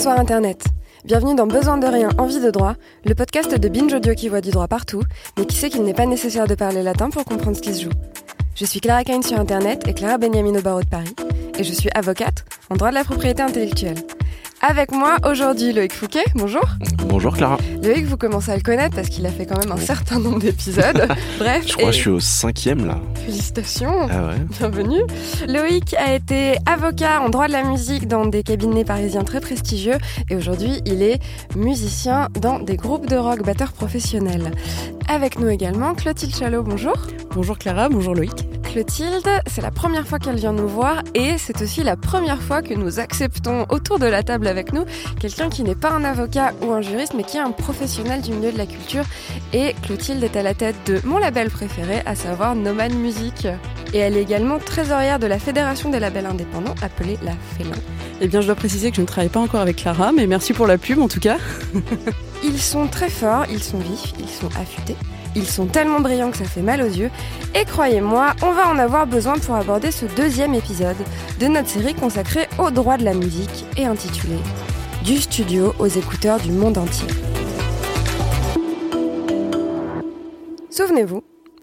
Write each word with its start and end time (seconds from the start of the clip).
Bonsoir 0.00 0.18
Internet. 0.18 0.64
Bienvenue 1.04 1.34
dans 1.34 1.46
Besoin 1.46 1.76
de 1.76 1.86
rien, 1.86 2.08
envie 2.16 2.40
de 2.40 2.50
droit, 2.50 2.72
le 3.04 3.14
podcast 3.14 3.54
de 3.54 3.68
Binge 3.68 3.92
Audio 3.92 4.14
qui 4.14 4.30
voit 4.30 4.40
du 4.40 4.48
droit 4.48 4.66
partout, 4.66 5.02
mais 5.36 5.44
qui 5.44 5.56
sait 5.56 5.68
qu'il 5.68 5.82
n'est 5.82 5.92
pas 5.92 6.06
nécessaire 6.06 6.46
de 6.46 6.54
parler 6.54 6.82
latin 6.82 7.10
pour 7.10 7.22
comprendre 7.26 7.54
ce 7.54 7.60
qui 7.60 7.74
se 7.74 7.82
joue. 7.82 7.90
Je 8.54 8.64
suis 8.64 8.80
Clara 8.80 9.04
Cain 9.04 9.20
sur 9.20 9.38
Internet 9.38 9.86
et 9.86 9.92
Clara 9.92 10.16
Benjamin 10.16 10.58
au 10.58 10.62
barreau 10.62 10.80
de 10.80 10.88
Paris, 10.88 11.14
et 11.58 11.64
je 11.64 11.72
suis 11.74 11.90
avocate 11.94 12.46
en 12.70 12.76
droit 12.76 12.88
de 12.88 12.94
la 12.94 13.04
propriété 13.04 13.42
intellectuelle. 13.42 13.98
Avec 14.62 14.92
moi 14.92 15.16
aujourd'hui 15.24 15.72
Loïc 15.72 15.94
Fouquet, 15.94 16.24
bonjour. 16.34 16.62
Bonjour 17.06 17.34
Clara. 17.34 17.56
Loïc, 17.82 18.04
vous 18.04 18.18
commencez 18.18 18.50
à 18.50 18.56
le 18.56 18.60
connaître 18.60 18.94
parce 18.94 19.08
qu'il 19.08 19.24
a 19.24 19.30
fait 19.30 19.46
quand 19.46 19.58
même 19.58 19.72
un 19.72 19.78
certain 19.78 20.18
nombre 20.18 20.38
d'épisodes. 20.38 21.08
Bref. 21.38 21.64
Je 21.66 21.72
crois 21.72 21.86
que 21.86 21.92
je 21.92 22.00
suis 22.00 22.10
au 22.10 22.20
cinquième 22.20 22.86
là. 22.86 22.98
Félicitations. 23.24 24.06
Ah 24.10 24.26
ouais. 24.26 24.40
Bienvenue. 24.58 25.00
Loïc 25.48 25.94
a 25.94 26.14
été 26.14 26.56
avocat 26.66 27.22
en 27.22 27.30
droit 27.30 27.46
de 27.46 27.52
la 27.52 27.64
musique 27.64 28.06
dans 28.06 28.26
des 28.26 28.42
cabinets 28.42 28.84
parisiens 28.84 29.24
très 29.24 29.40
prestigieux 29.40 29.96
et 30.28 30.36
aujourd'hui 30.36 30.82
il 30.84 31.02
est 31.02 31.20
musicien 31.56 32.28
dans 32.38 32.58
des 32.58 32.76
groupes 32.76 33.06
de 33.06 33.16
rock 33.16 33.42
batteurs 33.42 33.72
professionnels. 33.72 34.50
Avec 35.08 35.38
nous 35.38 35.48
également 35.48 35.94
Clotilde 35.94 36.36
Chalot, 36.36 36.62
bonjour. 36.62 36.96
Bonjour 37.34 37.56
Clara, 37.56 37.88
bonjour 37.88 38.14
Loïc. 38.14 38.46
Clotilde, 38.70 39.28
c'est 39.48 39.62
la 39.62 39.72
première 39.72 40.06
fois 40.06 40.20
qu'elle 40.20 40.36
vient 40.36 40.52
nous 40.52 40.68
voir 40.68 41.02
et 41.14 41.38
c'est 41.38 41.60
aussi 41.60 41.82
la 41.82 41.96
première 41.96 42.40
fois 42.40 42.62
que 42.62 42.72
nous 42.72 43.00
acceptons 43.00 43.66
autour 43.68 43.98
de 43.98 44.06
la 44.06 44.22
table 44.22 44.46
avec 44.50 44.74
nous 44.74 44.84
quelqu'un 45.18 45.48
qui 45.48 45.62
n'est 45.62 45.74
pas 45.74 45.90
un 45.90 46.04
avocat 46.04 46.52
ou 46.60 46.72
un 46.72 46.82
juriste 46.82 47.14
mais 47.16 47.22
qui 47.22 47.38
est 47.38 47.40
un 47.40 47.52
professionnel 47.52 48.20
du 48.20 48.32
milieu 48.32 48.52
de 48.52 48.58
la 48.58 48.66
culture 48.66 49.04
et 49.52 49.74
Clotilde 49.82 50.22
est 50.22 50.36
à 50.36 50.42
la 50.42 50.54
tête 50.54 50.76
de 50.86 51.00
mon 51.04 51.18
label 51.18 51.50
préféré, 51.50 52.02
à 52.06 52.14
savoir 52.14 52.54
Nomad 52.54 52.92
Music. 52.94 53.46
Et 53.92 53.98
elle 53.98 54.16
est 54.16 54.22
également 54.22 54.58
trésorière 54.58 55.18
de 55.18 55.26
la 55.26 55.38
Fédération 55.38 55.90
des 55.90 55.98
labels 55.98 56.26
indépendants 56.26 56.74
appelée 56.82 57.18
la 57.22 57.32
Félin. 57.56 57.76
Eh 58.20 58.28
bien, 58.28 58.40
je 58.40 58.46
dois 58.46 58.54
préciser 58.54 58.90
que 58.90 58.96
je 58.96 59.00
ne 59.00 59.06
travaille 59.06 59.30
pas 59.30 59.40
encore 59.40 59.60
avec 59.60 59.76
Clara, 59.76 60.12
mais 60.12 60.26
merci 60.26 60.52
pour 60.52 60.66
la 60.66 60.78
pub 60.78 61.00
en 61.00 61.08
tout 61.08 61.20
cas. 61.20 61.38
Ils 62.42 62.60
sont 62.60 62.86
très 62.86 63.10
forts, 63.10 63.44
ils 63.50 63.62
sont 63.62 63.78
vifs, 63.78 64.12
ils 64.18 64.28
sont 64.28 64.48
affûtés. 64.58 64.96
Ils 65.36 65.46
sont 65.46 65.66
tellement 65.66 66.00
brillants 66.00 66.30
que 66.30 66.36
ça 66.36 66.44
fait 66.44 66.62
mal 66.62 66.82
aux 66.82 66.86
yeux. 66.86 67.10
Et 67.54 67.64
croyez-moi, 67.64 68.34
on 68.42 68.52
va 68.52 68.68
en 68.68 68.78
avoir 68.78 69.06
besoin 69.06 69.38
pour 69.38 69.54
aborder 69.54 69.90
ce 69.90 70.06
deuxième 70.06 70.54
épisode 70.54 70.96
de 71.38 71.46
notre 71.46 71.68
série 71.68 71.94
consacrée 71.94 72.48
au 72.58 72.70
droit 72.70 72.96
de 72.96 73.04
la 73.04 73.14
musique 73.14 73.64
et 73.76 73.86
intitulée 73.86 74.38
Du 75.04 75.18
studio 75.18 75.72
aux 75.78 75.86
écouteurs 75.86 76.40
du 76.40 76.50
monde 76.50 76.78
entier. 76.78 77.06
Souvenez-vous, 80.70 81.22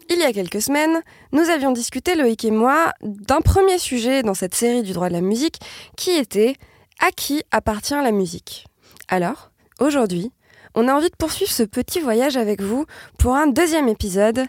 il 0.09 0.19
y 0.19 0.23
a 0.23 0.31
quelques 0.31 0.61
semaines, 0.61 1.01
nous 1.33 1.49
avions 1.49 1.71
discuté, 1.71 2.15
Loïc 2.15 2.45
et 2.45 2.51
moi, 2.51 2.93
d'un 3.01 3.41
premier 3.41 3.77
sujet 3.77 4.23
dans 4.23 4.33
cette 4.33 4.55
série 4.55 4.83
du 4.83 4.93
droit 4.93 5.09
de 5.09 5.13
la 5.13 5.21
musique 5.21 5.59
qui 5.97 6.11
était 6.11 6.55
à 6.99 7.11
qui 7.11 7.43
appartient 7.51 7.93
la 7.93 8.11
musique? 8.11 8.65
Alors, 9.09 9.51
aujourd'hui, 9.79 10.31
on 10.75 10.87
a 10.87 10.93
envie 10.93 11.09
de 11.09 11.15
poursuivre 11.15 11.51
ce 11.51 11.63
petit 11.63 11.99
voyage 11.99 12.37
avec 12.37 12.61
vous 12.61 12.85
pour 13.17 13.35
un 13.35 13.47
deuxième 13.47 13.87
épisode, 13.87 14.45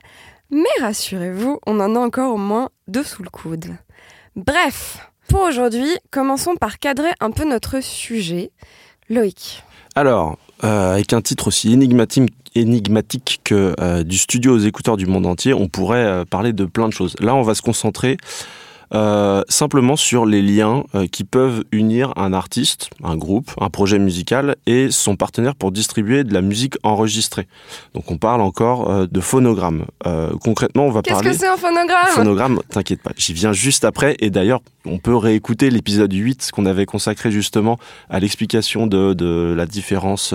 mais 0.51 0.65
rassurez-vous, 0.81 1.59
on 1.67 1.81
en 1.81 1.95
a 1.95 1.99
encore 1.99 2.35
au 2.35 2.39
moins 2.39 2.71
deux 2.87 3.05
sous 3.05 3.23
le 3.23 3.31
coude. 3.31 3.77
Bref, 4.37 5.11
pour 5.29 5.43
aujourd'hui, 5.43 5.89
commençons 6.11 6.57
par 6.57 6.79
cadrer 6.79 7.11
un 7.21 7.31
peu 7.31 7.45
notre 7.45 7.81
sujet. 7.83 8.51
Loïc. 9.11 9.63
Alors, 9.95 10.39
euh, 10.65 10.95
avec 10.95 11.13
un 11.13 11.21
titre 11.21 11.49
aussi 11.49 11.73
énigmatique, 11.73 13.41
que 13.45 13.75
euh, 13.81 14.03
du 14.05 14.19
studio 14.19 14.55
aux 14.55 14.59
écouteurs 14.59 14.97
du 14.97 15.07
monde 15.07 15.27
entier, 15.27 15.55
on 15.55 15.69
pourrait 15.69 16.05
euh, 16.05 16.25
parler 16.25 16.53
de 16.53 16.65
plein 16.65 16.89
de 16.89 16.93
choses. 16.93 17.15
Là, 17.21 17.35
on 17.35 17.43
va 17.43 17.55
se 17.55 17.63
concentrer 17.63 18.17
euh, 18.95 19.43
simplement 19.49 19.97
sur 19.97 20.25
les 20.25 20.41
liens 20.41 20.85
euh, 20.95 21.07
qui 21.07 21.25
peuvent 21.25 21.65
unir 21.73 22.13
un 22.17 22.33
artiste, 22.33 22.91
un 23.05 23.17
groupe, 23.17 23.51
un 23.61 23.69
projet 23.69 23.99
musical 23.99 24.57
et 24.67 24.91
son 24.91 25.17
partenaire 25.17 25.55
pour 25.55 25.73
distribuer 25.73 26.25
de 26.25 26.33
la 26.33 26.41
musique 26.41 26.77
enregistrée. 26.83 27.47
Donc 27.95 28.11
on 28.11 28.17
parle 28.17 28.41
encore 28.41 28.91
euh, 28.91 29.07
de 29.11 29.21
phonogramme. 29.21 29.85
Concrètement, 30.43 30.87
on 30.87 30.91
va 30.91 31.03
Qu'est-ce 31.03 31.17
parler... 31.17 31.31
que 31.31 31.37
c'est 31.37 31.47
un 31.47 31.57
phonogramme? 31.57 32.09
Phonogramme, 32.09 32.61
t'inquiète 32.71 33.03
pas, 33.03 33.13
j'y 33.17 33.35
viens 33.35 33.53
juste 33.53 33.85
après. 33.85 34.17
Et 34.21 34.31
d'ailleurs, 34.31 34.61
on 34.87 34.99
peut 34.99 35.17
réécouter 35.17 35.71
l'épisode 35.71 36.13
8 36.13 36.51
qu'on 36.53 36.67
avait 36.67 36.87
consacré 36.87 37.31
justement 37.31 37.79
à 38.09 38.21
l'explication 38.21 38.87
de, 38.87 39.13
de 39.13 39.55
la 39.57 39.67
différence 39.67 40.35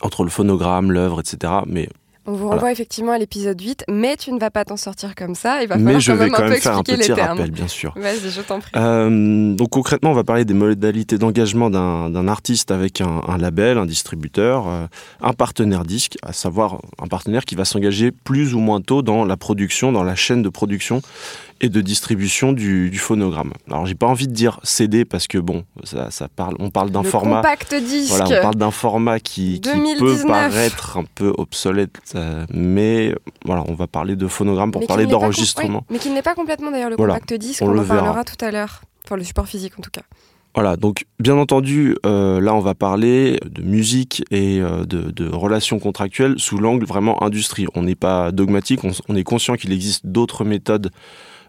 entre 0.00 0.24
le 0.24 0.30
phonogramme, 0.30 0.92
l'œuvre, 0.92 1.20
etc. 1.20 1.52
Mais, 1.66 1.88
On 2.30 2.34
vous 2.34 2.38
Voilà. 2.44 2.54
renvoie 2.54 2.70
effectivement 2.70 3.10
à 3.10 3.18
l'épisode 3.18 3.60
8, 3.60 3.86
mais 3.88 4.16
tu 4.16 4.32
ne 4.32 4.38
vas 4.38 4.52
pas 4.52 4.64
t'en 4.64 4.76
sortir 4.76 5.16
comme 5.16 5.34
ça. 5.34 5.62
Il 5.62 5.68
va 5.68 5.76
mais 5.78 5.98
je 5.98 6.12
quand 6.12 6.16
vais 6.18 6.24
même 6.26 6.32
quand 6.32 6.48
même 6.48 6.60
faire 6.60 6.78
un 6.78 6.82
petit 6.84 7.12
rappel, 7.12 7.50
bien 7.50 7.66
sûr. 7.66 7.92
Vas-y, 7.96 8.30
je 8.30 8.40
t'en 8.40 8.60
prie. 8.60 8.70
Euh, 8.76 9.52
donc 9.54 9.70
concrètement, 9.70 10.10
on 10.12 10.14
va 10.14 10.22
parler 10.22 10.44
des 10.44 10.54
modalités 10.54 11.18
d'engagement 11.18 11.70
d'un 11.70 12.08
d'un 12.08 12.28
artiste 12.28 12.70
avec 12.70 13.00
un, 13.00 13.20
un 13.26 13.36
label, 13.36 13.78
un 13.78 13.86
distributeur, 13.86 14.68
euh, 14.68 14.86
un 15.20 15.32
partenaire 15.32 15.84
disque, 15.84 16.18
à 16.22 16.32
savoir 16.32 16.80
un 17.02 17.08
partenaire 17.08 17.44
qui 17.44 17.56
va 17.56 17.64
s'engager 17.64 18.12
plus 18.12 18.54
ou 18.54 18.60
moins 18.60 18.80
tôt 18.80 19.02
dans 19.02 19.24
la 19.24 19.36
production, 19.36 19.90
dans 19.90 20.04
la 20.04 20.14
chaîne 20.14 20.42
de 20.42 20.48
production 20.48 21.02
et 21.60 21.68
de 21.68 21.80
distribution 21.80 22.52
du, 22.52 22.90
du 22.90 22.98
phonogramme. 22.98 23.52
Alors 23.68 23.86
j'ai 23.86 23.94
pas 23.94 24.06
envie 24.06 24.26
de 24.28 24.32
dire 24.32 24.60
CD 24.62 25.04
parce 25.04 25.26
que 25.26 25.38
bon, 25.38 25.64
ça, 25.84 26.10
ça 26.10 26.28
parle, 26.28 26.54
on 26.58 26.70
parle 26.70 26.90
d'un 26.90 27.02
format. 27.02 27.36
compact 27.36 27.74
disque. 27.74 28.10
Voilà, 28.14 28.38
on 28.38 28.42
parle 28.42 28.54
d'un 28.56 28.70
format 28.70 29.20
qui, 29.20 29.60
qui 29.60 29.70
peut 29.70 29.76
2019. 29.76 30.26
paraître 30.26 30.96
un 30.96 31.04
peu 31.14 31.32
obsolète, 31.36 31.98
euh, 32.14 32.46
mais 32.52 33.14
voilà, 33.44 33.64
on 33.68 33.74
va 33.74 33.86
parler 33.86 34.16
de 34.16 34.26
phonogramme 34.26 34.70
pour 34.70 34.80
Mais 34.80 34.86
parler 34.86 35.06
d'enregistrement. 35.06 35.80
oui, 35.80 35.86
mais 35.94 35.98
qui 35.98 36.10
n'est 36.10 36.22
pas 36.22 36.34
complètement 36.34 36.70
d'ailleurs 36.70 36.90
le 36.90 36.96
Voilà, 36.96 37.14
compact 37.14 37.34
disque, 37.34 37.62
on 37.62 37.66
en 37.78 37.84
parlera 37.84 37.94
verra. 38.12 38.24
tout 38.24 38.42
à 38.44 38.50
l'heure. 38.50 38.82
Enfin, 39.04 39.16
le 39.16 39.24
support 39.24 39.46
physique 39.46 39.74
en 39.78 39.82
tout 39.82 39.90
cas. 39.90 40.02
Voilà, 40.54 40.76
donc 40.76 41.04
bien 41.20 41.36
entendu, 41.36 41.94
euh, 42.04 42.40
là 42.40 42.54
on 42.54 42.60
va 42.60 42.74
parler 42.74 43.38
de 43.48 43.62
musique 43.62 44.24
et 44.32 44.60
euh, 44.60 44.84
de, 44.84 45.10
de 45.12 45.28
relations 45.28 45.78
contractuelles 45.78 46.34
sous 46.38 46.58
l'angle 46.58 46.84
vraiment 46.86 47.22
industrie. 47.22 47.66
On 47.74 47.82
n'est 47.84 47.94
pas 47.94 48.32
dogmatique, 48.32 48.80
on 49.08 49.14
est 49.14 49.22
conscient 49.22 49.54
qu'il 49.54 49.72
existe 49.72 50.06
d'autres 50.06 50.44
méthodes 50.44 50.90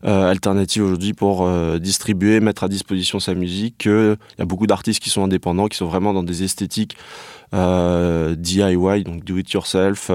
euh, 0.03 0.29
alternatives 0.29 0.83
aujourd'hui 0.83 1.13
pour 1.13 1.45
euh, 1.45 1.79
distribuer, 1.79 2.39
mettre 2.39 2.63
à 2.63 2.67
disposition 2.67 3.19
sa 3.19 3.33
musique. 3.33 3.79
que 3.79 4.17
Il 4.37 4.39
y 4.39 4.41
a 4.41 4.45
beaucoup 4.45 4.67
d'artistes 4.67 5.01
qui 5.01 5.09
sont 5.09 5.23
indépendants, 5.23 5.67
qui 5.67 5.77
sont 5.77 5.87
vraiment 5.87 6.13
dans 6.13 6.23
des 6.23 6.43
esthétiques 6.43 6.97
euh, 7.53 8.35
DIY, 8.35 9.03
donc 9.03 9.23
do 9.23 9.37
it 9.37 9.51
yourself, 9.51 10.09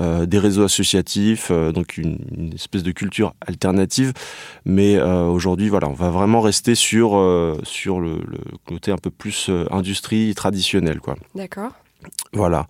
des 0.00 0.38
réseaux 0.38 0.64
associatifs, 0.64 1.52
donc 1.52 1.96
une, 1.98 2.52
espèce 2.54 2.82
de 2.82 2.90
culture 2.90 3.34
alternative. 3.46 4.12
Mais 4.64 5.00
aujourd'hui, 5.00 5.68
voilà, 5.68 5.88
on 5.88 5.94
va 5.94 6.10
vraiment 6.10 6.40
rester 6.40 6.74
sur, 6.74 7.10
sur 7.62 8.00
le, 8.00 8.18
le 8.26 8.38
côté 8.66 8.90
un 8.90 8.98
peu 8.98 9.10
plus 9.10 9.50
industrie 9.70 10.34
traditionnelle. 10.34 11.00
D'accord. 11.34 11.70
Voilà. 12.32 12.66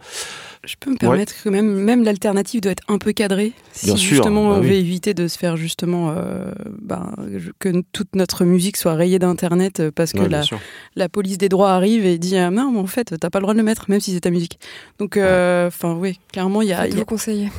Je 0.65 0.77
peux 0.81 0.91
me 0.91 0.97
permettre 0.97 1.35
que 1.43 1.49
même, 1.51 1.67
même 1.75 2.05
l'alternative 2.05 2.61
doit 2.63 2.73
être 2.73 2.83
un 2.89 2.97
peu 2.99 3.13
cadrée. 3.13 3.53
Si 3.73 3.87
Bien 3.87 3.97
sûr, 3.97 4.09
justement 4.17 4.49
bah 4.49 4.57
on 4.57 4.61
oui. 4.61 4.69
veut 4.69 4.75
éviter 4.75 5.13
de 5.13 5.29
se 5.29 5.37
faire 5.39 5.57
justement 5.59 6.15
euh, 6.17 6.53
ben, 6.81 7.13
je- 7.37 7.51
que 7.59 7.83
toute 7.93 8.15
notre 8.17 8.45
musique 8.45 8.77
soit 8.79 8.95
rayée 8.95 9.19
d'internet 9.19 9.81
euh, 9.81 9.91
parce 9.95 10.13
que 10.13 10.21
Ouais, 10.21 10.29
la, 10.29 10.43
sûr. 10.43 10.59
la 10.97 11.09
police 11.11 11.37
des 11.37 11.49
droits 11.51 11.73
arrive 11.73 12.07
et 12.07 12.17
dit 12.19 12.37
ah, 12.39 12.51
non 12.51 12.71
mais 12.73 12.79
en 12.79 12.87
fait 12.87 13.15
t'as 13.21 13.29
pas 13.31 13.41
le 13.41 13.43
droit 13.43 13.53
de 13.55 13.59
le 13.59 13.65
mettre 13.65 13.87
même 13.91 14.01
si 14.01 14.13
c'est 14.15 14.21
ta 14.21 14.31
musique. 14.31 14.59
Donc 14.99 15.17
euh, 15.19 15.67
enfin 15.69 15.93
oui 15.95 16.19
clairement 16.33 16.63
il 16.63 16.69
y 16.69 16.73
a, 16.73 16.87
il 16.87 16.93
y 16.93 16.97
vous 16.97 17.03
a- 17.03 17.05
conseiller. 17.05 17.51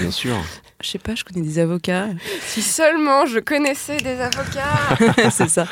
Bien 0.00 0.10
sûr. 0.10 0.36
je 0.82 0.88
sais 0.88 0.98
pas 0.98 1.14
je 1.14 1.24
connais 1.24 1.44
des 1.44 1.58
avocats 1.58 2.06
Si 2.46 2.62
seulement 2.62 3.26
je 3.26 3.38
connaissais 3.38 3.96
des 3.98 4.18
avocats. 4.20 5.28
c'est 5.30 5.48
ça. 5.48 5.66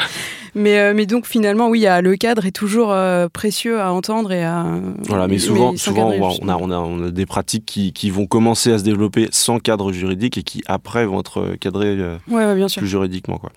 Mais, 0.54 0.78
euh, 0.78 0.92
mais 0.94 1.06
donc 1.06 1.26
finalement, 1.26 1.68
oui, 1.68 1.80
il 1.80 1.82
y 1.82 1.86
a- 1.86 2.00
le 2.00 2.16
cadre 2.16 2.46
est 2.46 2.50
toujours 2.52 2.90
euh, 2.92 3.28
précieux 3.28 3.80
à 3.80 3.92
entendre 3.92 4.32
et 4.32 4.42
à. 4.44 4.66
Voilà, 5.06 5.28
mais 5.28 5.38
souvent, 5.38 5.76
souvent 5.76 6.10
on, 6.10 6.48
a, 6.48 6.56
on, 6.56 6.70
a, 6.70 6.76
on 6.78 7.04
a 7.04 7.10
des 7.10 7.26
pratiques 7.26 7.66
qui, 7.66 7.92
qui 7.92 8.10
vont 8.10 8.26
commencer 8.26 8.72
à 8.72 8.78
se 8.78 8.84
développer 8.84 9.28
sans 9.30 9.58
cadre 9.60 9.92
juridique 9.92 10.38
et 10.38 10.42
qui 10.42 10.62
après 10.66 11.06
vont 11.06 11.20
être 11.20 11.54
cadrées 11.60 11.96
euh, 11.98 12.16
Ouais, 12.28 12.44
ouais, 12.46 12.54
bien 12.54 12.68
sûr. 12.68 12.80
plus 12.80 12.88
juridiquement. 12.88 13.38
Quoi. 13.38 13.50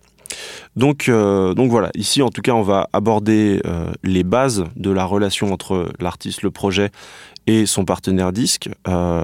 Donc, 0.76 1.10
euh, 1.10 1.54
donc 1.54 1.70
voilà, 1.72 1.90
ici 1.96 2.22
en 2.22 2.30
tout 2.30 2.42
cas, 2.42 2.54
on 2.54 2.62
va 2.62 2.88
aborder 2.94 3.62
euh, 3.66 3.92
les 4.04 4.24
bases 4.24 4.64
de 4.76 4.90
la 4.92 5.04
relation 5.06 5.52
entre 5.52 5.90
l'artiste, 6.00 6.42
le 6.44 6.52
projet 6.52 6.90
et 7.48 7.66
son 7.66 7.84
partenaire 7.86 8.32
disque. 8.32 8.70
euh, 8.88 9.24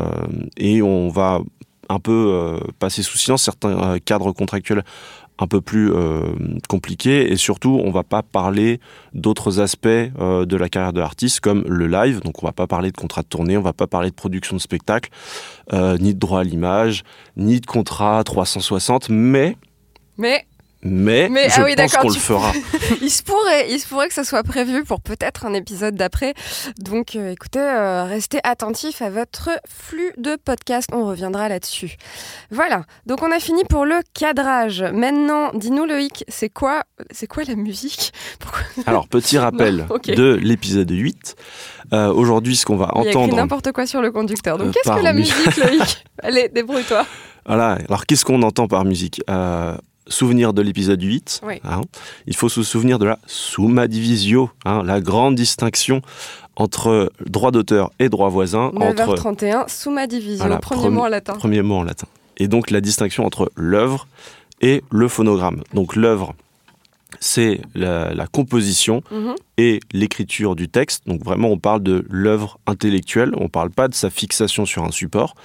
et 0.58 0.82
on 0.82 1.10
va 1.10 1.42
un 1.90 2.00
peu 2.00 2.12
euh, 2.34 2.60
passer 2.80 3.04
sous 3.04 3.18
silence 3.18 3.44
certains 3.44 3.70
euh, 3.70 4.00
cadres 4.04 4.32
contractuels 4.32 4.84
un 5.40 5.48
peu 5.48 5.62
plus 5.62 5.94
euh, 5.94 6.34
compliqués. 6.68 7.32
Et 7.32 7.38
surtout 7.38 7.80
on 7.84 7.92
va 7.92 8.04
pas 8.04 8.24
parler 8.24 8.80
d'autres 9.14 9.60
aspects 9.60 9.88
euh, 9.88 10.46
de 10.46 10.58
la 10.58 10.70
carrière 10.70 10.94
de 10.94 11.00
l'artiste 11.00 11.40
comme 11.40 11.64
le 11.68 11.88
live. 11.88 12.22
Donc 12.22 12.44
on 12.44 12.48
va 12.48 12.54
pas 12.54 12.68
parler 12.68 12.92
de 12.92 12.98
contrat 12.98 13.22
de 13.22 13.28
tournée 13.28 13.58
on 13.58 13.62
va 13.62 13.74
pas 13.74 13.88
parler 13.88 14.10
de 14.10 14.16
production 14.16 14.56
de 14.56 14.62
spectacle 14.62 15.10
ni 15.74 16.14
de 16.14 16.20
droit 16.20 16.42
à 16.42 16.44
l'image 16.44 17.04
ni 17.36 17.60
de 17.60 17.66
contrat 17.66 18.24
360 18.24 19.10
mais 19.10 19.58
Mais 20.18 20.46
Mais, 20.84 21.28
Mais- 21.30 21.50
je 21.50 21.60
ah 21.62 21.64
oui, 21.66 21.76
pense 21.76 21.96
qu'on 21.98 22.08
tu- 22.10 22.14
le 22.16 22.20
fera. 22.20 22.52
il 23.02 23.10
se 23.10 23.24
pourrait, 23.24 23.72
il 23.72 23.80
se 23.80 23.88
pourrait 23.88 24.08
que 24.08 24.14
ça 24.14 24.24
soit 24.24 24.44
prévu 24.44 24.84
pour 24.84 25.02
peut-être 25.02 25.46
un 25.46 25.54
épisode 25.54 25.96
d'après. 25.96 26.34
Donc, 26.78 27.16
euh, 27.16 27.32
écoutez, 27.32 27.60
euh, 27.60 28.04
restez 28.06 28.40
attentifs 28.44 29.02
à 29.02 29.10
votre 29.10 29.50
flux 29.68 30.14
de 30.18 30.36
podcast. 30.36 30.90
On 30.94 31.06
reviendra 31.08 31.50
là-dessus. 31.50 31.96
Voilà. 32.52 32.84
Donc, 33.08 33.24
on 33.24 33.32
a 33.32 33.40
fini 33.40 33.64
pour 33.66 33.86
le 33.86 33.96
cadrage. 34.14 34.84
Maintenant, 34.94 35.52
dis-nous 35.54 35.86
Loïc, 35.86 36.24
c'est 36.28 36.50
quoi, 36.50 36.84
c'est 37.12 37.28
quoi 37.28 37.44
la 37.44 37.56
musique? 37.56 38.14
Pourquoi 38.40 38.62
Alors, 38.86 39.08
petit 39.08 39.38
rappel 39.40 39.88
Non, 39.90 39.98
de 40.16 40.34
l'épisode 40.42 40.92
8. 40.92 41.36
Euh, 41.94 42.14
Aujourd'hui, 42.14 42.56
ce 42.56 42.66
qu'on 42.66 42.78
va 42.78 42.92
Il 43.04 43.10
entendre. 43.10 43.36
n'importe 43.36 43.72
quoi 43.72 43.88
sur 43.88 44.02
le 44.02 44.12
conducteur. 44.12 44.58
Donc, 44.58 44.74
qu'est-ce 44.74 44.96
que 44.96 45.04
la 45.04 45.14
mu- 45.14 45.20
musique, 45.22 45.58
Loïc? 45.58 46.06
Allez, 46.22 46.50
débrouille-toi. 46.50 47.06
Voilà. 47.46 47.78
Alors, 47.88 48.06
qu'est-ce 48.06 48.26
qu'on 48.26 48.42
entend 48.44 48.68
par 48.68 48.86
musique? 48.86 49.22
Souvenir 50.10 50.54
de 50.54 50.62
l'épisode 50.62 51.02
8. 51.02 51.42
Oui. 51.44 51.56
hein. 51.64 51.82
Il 52.28 52.36
faut 52.36 52.50
se 52.50 52.64
souvenir 52.64 53.00
de 53.00 53.06
la 53.06 53.20
summa 53.28 53.88
divisio, 53.88 54.50
hein, 54.66 54.84
la 54.84 55.02
grande 55.02 55.36
distinction 55.36 56.02
entre 56.56 57.12
droit 57.26 57.52
d'auteur 57.52 57.92
et 58.00 58.10
droit 58.10 58.30
voisin, 58.30 58.72
entre 58.76 59.16
9h31, 59.16 59.68
summa 59.70 60.08
divisio, 60.08 60.38
Voilà, 60.40 60.58
premier 60.60 60.82
premier- 60.84 60.96
mot 60.96 61.02
en 61.04 61.08
latin. 61.10 61.34
premier 61.34 61.62
mot 61.62 61.76
en 61.76 61.84
latin. 61.84 62.08
Et 62.38 62.48
donc 62.48 62.72
la 62.72 62.82
distinction 62.82 63.26
entre 63.26 63.52
l'œuvre 63.56 64.08
et 64.62 64.84
le 64.90 65.08
phonogramme. 65.08 65.62
Donc 65.74 65.96
l'œuvre, 65.96 66.34
c'est 67.20 67.62
la, 67.76 68.14
la 68.14 68.28
composition 68.28 69.02
Mhm. 69.12 69.36
et 69.58 69.80
l'écriture 69.92 70.56
du 70.56 70.68
texte. 70.70 71.08
Donc 71.08 71.24
vraiment, 71.24 71.50
on 71.50 71.58
parle 71.60 71.82
de 71.84 72.06
l'œuvre 72.10 72.60
intellectuelle, 72.68 73.34
on 73.38 73.44
ne 73.44 73.48
parle 73.50 73.70
pas 73.70 73.88
de 73.88 73.94
sa 73.96 74.10
fixation 74.10 74.66
sur 74.66 74.84
un 74.84 74.92
support. 74.92 75.36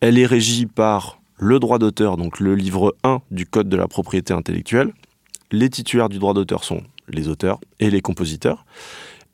Elle 0.00 0.18
est 0.18 0.26
régie 0.26 0.66
par 0.66 1.17
le 1.38 1.58
droit 1.58 1.78
d'auteur, 1.78 2.16
donc 2.16 2.40
le 2.40 2.54
livre 2.54 2.96
1 3.04 3.20
du 3.30 3.46
Code 3.46 3.68
de 3.68 3.76
la 3.76 3.88
propriété 3.88 4.32
intellectuelle. 4.32 4.92
Les 5.50 5.70
titulaires 5.70 6.08
du 6.08 6.18
droit 6.18 6.34
d'auteur 6.34 6.64
sont 6.64 6.82
les 7.08 7.28
auteurs 7.28 7.60
et 7.80 7.90
les 7.90 8.00
compositeurs. 8.00 8.64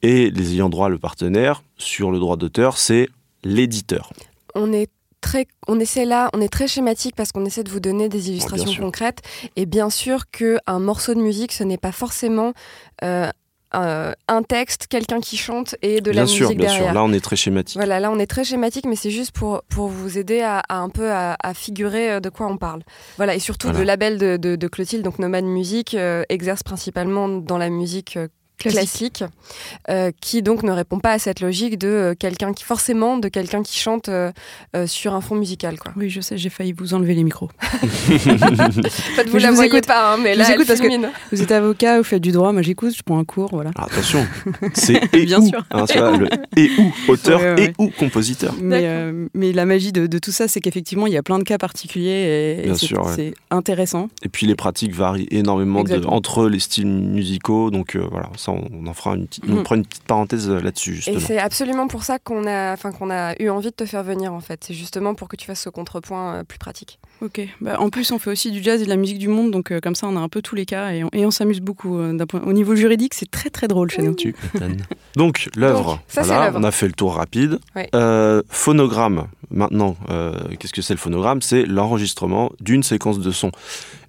Et 0.03 0.31
les 0.31 0.53
ayants 0.53 0.69
droit, 0.69 0.89
le 0.89 0.99
partenaire, 0.99 1.63
sur 1.79 2.11
le 2.11 2.19
droit 2.19 2.37
d'auteur, 2.37 2.77
c'est 2.77 3.09
l'éditeur. 3.43 4.13
on 4.55 4.73
est 4.73 4.91
très, 5.25 5.47
on 5.67 5.81
essaie 5.81 6.05
là, 6.05 6.29
on 6.35 6.41
est 6.43 6.49
très 6.49 6.69
schématique 6.69 7.17
parce 7.17 7.33
qu'on 7.33 7.47
essaie 7.47 7.65
de 7.65 7.71
vous 7.71 7.81
donner 7.81 8.11
des 8.11 8.29
illustrations 8.29 8.75
concrètes. 8.79 9.23
Et 9.57 9.65
bien 9.65 9.89
sûr 9.89 10.31
que 10.31 10.59
un 10.67 10.79
morceau 10.79 11.15
de 11.15 11.21
musique, 11.21 11.53
ce 11.53 11.65
n'est 11.65 11.79
pas 11.79 11.93
forcément 11.93 12.53
euh, 13.03 13.31
un, 13.75 14.15
un 14.29 14.43
texte, 14.43 14.87
quelqu'un 14.89 15.21
qui 15.21 15.37
chante 15.37 15.75
et 15.83 16.01
de 16.01 16.11
la 16.11 16.23
bien 16.23 16.27
sûr, 16.27 16.47
musique 16.49 16.59
bien 16.59 16.69
derrière. 16.69 16.87
sûr. 16.87 16.95
Là, 16.95 17.05
on 17.05 17.13
est 17.13 17.21
très 17.23 17.37
schématique. 17.37 17.77
Voilà, 17.77 18.01
là 18.01 18.11
on 18.11 18.19
est 18.19 18.27
très 18.27 18.45
schématique, 18.45 18.87
mais 18.87 18.97
c'est 18.97 19.11
juste 19.11 19.33
pour, 19.33 19.63
pour 19.69 19.89
vous 19.89 20.19
aider 20.19 20.41
à, 20.41 20.61
à 20.69 20.77
un 20.79 20.89
peu 20.89 21.11
à, 21.11 21.37
à 21.43 21.55
figurer 21.55 22.13
euh, 22.13 22.21
de 22.21 22.29
quoi 22.29 22.47
on 22.47 22.57
parle. 22.57 22.83
Voilà, 23.17 23.35
et 23.35 23.39
surtout 23.39 23.67
Voilà. 23.69 23.81
le 23.81 23.85
label 23.85 24.19
de, 24.19 24.37
de, 24.37 24.57
de 24.57 24.69
Clotilde, 24.69 25.03
donc 25.03 25.19
Nomade 25.19 25.45
Musique, 25.45 25.95
euh, 25.95 26.23
exerce 26.29 26.63
principalement 26.63 27.29
dans 27.29 27.59
la 27.59 27.71
musique 27.71 28.19
classique, 28.59 29.25
euh, 29.91 30.11
qui 30.21 30.43
donc 30.43 30.63
ne 30.63 30.71
répond 30.73 30.99
pas 30.99 31.13
à 31.13 31.19
cette 31.19 31.41
logique 31.41 31.79
de 31.79 31.89
euh, 31.89 32.15
quelqu'un 32.19 32.53
qui, 32.53 32.65
forcément, 32.65 33.19
de 33.19 33.29
quelqu'un 33.29 33.63
qui 33.63 33.79
chante 33.79 34.09
euh, 34.09 34.31
euh, 34.77 34.87
sur 34.87 35.15
un 35.15 35.21
fond 35.21 35.35
musical. 35.35 35.79
Quoi. 35.79 35.93
Oui, 35.97 36.09
je 36.09 36.21
sais, 36.21 36.39
j'ai 36.39 36.49
failli 36.51 36.73
vous 36.73 36.95
enlever 36.95 37.15
les 37.15 37.25
micros. 37.25 37.51
En 37.73 37.89
fait, 37.89 39.25
vous 39.27 39.35
Mais 39.35 39.41
la 39.41 39.51
vous 39.51 39.57
voyez 39.57 39.69
écoute. 39.71 39.87
pas, 39.87 40.15
hein, 40.15 40.19
mais 40.23 40.35
Je 40.35 40.39
là, 40.39 40.45
vous 40.45 40.53
elle 40.63 40.67
parce 40.67 40.81
que-. 40.81 41.11
Vous 41.33 41.43
êtes 41.43 41.53
avocat, 41.53 41.99
vous 41.99 42.05
faites 42.05 42.23
du 42.23 42.33
droit, 42.33 42.53
moi 42.53 42.63
j'écoute, 42.63 42.95
je 42.97 43.03
prends 43.03 43.19
un 43.19 43.25
cours, 43.25 43.51
voilà. 43.53 43.71
Alors, 43.77 43.91
attention, 43.91 44.27
c'est 44.75 45.01
et 45.15 45.25
Bien 45.27 45.41
ou, 45.41 45.49
sûr. 45.49 45.65
hein, 45.71 45.85
vois, 45.95 46.17
le 46.17 46.29
et 46.57 46.71
ou 46.79 46.93
auteur 47.13 47.41
Ouais, 47.41 47.55
ouais, 47.55 47.65
et 47.65 47.73
ou 47.79 47.91
compositeur. 47.91 48.55
Mais, 48.61 48.83
euh, 48.85 49.27
la 49.35 49.67
magie 49.67 49.93
de, 49.93 50.07
de 50.07 50.19
tout 50.19 50.33
ça, 50.33 50.49
c'est 50.49 50.61
qu'effectivement, 50.61 51.07
il 51.07 51.13
y 51.13 51.17
a 51.17 51.23
plein 51.23 51.39
de 51.39 51.45
cas 51.45 51.59
particuliers 51.59 52.65
et, 52.65 52.75
c'est 52.75 53.35
intéressant. 53.51 54.09
Et 54.23 54.29
puis 54.29 54.47
les 54.47 54.55
pratiques 54.57 54.95
varient 54.95 55.29
énormément 55.31 55.83
de- 55.85 56.05
entre 56.07 56.49
les 56.49 56.59
styles 56.61 56.87
musicaux. 56.87 57.71
Donc 57.71 57.97
euh, 57.97 58.05
voilà, 58.11 58.31
ça 58.45 58.53
on, 58.53 58.87
en 58.87 58.95
fera 58.95 59.15
une 59.17 59.27
on 59.49 59.55
Mhm. 59.57 59.63
prend 59.63 59.75
une 59.77 59.87
petite 59.87 60.05
parenthèse 60.05 60.49
euh, 60.49 60.61
là-dessus 60.61 61.03
Et 61.07 61.19
c'est 61.21 61.39
absolument 61.39 61.89
pour 61.89 62.05
ça 62.05 62.19
qu'on 62.19 62.47
a, 62.47 62.77
qu'on 62.77 63.11
a 63.11 63.35
eu 63.43 63.49
envie 63.49 63.71
de 63.71 63.75
te 63.75 63.87
faire 63.87 64.03
venir, 64.03 64.33
en 64.33 64.41
fait. 64.41 64.65
C'est 64.65 64.75
justement 64.75 65.15
pour 65.15 65.29
que 65.29 65.37
tu 65.37 65.47
fasses 65.47 65.63
ce 65.63 65.71
contrepoint 65.71 66.35
euh, 66.37 66.45
plus 66.45 66.59
pratique. 66.59 66.99
Ok. 67.23 67.41
Bah, 67.61 67.81
en 67.81 67.89
plus, 67.91 68.11
on 68.11 68.19
fait 68.19 68.31
aussi 68.31 68.51
du 68.51 68.63
jazz 68.63 68.83
et 68.83 68.85
de 68.85 68.91
la 68.91 68.97
musique 68.97 69.19
du 69.19 69.29
monde, 69.29 69.51
donc 69.51 69.71
euh, 69.71 69.81
comme 69.81 69.95
ça, 69.95 70.07
on 70.09 70.17
a 70.17 70.21
un 70.21 70.29
peu 70.29 70.43
tous 70.43 70.55
les 70.57 70.67
cas 70.67 70.91
et 70.93 71.05
on, 71.05 71.09
et 71.13 71.25
on 71.25 71.31
s'amuse 71.31 71.61
beaucoup. 71.61 71.97
euh, 71.99 72.17
point- 72.27 72.43
Au 72.43 72.53
niveau 72.53 72.75
juridique, 72.75 73.15
c'est 73.15 73.31
très 73.31 73.49
très 73.51 73.67
drôle 73.69 73.91
chez 73.91 74.03
nous. 74.03 74.15
Tu. 74.15 74.35
Donc 75.17 75.49
l'œuvre, 75.57 75.85
Donc, 75.93 75.99
ça, 76.09 76.23
c'est 76.23 76.29
voilà, 76.29 76.47
l'œuvre. 76.47 76.59
on 76.61 76.65
a 76.65 76.71
fait 76.71 76.87
le 76.87 76.93
tour 76.93 77.15
rapide. 77.15 77.59
Ouais. 77.77 77.89
Euh, 77.95 78.43
phonogramme. 78.49 79.29
Maintenant, 79.51 79.97
euh, 80.11 80.35
qu'est-ce 80.59 80.73
que 80.73 80.83
c'est 80.83 80.95
le 80.95 80.99
phonogramme? 80.99 81.41
C'est 81.41 81.65
l'enregistrement 81.65 82.51
d'une 82.61 82.83
séquence 82.83 83.21
de 83.21 83.31
son. 83.31 83.53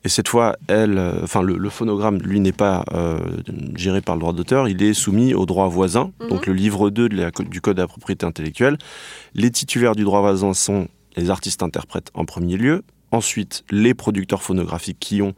Et 0.04 0.10
cette 0.10 0.28
fois, 0.28 0.56
elle, 0.68 0.98
euh, 0.98 1.20
enfin 1.24 1.42
le, 1.44 1.58
le 1.58 1.70
phonogramme, 1.70 2.18
lui, 2.20 2.40
n'est 2.40 2.52
pas 2.52 2.84
euh, 2.94 3.20
géré 3.76 4.02
par 4.02 4.16
le 4.16 4.20
droit 4.22 4.34
d'auteur. 4.34 4.68
Il 4.68 4.82
est 4.82 4.94
soumis 4.94 5.34
au 5.34 5.46
droit 5.46 5.68
voisin, 5.68 6.12
Mhm. 6.22 6.30
donc 6.30 6.48
le 6.48 6.54
livre 6.54 6.90
2 6.90 7.08
de 7.10 7.16
la- 7.18 7.32
du 7.32 7.62
code 7.62 7.78
de 7.78 7.82
la 7.82 7.88
propriété 7.88 8.26
intellectuelle. 8.26 8.78
Les 9.36 9.52
titulaires 9.52 9.96
du 9.96 10.04
droit 10.04 10.22
voisin 10.22 10.54
sont 10.54 10.88
les 11.18 11.30
artistes 11.30 11.62
interprètes 11.64 12.10
en 12.14 12.26
premier 12.26 12.58
lieu. 12.58 12.84
Ensuite, 13.16 13.64
les 13.72 13.94
producteurs 13.94 14.44
phonographiques 14.44 15.00
qui 15.00 15.22
ont 15.22 15.36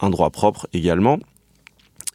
un 0.00 0.10
droit 0.10 0.30
propre 0.30 0.68
également. 0.72 1.18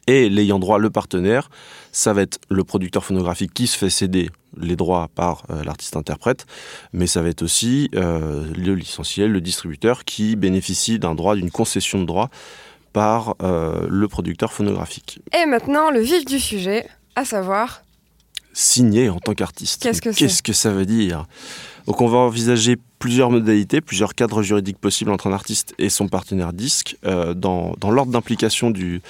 Et 0.06 0.30
l'ayant 0.30 0.58
droit, 0.58 0.78
le 0.78 0.88
partenaire, 0.88 1.50
ça 1.92 2.14
va 2.14 2.22
être 2.22 2.40
le 2.48 2.64
producteur 2.64 3.04
phonographique 3.04 3.52
qui 3.52 3.66
se 3.66 3.76
fait 3.76 3.90
céder 3.90 4.30
les 4.58 4.74
droits 4.74 5.10
par 5.14 5.44
euh, 5.50 5.62
l'artiste-interprète, 5.64 6.46
mais 6.94 7.06
ça 7.06 7.20
va 7.20 7.28
être 7.28 7.42
aussi 7.42 7.90
euh, 7.94 8.50
le 8.56 8.74
licencié, 8.74 9.28
le 9.28 9.42
distributeur 9.42 10.06
qui 10.06 10.34
bénéficie 10.34 10.98
d'un 10.98 11.14
droit, 11.14 11.36
d'une 11.36 11.50
concession 11.50 12.00
de 12.00 12.06
droit 12.06 12.30
par 12.94 13.36
euh, 13.42 13.86
le 13.90 14.08
producteur 14.08 14.50
phonographique, 14.50 15.20
Et 15.38 15.44
maintenant, 15.44 15.90
le 15.90 16.00
vif 16.00 16.24
du 16.24 16.40
sujet, 16.40 16.88
à 17.16 17.26
savoir. 17.26 17.82
signé 18.54 19.10
en 19.10 19.18
tant 19.18 19.34
qu'artiste. 19.34 19.82
Qu'est-ce 19.82 20.00
que 20.00 20.08
Qu'est-ce 20.08 20.42
que 20.42 20.54
ça 20.54 20.70
veut 20.70 20.86
dire? 20.86 21.26
Donc 21.86 22.00
on 22.00 22.06
va 22.08 22.18
envisager 22.18 22.76
plusieurs 22.98 23.30
modalités, 23.30 23.80
plusieurs 23.80 24.14
cadres 24.14 24.42
juridiques 24.42 24.78
possibles 24.78 25.10
entre 25.10 25.26
un 25.26 25.32
artiste 25.32 25.74
et 25.78 25.88
son 25.88 26.06
partenaire 26.08 26.52
disque 26.52 26.96
euh, 27.04 27.34
dans, 27.34 27.74
dans 27.78 27.90
l'ordre 27.90 28.12
d'implication 28.12 28.70
du, 28.70 29.02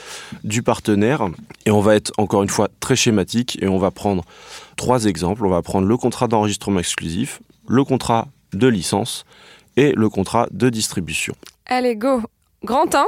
du 0.45 0.63
partenaire. 0.63 1.29
Et 1.67 1.71
on 1.71 1.81
va 1.81 1.95
être 1.97 2.13
encore 2.17 2.43
une 2.43 2.49
fois 2.49 2.69
très 2.81 2.97
schématique 2.97 3.59
et 3.63 3.69
on 3.69 3.79
va 3.79 3.91
prendre 3.91 4.25
trois 4.77 5.05
exemples. 5.05 5.45
On 5.45 5.51
va 5.51 5.61
prendre 5.63 5.87
le 5.87 5.97
contrat 5.97 6.29
d'enregistrement 6.29 6.79
exclusif, 6.79 7.41
le 7.69 7.85
contrat 7.85 8.29
de 8.55 8.67
licence 8.69 9.25
et 9.77 9.93
le 9.93 10.09
contrat 10.09 10.47
de 10.51 10.71
distribution. 10.71 11.35
Allez, 11.67 11.97
go 11.97 12.23
Grand 12.65 12.95
1, 12.95 13.05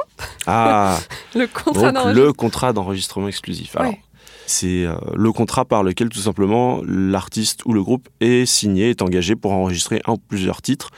Ah 0.47 0.99
le 1.37 1.47
contrat 1.47 1.93
d'enregistrement. 1.93 2.13
le 2.27 2.33
contrat 2.33 2.73
d'enregistrement 2.73 3.29
exclusif. 3.29 3.77
Alors, 3.77 3.93
Ouais. 3.93 4.01
C'est 4.47 4.85
euh, 4.85 4.95
le 5.15 5.33
contrat 5.33 5.65
par 5.65 5.83
lequel 5.83 6.09
tout 6.09 6.21
simplement 6.21 6.81
l'artiste 6.87 7.65
ou 7.65 7.73
le 7.73 7.83
groupe 7.83 8.09
est 8.21 8.47
signé, 8.47 8.91
est 8.91 9.03
engagé 9.03 9.37
pour 9.37 9.53
enregistrer 9.53 10.01
un 10.07 10.13
ou 10.13 10.19
plusieurs 10.19 10.63
titres, 10.63 10.91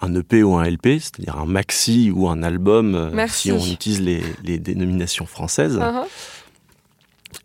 un 0.00 0.14
EP 0.14 0.42
ou 0.42 0.56
un 0.56 0.64
LP, 0.68 0.98
c'est-à-dire 1.00 1.38
un 1.38 1.46
maxi 1.46 2.10
ou 2.14 2.28
un 2.28 2.42
album, 2.42 2.94
euh, 2.94 3.10
Merci. 3.12 3.48
si 3.48 3.52
on 3.52 3.58
utilise 3.58 4.00
les, 4.00 4.22
les 4.44 4.58
dénominations 4.58 5.26
françaises. 5.26 5.78
Uh-huh. 5.78 6.04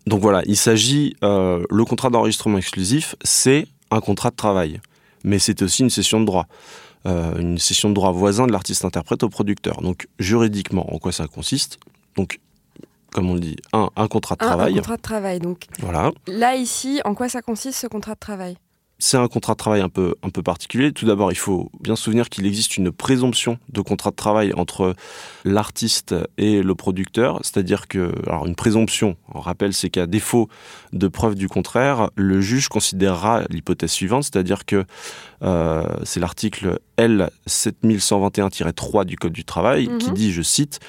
Donc 0.07 0.21
voilà, 0.21 0.41
il 0.45 0.57
s'agit, 0.57 1.15
euh, 1.23 1.63
le 1.69 1.85
contrat 1.85 2.09
d'enregistrement 2.09 2.57
exclusif, 2.57 3.15
c'est 3.23 3.67
un 3.91 3.99
contrat 3.99 4.31
de 4.31 4.35
travail, 4.35 4.79
mais 5.23 5.39
c'est 5.39 5.61
aussi 5.61 5.83
une 5.83 5.89
cession 5.89 6.19
de 6.19 6.25
droit. 6.25 6.47
Euh, 7.07 7.35
une 7.39 7.57
cession 7.57 7.89
de 7.89 7.95
droit 7.95 8.11
voisin 8.11 8.45
de 8.45 8.51
l'artiste-interprète 8.51 9.23
au 9.23 9.29
producteur. 9.29 9.81
Donc 9.81 10.07
juridiquement, 10.19 10.93
en 10.93 10.99
quoi 10.99 11.11
ça 11.11 11.25
consiste? 11.25 11.79
Donc, 12.15 12.39
comme 13.13 13.29
on 13.29 13.33
le 13.35 13.39
dit, 13.41 13.55
un, 13.73 13.89
un 13.95 14.07
contrat 14.07 14.35
de 14.35 14.43
Un- 14.43 14.47
travail. 14.47 14.73
Un, 14.73 14.75
contrat 14.77 14.97
de 14.97 15.01
travail. 15.01 15.39
Donc 15.39 15.65
Voilà. 15.79 16.11
là, 16.27 16.55
ici, 16.55 17.01
en 17.05 17.13
quoi 17.13 17.29
ça 17.29 17.41
consiste 17.41 17.79
ce 17.79 17.87
contrat 17.87 18.13
de 18.15 18.19
travail? 18.19 18.57
C'est 19.03 19.17
un 19.17 19.27
contrat 19.27 19.53
de 19.53 19.57
travail 19.57 19.81
un 19.81 19.89
peu, 19.89 20.13
un 20.21 20.29
peu 20.29 20.43
particulier. 20.43 20.91
Tout 20.91 21.07
d'abord, 21.07 21.31
il 21.31 21.35
faut 21.37 21.71
bien 21.79 21.95
se 21.95 22.03
souvenir 22.03 22.29
qu'il 22.29 22.45
existe 22.45 22.77
une 22.77 22.91
présomption 22.91 23.57
de 23.69 23.81
contrat 23.81 24.11
de 24.11 24.15
travail 24.15 24.53
entre 24.53 24.93
l'artiste 25.43 26.13
et 26.37 26.61
le 26.61 26.75
producteur. 26.75 27.39
C'est-à-dire 27.41 27.87
que, 27.87 28.11
alors 28.27 28.45
une 28.45 28.53
présomption, 28.53 29.17
on 29.33 29.39
rappelle, 29.39 29.73
c'est 29.73 29.89
qu'à 29.89 30.05
défaut 30.05 30.49
de 30.93 31.07
preuve 31.07 31.33
du 31.33 31.47
contraire, 31.49 32.11
le 32.15 32.41
juge 32.41 32.67
considérera 32.69 33.41
l'hypothèse 33.49 33.89
suivante, 33.89 34.21
c'est-à-dire 34.25 34.65
que 34.67 34.85
euh, 35.41 35.83
c'est 36.03 36.19
l'article 36.19 36.77
L 36.97 37.31
7121-3 37.47 39.05
du 39.05 39.15
Code 39.17 39.33
du 39.33 39.45
travail 39.45 39.89
qui 39.99 40.09
Mhm. 40.09 40.13
dit, 40.13 40.31
je 40.31 40.41
cite, 40.41 40.79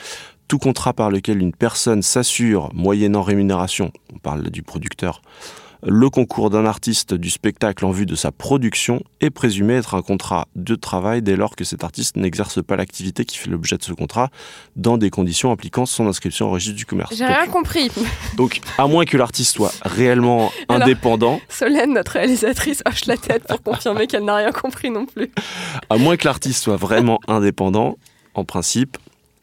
tout 0.52 0.58
contrat 0.58 0.92
par 0.92 1.08
lequel 1.10 1.40
une 1.40 1.54
personne 1.54 2.02
s'assure, 2.02 2.68
moyennant 2.74 3.22
rémunération, 3.22 3.90
on 4.14 4.18
parle 4.18 4.50
du 4.50 4.62
producteur, 4.62 5.22
le 5.82 6.10
concours 6.10 6.50
d'un 6.50 6.66
artiste 6.66 7.14
du 7.14 7.30
spectacle 7.30 7.86
en 7.86 7.90
vue 7.90 8.04
de 8.04 8.14
sa 8.14 8.32
production 8.32 9.02
est 9.22 9.30
présumé 9.30 9.72
être 9.76 9.94
un 9.94 10.02
contrat 10.02 10.48
de 10.54 10.74
travail 10.74 11.22
dès 11.22 11.36
lors 11.36 11.56
que 11.56 11.64
cet 11.64 11.84
artiste 11.84 12.16
n'exerce 12.18 12.62
pas 12.62 12.76
l'activité 12.76 13.24
qui 13.24 13.38
fait 13.38 13.48
l'objet 13.48 13.78
de 13.78 13.82
ce 13.82 13.94
contrat 13.94 14.28
dans 14.76 14.98
des 14.98 15.08
conditions 15.08 15.52
impliquant 15.52 15.86
son 15.86 16.06
inscription 16.06 16.48
au 16.48 16.50
registre 16.50 16.76
du 16.76 16.84
commerce. 16.84 17.14
J'ai 17.16 17.24
rien 17.24 17.46
compris. 17.46 17.90
donc, 18.36 18.60
à 18.76 18.86
moins 18.86 19.06
que 19.06 19.16
l'artiste 19.16 19.54
soit 19.54 19.72
réellement 19.86 20.52
Alors- 20.68 20.82
indépendant, 20.82 21.40
Solène, 21.48 21.94
notre 21.94 22.12
réalisatrice, 22.12 22.82
hoche 22.86 23.06
la 23.06 23.16
tête 23.16 23.44
pour 23.48 23.62
confirmer 23.62 24.06
qu'elle 24.06 24.26
n'a 24.26 24.36
rien 24.36 24.52
compris 24.52 24.90
non 24.90 25.06
plus. 25.06 25.30
à 25.88 25.96
moins 25.96 26.18
que 26.18 26.26
l'artiste 26.26 26.62
soit 26.62 26.76
vraiment 26.76 27.20
indépendant, 27.26 27.96
en 28.34 28.44
principe, 28.44 28.98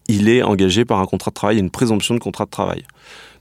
il 0.10 0.28
est 0.28 0.44
engagé 0.44 0.84
par 0.84 1.00
un 1.00 1.06
contrat 1.06 1.32
de 1.32 1.36
travail, 1.36 1.58
une 1.60 1.70
présomption 1.72 2.14
de 2.16 2.20
contrat 2.20 2.44
de 2.46 2.50
travail. 2.50 2.84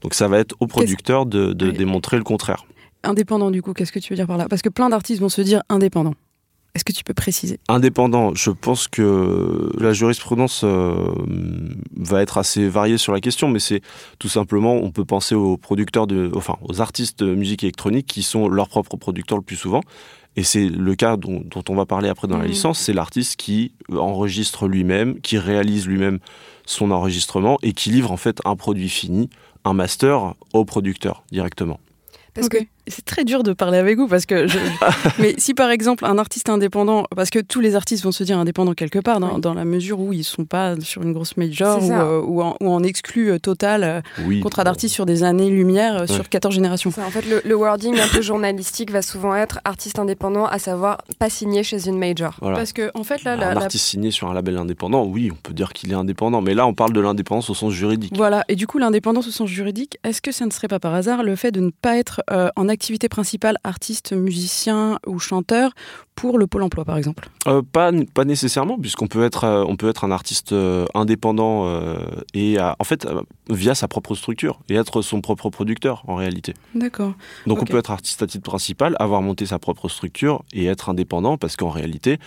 Donc 0.03 0.15
ça 0.15 0.29
va 0.29 0.39
être 0.39 0.55
au 0.61 0.67
producteur 0.69 1.27
de, 1.27 1.53
de 1.53 1.67
Oui. 1.67 1.73
démontrer 1.73 2.17
le 2.17 2.23
contraire. 2.25 2.65
Indépendant, 3.03 3.51
du 3.51 3.63
coup, 3.63 3.73
qu'est-ce 3.73 3.91
que 3.93 3.99
tu 3.99 4.13
veux 4.13 4.17
dire 4.17 4.27
par 4.29 4.37
là? 4.37 4.47
Parce 4.49 4.63
que 4.63 4.69
plein 4.69 4.89
d'artistes 4.89 5.21
vont 5.21 5.29
se 5.29 5.41
dire 5.43 5.63
indépendant. 5.69 6.15
Est-ce 6.75 6.85
que 6.85 6.93
tu 6.93 7.03
peux 7.03 7.15
préciser? 7.15 7.59
Indépendant, 7.69 8.35
je 8.35 8.51
pense 8.51 8.87
que 8.87 9.71
la 9.81 9.93
jurisprudence 9.93 10.61
euh, 10.65 10.95
va 11.97 12.23
être 12.23 12.39
assez 12.39 12.69
variée 12.69 12.99
sur 12.99 13.13
la 13.13 13.21
question, 13.21 13.49
mais 13.49 13.59
c'est 13.59 13.81
tout 14.19 14.29
simplement, 14.29 14.75
on 14.75 14.91
peut 14.91 15.05
penser 15.05 15.35
aux 15.35 15.57
producteurs 15.57 16.07
de, 16.07 16.31
enfin, 16.37 16.57
aux 16.69 16.81
artistes 16.81 17.25
de 17.25 17.35
musique 17.35 17.65
électronique 17.65 18.07
qui 18.07 18.23
sont 18.23 18.49
leurs 18.49 18.69
propres 18.69 18.97
producteurs 18.97 19.39
le 19.39 19.45
plus 19.45 19.57
souvent. 19.57 19.81
Et 20.37 20.45
c'est 20.45 20.69
le 20.69 20.95
cas 20.95 21.17
dont, 21.17 21.43
dont 21.45 21.65
on 21.69 21.75
va 21.75 21.85
parler 21.87 22.09
après 22.09 22.29
dans 22.29 22.37
la 22.37 22.45
Mhm. 22.45 22.51
licence, 22.51 22.79
c'est 22.79 22.93
l'artiste 22.93 23.37
qui 23.37 23.73
enregistre 23.91 24.69
lui-même, 24.69 25.21
qui 25.21 25.39
réalise 25.39 25.87
lui-même 25.89 26.19
son 26.69 26.91
enregistrement 26.91 27.59
et 27.63 27.73
qui 27.73 27.91
livre 27.91 28.13
en 28.13 28.17
fait 28.17 28.41
un 28.45 28.55
produit 28.55 28.89
fini, 28.89 29.31
un 29.65 29.73
master 29.73 30.35
au 30.53 30.65
producteur 30.65 31.25
directement. 31.33 31.81
Parce 32.35 32.47
Ok. 32.47 32.69
C'est 32.91 33.05
très 33.05 33.25
dur 33.25 33.43
de 33.43 33.53
parler 33.53 33.79
avec 33.79 33.97
vous 33.99 34.09
parce 34.09 34.27
que. 34.27 34.47
je- 34.47 34.59
Mais 35.19 35.35
si 35.39 35.55
par 35.55 35.71
exemple 35.71 36.05
un 36.05 36.19
artiste 36.19 36.49
indépendant, 36.49 37.05
parce 37.15 37.31
que 37.31 37.39
tous 37.39 37.61
les 37.61 37.75
artistes 37.77 38.05
vont 38.05 38.13
se 38.13 38.25
dire 38.25 38.39
indépendants 38.39 38.75
quelque 38.75 38.99
part, 38.99 39.21
dans, 39.21 39.35
Oui. 39.35 39.41
dans 39.41 39.55
la 39.55 39.65
mesure 39.65 40.01
où 40.01 40.13
ils 40.13 40.25
sont 40.25 40.45
pas 40.45 40.75
sur 40.81 41.03
une 41.03 41.13
grosse 41.13 41.37
major 41.37 41.83
ou, 41.83 41.93
euh, 41.93 42.21
ou, 42.23 42.43
en, 42.43 42.57
ou 42.61 42.71
en 42.71 42.83
exclu 42.83 43.31
euh, 43.31 43.39
total, 43.39 43.85
euh, 43.85 44.01
Oui. 44.27 44.41
contrat 44.41 44.65
d'artiste 44.65 44.95
sur 44.95 45.07
des 45.07 45.23
années-lumière, 45.25 46.07
sur 46.09 46.21
Ouais. 46.21 46.25
14 46.31 46.55
générations. 46.55 46.91
Ça, 46.91 47.03
en 47.07 47.11
fait, 47.11 47.25
le, 47.29 47.41
le 47.45 47.55
wording 47.55 47.99
un 47.99 48.09
peu 48.09 48.21
journalistique 48.23 48.91
va 48.91 49.03
souvent 49.03 49.35
être 49.35 49.61
artiste 49.65 49.99
indépendant, 49.99 50.47
à 50.47 50.59
savoir 50.59 50.99
pas 51.19 51.31
signé 51.31 51.63
chez 51.63 51.87
une 51.89 51.99
major. 51.99 52.37
Voilà. 52.41 52.57
Parce 52.57 52.73
que 52.73 52.91
en 52.95 53.05
fait 53.05 53.25
là, 53.25 53.37
la- 53.37 53.51
un 53.51 53.55
la- 53.55 53.61
artiste 53.63 53.85
signé 53.87 54.11
sur 54.11 54.29
un 54.31 54.35
label 54.35 54.57
indépendant, 54.57 55.05
oui, 55.05 55.31
on 55.33 55.37
peut 55.37 55.53
dire 55.55 55.73
qu'il 55.73 55.91
est 55.91 55.95
indépendant, 55.95 56.41
mais 56.41 56.55
là 56.55 56.67
on 56.67 56.75
parle 56.75 56.93
de 56.93 57.01
l'indépendance 57.01 57.51
au 57.51 57.55
sens 57.55 57.73
juridique. 57.73 58.13
Voilà, 58.17 58.45
et 58.49 58.57
du 58.57 58.67
coup, 58.67 58.79
l'indépendance 58.79 59.27
au 59.29 59.31
sens 59.31 59.49
juridique, 59.49 59.99
est-ce 60.05 60.21
que 60.23 60.33
ça 60.33 60.47
ne 60.47 60.51
serait 60.51 60.69
pas 60.69 60.79
par 60.79 60.95
hasard 60.95 61.23
le 61.23 61.37
fait 61.37 61.51
de 61.53 61.61
ne 61.61 61.71
pas 61.71 61.97
être 61.97 62.21
euh, 62.31 62.49
en 62.57 62.69
activité 62.79 63.09
principale 63.09 63.57
artiste, 63.65 64.13
musicien 64.13 65.01
ou 65.05 65.19
chanteur 65.19 65.73
pour 66.19 66.37
le 66.37 66.49
Pôle 66.49 66.65
emploi, 66.65 66.85
par 66.85 66.97
exemple? 66.97 67.29
Euh, 67.47 67.63
pas, 67.63 67.93
pas 68.13 68.25
nécessairement, 68.25 68.77
puisqu'on 68.77 69.07
peut 69.07 69.25
être, 69.25 69.45
euh, 69.45 69.65
on 69.69 69.77
peut 69.77 69.89
être 69.89 70.03
un 70.03 70.11
artiste 70.11 70.53
euh, 70.53 70.85
indépendant 70.95 71.39
et 72.35 72.59
en 72.61 72.85
fait 72.85 73.07
via 73.49 73.75
sa 73.75 73.89
propre 73.89 74.15
structure 74.15 74.61
et 74.69 74.75
être 74.75 75.03
son 75.03 75.21
propre 75.21 75.51
producteur 75.51 76.03
en 76.09 76.17
réalité. 76.17 76.55
D'accord. 76.75 77.15
Donc 77.47 77.63
on 77.63 77.65
peut 77.65 77.79
être 77.79 77.91
artiste 77.91 78.23
à 78.23 78.27
titre 78.27 78.45
principal, 78.49 78.97
avoir 78.99 79.23
monté 79.23 79.47
sa 79.47 79.59
propre 79.59 79.89
structure 79.89 80.43
et 80.53 80.67
être 80.67 80.89
indépendant 80.89 81.37
parce 81.37 81.57
qu'en 81.57 81.71
réalité 81.71 82.19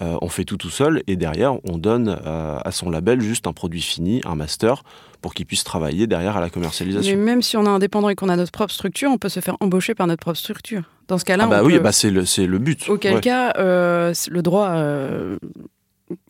on 0.00 0.28
fait 0.28 0.44
tout 0.44 0.56
tout 0.56 0.70
seul 0.70 1.02
et 1.06 1.16
derrière 1.16 1.54
on 1.68 1.78
donne 1.78 2.08
à 2.08 2.70
son 2.70 2.90
label 2.90 3.20
juste 3.20 3.46
un 3.46 3.52
produit 3.52 3.82
fini, 3.82 4.20
un 4.24 4.34
master 4.34 4.82
pour 5.20 5.34
qu'il 5.34 5.46
puisse 5.46 5.64
travailler 5.64 6.06
derrière 6.06 6.36
à 6.36 6.40
la 6.40 6.46
Mais 6.46 6.50
commercialisation. 6.50 7.16
même 7.18 7.42
si 7.42 7.56
on 7.56 7.64
est 7.64 7.68
indépendant 7.68 8.08
et 8.08 8.14
qu'on 8.14 8.28
a 8.28 8.36
notre 8.36 8.52
propre 8.52 8.72
structure, 8.72 9.10
on 9.10 9.18
peut 9.18 9.28
se 9.28 9.40
faire 9.40 9.56
embaucher 9.60 9.94
par 9.94 10.06
notre 10.06 10.20
propre 10.20 10.38
structure. 10.38 10.82
Dans 11.10 11.18
ce 11.18 11.24
cas-là, 11.24 11.44
Ah 11.46 11.50
bah 11.50 11.60
on 11.62 11.66
oui, 11.66 11.74
peut- 11.74 11.80
bah 11.80 11.90
c'est 11.92 12.10
le, 12.10 12.58
but. 12.58 12.88
auquel 12.88 13.16
Ouais. 13.16 13.20
cas, 13.20 13.52
euh, 13.58 14.14
le 14.30 14.42
droit 14.42 14.68
euh, 14.70 15.36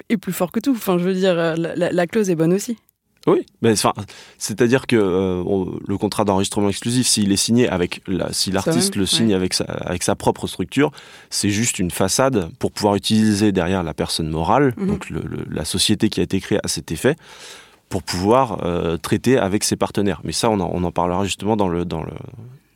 est 0.09 0.17
plus 0.17 0.33
fort 0.33 0.51
que 0.51 0.59
tout. 0.59 0.73
Enfin, 0.73 0.97
je 0.99 1.05
veux 1.05 1.13
dire, 1.15 1.39
euh, 1.39 1.55
la, 1.55 1.77
la- 1.77 1.93
la 1.93 2.07
clause 2.07 2.31
est 2.31 2.35
bonne 2.35 2.55
aussi. 2.55 2.79
Oui, 3.27 3.45
mais 3.61 3.73
enfin, 3.73 3.93
c'est-à-dire 4.39 4.87
que 4.87 4.97
euh, 4.97 5.43
on- 5.47 5.79
le 5.87 5.99
contrat 5.99 6.25
d'enregistrement 6.25 6.71
exclusif, 6.71 7.07
s'il 7.07 7.31
est 7.31 7.37
signé 7.37 7.69
avec, 7.69 8.01
la, 8.07 8.33
si 8.33 8.51
l'artiste 8.51 8.97
le 8.97 9.05
signe 9.05 9.29
ouais. 9.29 9.35
avec 9.35 9.53
sa, 9.53 9.65
avec 9.65 10.03
sa 10.03 10.15
propre 10.17 10.47
structure, 10.47 10.91
c'est 11.29 11.51
juste 11.51 11.79
une 11.79 11.91
façade 11.91 12.49
pour 12.59 12.73
pouvoir 12.73 12.95
utiliser 12.95 13.53
derrière 13.53 13.83
la 13.83 13.93
personne 13.93 14.31
morale, 14.31 14.73
Mhm. 14.79 14.87
donc 14.87 15.11
le- 15.11 15.21
le- 15.21 15.45
la 15.51 15.67
société 15.67 16.09
qui 16.09 16.21
a 16.21 16.23
été 16.23 16.41
créée 16.41 16.61
à 16.65 16.69
cet 16.69 16.91
effet, 16.91 17.17
pour 17.91 18.03
pouvoir 18.03 18.65
euh, 18.65 18.97
traiter 18.97 19.37
avec 19.37 19.65
ses 19.65 19.77
partenaires. 19.77 20.23
Mais 20.25 20.33
ça, 20.33 20.49
on 20.49 20.59
en, 20.59 20.71
on 20.73 20.83
en 20.85 20.91
parlera 20.93 21.25
justement 21.25 21.57
dans 21.59 21.69
le 21.69 21.85
dans 21.85 22.03
le 22.03 22.13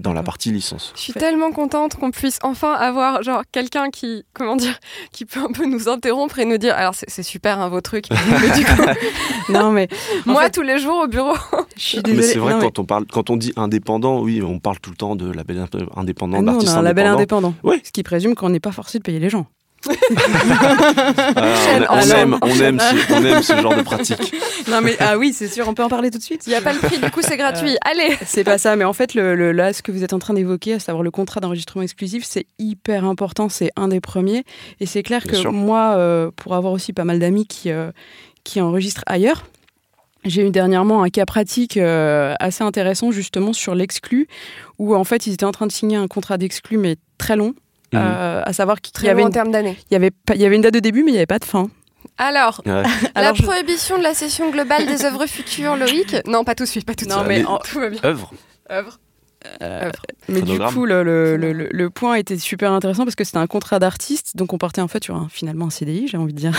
dans 0.00 0.12
la 0.12 0.22
partie 0.24 0.50
licence. 0.50 0.92
Je 0.96 1.00
suis 1.00 1.12
tellement 1.12 1.52
contente 1.52 1.94
qu'on 1.94 2.10
puisse 2.10 2.38
enfin 2.42 2.72
avoir 2.72 3.22
genre 3.22 3.42
quelqu'un 3.52 3.90
qui, 3.90 4.24
comment 4.34 4.56
dire, 4.56 4.78
qui 5.12 5.24
peut 5.24 5.40
un 5.40 5.52
peu 5.52 5.66
nous 5.66 5.88
interrompre 5.88 6.38
et 6.40 6.44
nous 6.44 6.58
dire, 6.58 6.74
alors 6.74 6.94
c'est 6.96 7.22
super 7.22 7.60
hein, 7.60 7.68
vos 7.68 7.80
trucs, 7.80 8.06
mais 8.10 8.50
du 8.58 8.64
coup, 8.64 8.82
Non, 9.52 9.70
mais 9.70 9.88
moi 10.26 10.42
fait, 10.44 10.50
tous 10.50 10.62
les 10.62 10.78
jours 10.80 11.02
au 11.04 11.06
bureau, 11.06 11.34
je 11.76 11.80
suis 11.82 11.96
Mais 11.98 12.02
désolée. 12.02 12.26
c'est 12.26 12.38
vrai 12.38 12.52
non, 12.54 12.58
que 12.58 12.64
mais- 12.64 12.70
quand 12.70 12.78
on 12.80 12.84
parle, 12.84 13.04
quand 13.06 13.30
on 13.30 13.36
dit 13.36 13.52
indépendant, 13.56 14.20
oui, 14.20 14.42
on 14.42 14.58
parle 14.58 14.80
tout 14.80 14.90
le 14.90 14.96
temps 14.96 15.14
de 15.16 15.30
label 15.30 15.58
indé- 15.58 15.86
indépendant, 15.96 16.38
Ah, 16.38 16.42
nous, 16.42 16.48
on 16.48 16.52
d'artiste 16.52 16.74
a 16.74 16.78
un 16.78 16.82
label 16.82 17.06
indépendant. 17.06 17.48
indépendant. 17.48 17.70
Oui. 17.76 17.80
Ce 17.84 17.92
qui 17.92 18.02
présume 18.02 18.34
qu'on 18.34 18.48
n'est 18.50 18.60
pas 18.60 18.72
forcé 18.72 18.98
de 18.98 19.04
payer 19.04 19.20
les 19.20 19.30
gens. 19.30 19.46
Ah, 21.36 21.86
on, 21.90 22.10
aime, 22.10 22.38
on 22.42 22.60
aime, 22.60 22.78
ce, 22.80 23.12
on 23.12 23.24
aime 23.24 23.42
ce 23.42 23.56
genre 23.60 23.74
de 23.76 23.82
pratique. 23.82 24.34
Non, 24.68 24.80
mais 24.80 24.96
ah 24.98 25.18
oui, 25.18 25.32
c'est 25.34 25.48
sûr, 25.48 25.68
on 25.68 25.74
peut 25.74 25.82
en 25.84 25.88
parler 25.88 26.10
tout 26.10 26.16
de 26.18 26.22
suite. 26.22 26.42
il 26.46 26.50
n'y 26.50 26.54
a 26.54 26.60
pas 26.62 26.72
le 26.72 26.78
prix, 26.78 26.98
du 26.98 27.10
coup 27.10 27.20
c'est 27.22 27.36
gratuit, 27.36 27.76
allez 27.82 28.16
C'est 28.26 28.44
pas 28.44 28.56
ça, 28.56 28.76
mais 28.76 28.84
en 28.84 28.92
fait, 28.94 29.14
le, 29.14 29.34
le- 29.34 29.52
là, 29.52 29.72
ce 29.74 29.82
que 29.82 29.92
vous 29.92 30.02
êtes 30.04 30.12
en 30.14 30.18
train 30.18 30.32
d'évoquer, 30.34 30.74
à 30.74 30.78
savoir 30.78 31.02
le 31.02 31.10
contrat 31.10 31.40
d'enregistrement 31.40 31.82
exclusif, 31.82 32.24
c'est 32.26 32.46
hyper 32.58 33.04
important, 33.04 33.48
c'est 33.50 33.70
un 33.76 33.88
des 33.88 34.00
premiers. 34.00 34.44
Et 34.80 34.86
c'est 34.86 35.02
clair 35.02 35.20
Bien 35.22 35.32
que 35.32 35.36
sûr. 35.36 35.52
moi, 35.52 35.94
euh, 35.96 36.30
pour 36.34 36.54
avoir 36.54 36.72
aussi 36.72 36.92
pas 36.94 37.04
mal 37.04 37.18
d'amis 37.18 37.46
qui, 37.46 37.70
euh, 37.70 37.90
qui 38.42 38.60
enregistrent 38.60 39.02
ailleurs, 39.06 39.44
j'ai 40.24 40.46
eu 40.46 40.50
dernièrement 40.50 41.02
un 41.02 41.10
cas 41.10 41.26
pratique 41.26 41.76
euh, 41.76 42.32
assez 42.40 42.64
intéressant 42.64 43.10
justement 43.10 43.52
sur 43.52 43.74
l'exclu, 43.74 44.26
où 44.78 44.94
en 44.94 45.04
fait 45.04 45.26
ils 45.26 45.34
étaient 45.34 45.44
en 45.44 45.52
train 45.52 45.66
de 45.66 45.72
signer 45.72 45.96
un 45.98 46.08
contrat 46.08 46.38
d'exclu, 46.38 46.78
mais 46.78 46.96
très 47.18 47.36
long, 47.36 47.54
Mhm. 47.94 48.02
euh, 48.04 48.42
à 48.44 48.52
savoir 48.52 48.80
qu'il 48.80 49.04
y 49.06 49.08
avait, 49.08 49.22
en 49.22 49.26
une, 49.26 49.32
termes 49.32 49.50
d'années. 49.50 49.76
il 49.90 49.94
y 49.94 49.96
avait, 49.96 50.10
pas- 50.10 50.34
il 50.34 50.40
y 50.40 50.44
avait 50.46 50.56
une 50.56 50.62
date 50.62 50.74
de 50.74 50.80
début, 50.80 51.02
mais 51.02 51.10
il 51.10 51.14
n'y 51.14 51.18
avait 51.18 51.26
pas 51.26 51.38
de 51.38 51.44
fin. 51.44 51.68
Alors, 52.18 52.60
Ouais. 52.66 52.72
la 52.82 53.10
Alors, 53.14 53.34
je- 53.34 53.42
prohibition 53.42 53.98
de 53.98 54.02
la 54.02 54.14
session 54.14 54.50
globale 54.50 54.86
des 54.86 55.04
œuvres 55.04 55.26
futures, 55.26 55.76
Loïc? 55.76 56.16
Non, 56.26 56.44
pas 56.44 56.54
tout 56.54 56.64
de 56.64 56.68
suite, 56.68 56.86
pas 56.86 56.94
tout 56.94 57.04
de 57.06 57.10
Non, 57.10 57.16
suite. 57.18 57.28
mais 57.28 57.38
mais- 57.40 57.46
en- 57.46 57.58
Tout 57.58 57.80
va 57.80 57.88
bien. 57.90 58.00
Œuvre. 58.04 58.32
Œuvre. 58.70 58.98
Euh, 59.60 59.90
mais 60.30 60.40
du 60.40 60.58
coup, 60.58 60.86
le, 60.86 61.02
le, 61.02 61.36
le, 61.36 61.52
le- 61.52 61.68
le 61.70 61.90
point 61.90 62.14
était 62.14 62.38
super 62.38 62.72
intéressant 62.72 63.04
parce 63.04 63.14
que 63.14 63.24
c'était 63.24 63.36
un 63.36 63.46
contrat 63.46 63.78
d'artiste, 63.78 64.38
donc 64.38 64.54
on 64.54 64.58
partait 64.58 64.80
en 64.80 64.88
fait 64.88 65.04
sur 65.04 65.14
un, 65.16 65.28
finalement 65.30 65.66
un 65.66 65.70
CDI, 65.70 66.08
j'ai 66.08 66.16
envie 66.16 66.32
de 66.32 66.38
dire. 66.38 66.52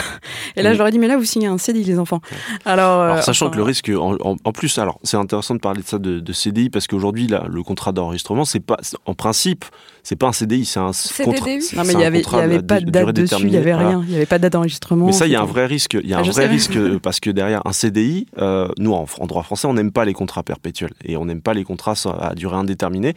Et 0.56 0.62
là, 0.62 0.70
Oui. 0.70 0.76
je 0.76 0.78
leur 0.78 0.88
ai 0.90 0.92
dit, 0.92 1.00
mais 1.00 1.08
là, 1.08 1.18
vous 1.18 1.24
signez 1.26 1.48
un 1.48 1.58
CDI, 1.58 1.84
les 1.84 1.98
enfants. 1.98 2.22
Alors, 2.64 3.00
euh, 3.02 3.06
Alors, 3.14 3.24
sachant 3.24 3.48
enfin, 3.48 3.54
que 3.54 3.58
le 3.58 3.64
risque, 3.64 3.90
en, 3.90 4.14
en- 4.22 4.36
en 4.44 4.52
plus, 4.52 4.78
alors 4.78 5.00
c'est 5.02 5.18
intéressant 5.18 5.56
de 5.56 5.60
parler 5.62 5.82
de 5.82 5.88
ça 5.88 5.98
de, 5.98 6.20
de 6.20 6.34
CDI 6.34 6.70
parce 6.70 6.86
qu'aujourd'hui, 6.86 7.26
là, 7.26 7.46
le 7.50 7.64
contrat 7.64 7.92
d'enregistrement, 7.92 8.46
c'est 8.46 8.60
pas, 8.60 8.78
en 9.08 9.16
principe, 9.16 9.66
c'est 10.08 10.16
pas 10.16 10.28
un 10.28 10.32
CDI, 10.32 10.66
c'est 10.66 10.80
un 10.80 10.92
contrat. 11.24 11.48
Non, 11.50 11.84
mais 11.84 11.94
il 11.94 11.98
n'y 11.98 12.04
un 12.04 12.08
avait, 12.08 12.20
il 12.20 12.24
contrat 12.24 12.40
y 12.40 12.44
avait 12.44 12.56
à 12.58 12.62
pas 12.62 12.80
de 12.80 12.86
durée 12.92 13.06
date 13.12 13.16
dessus, 13.16 13.36
il 13.42 13.48
n'y 13.48 13.58
avait 13.58 13.74
voilà. 13.74 13.90
rien, 13.90 14.02
il 14.06 14.10
n'y 14.12 14.16
avait 14.18 14.28
pas 14.28 14.38
de 14.38 14.44
date 14.44 14.54
d'enregistrement. 14.54 15.08
Mais 15.08 15.12
ça, 15.12 15.26
il 15.26 15.32
y 15.32 15.36
a 15.36 15.42
un 15.42 15.46
vrai 15.46 15.66
risque. 15.66 15.98
Il 16.02 16.08
y 16.08 16.14
a 16.14 16.18
Ah, 16.18 16.22
un 16.22 16.24
vrai 16.24 16.46
risque 16.46 16.76
euh, 16.76 17.00
parce 17.00 17.20
que 17.20 17.32
derrière 17.32 17.62
un 17.66 17.74
CDI, 17.74 18.28
euh, 18.38 18.68
nous 18.78 18.94
en, 18.94 19.06
en 19.20 19.26
droit 19.26 19.42
français, 19.42 19.68
on 19.68 19.74
n'aime 19.74 19.92
pas 19.92 20.06
les 20.06 20.14
contrats 20.14 20.44
perpétuels 20.44 20.94
et 21.04 21.18
on 21.18 21.26
n'aime 21.26 21.42
pas 21.42 21.56
les 21.56 21.64
contrats 21.64 21.96
à 22.22 22.36
durée 22.36 22.56
indéterminée 22.56 23.16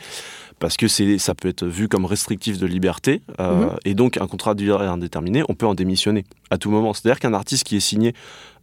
parce 0.61 0.76
que 0.78 0.88
c'est, 0.88 1.18
ça 1.18 1.35
peut 1.35 1.49
être 1.49 1.66
vu 1.66 1.88
comme 1.88 2.04
restrictif 2.07 2.59
de 2.59 2.66
liberté 2.66 3.21
euh, 3.38 3.66
Mhm. 3.66 3.71
et 3.85 3.95
donc 3.95 4.16
un 4.16 4.26
contrat 4.26 4.52
à 4.52 4.54
durée 4.54 4.87
indéterminée, 4.87 5.42
on 5.49 5.54
peut 5.54 5.66
en 5.66 5.75
démissionner 5.75 6.25
à 6.50 6.57
tout 6.59 6.71
moment. 6.71 6.95
C'est-à-dire 6.95 7.21
qu'un 7.21 7.35
artiste 7.35 7.64
qui 7.64 7.76
est 7.76 7.80
signé 7.80 8.14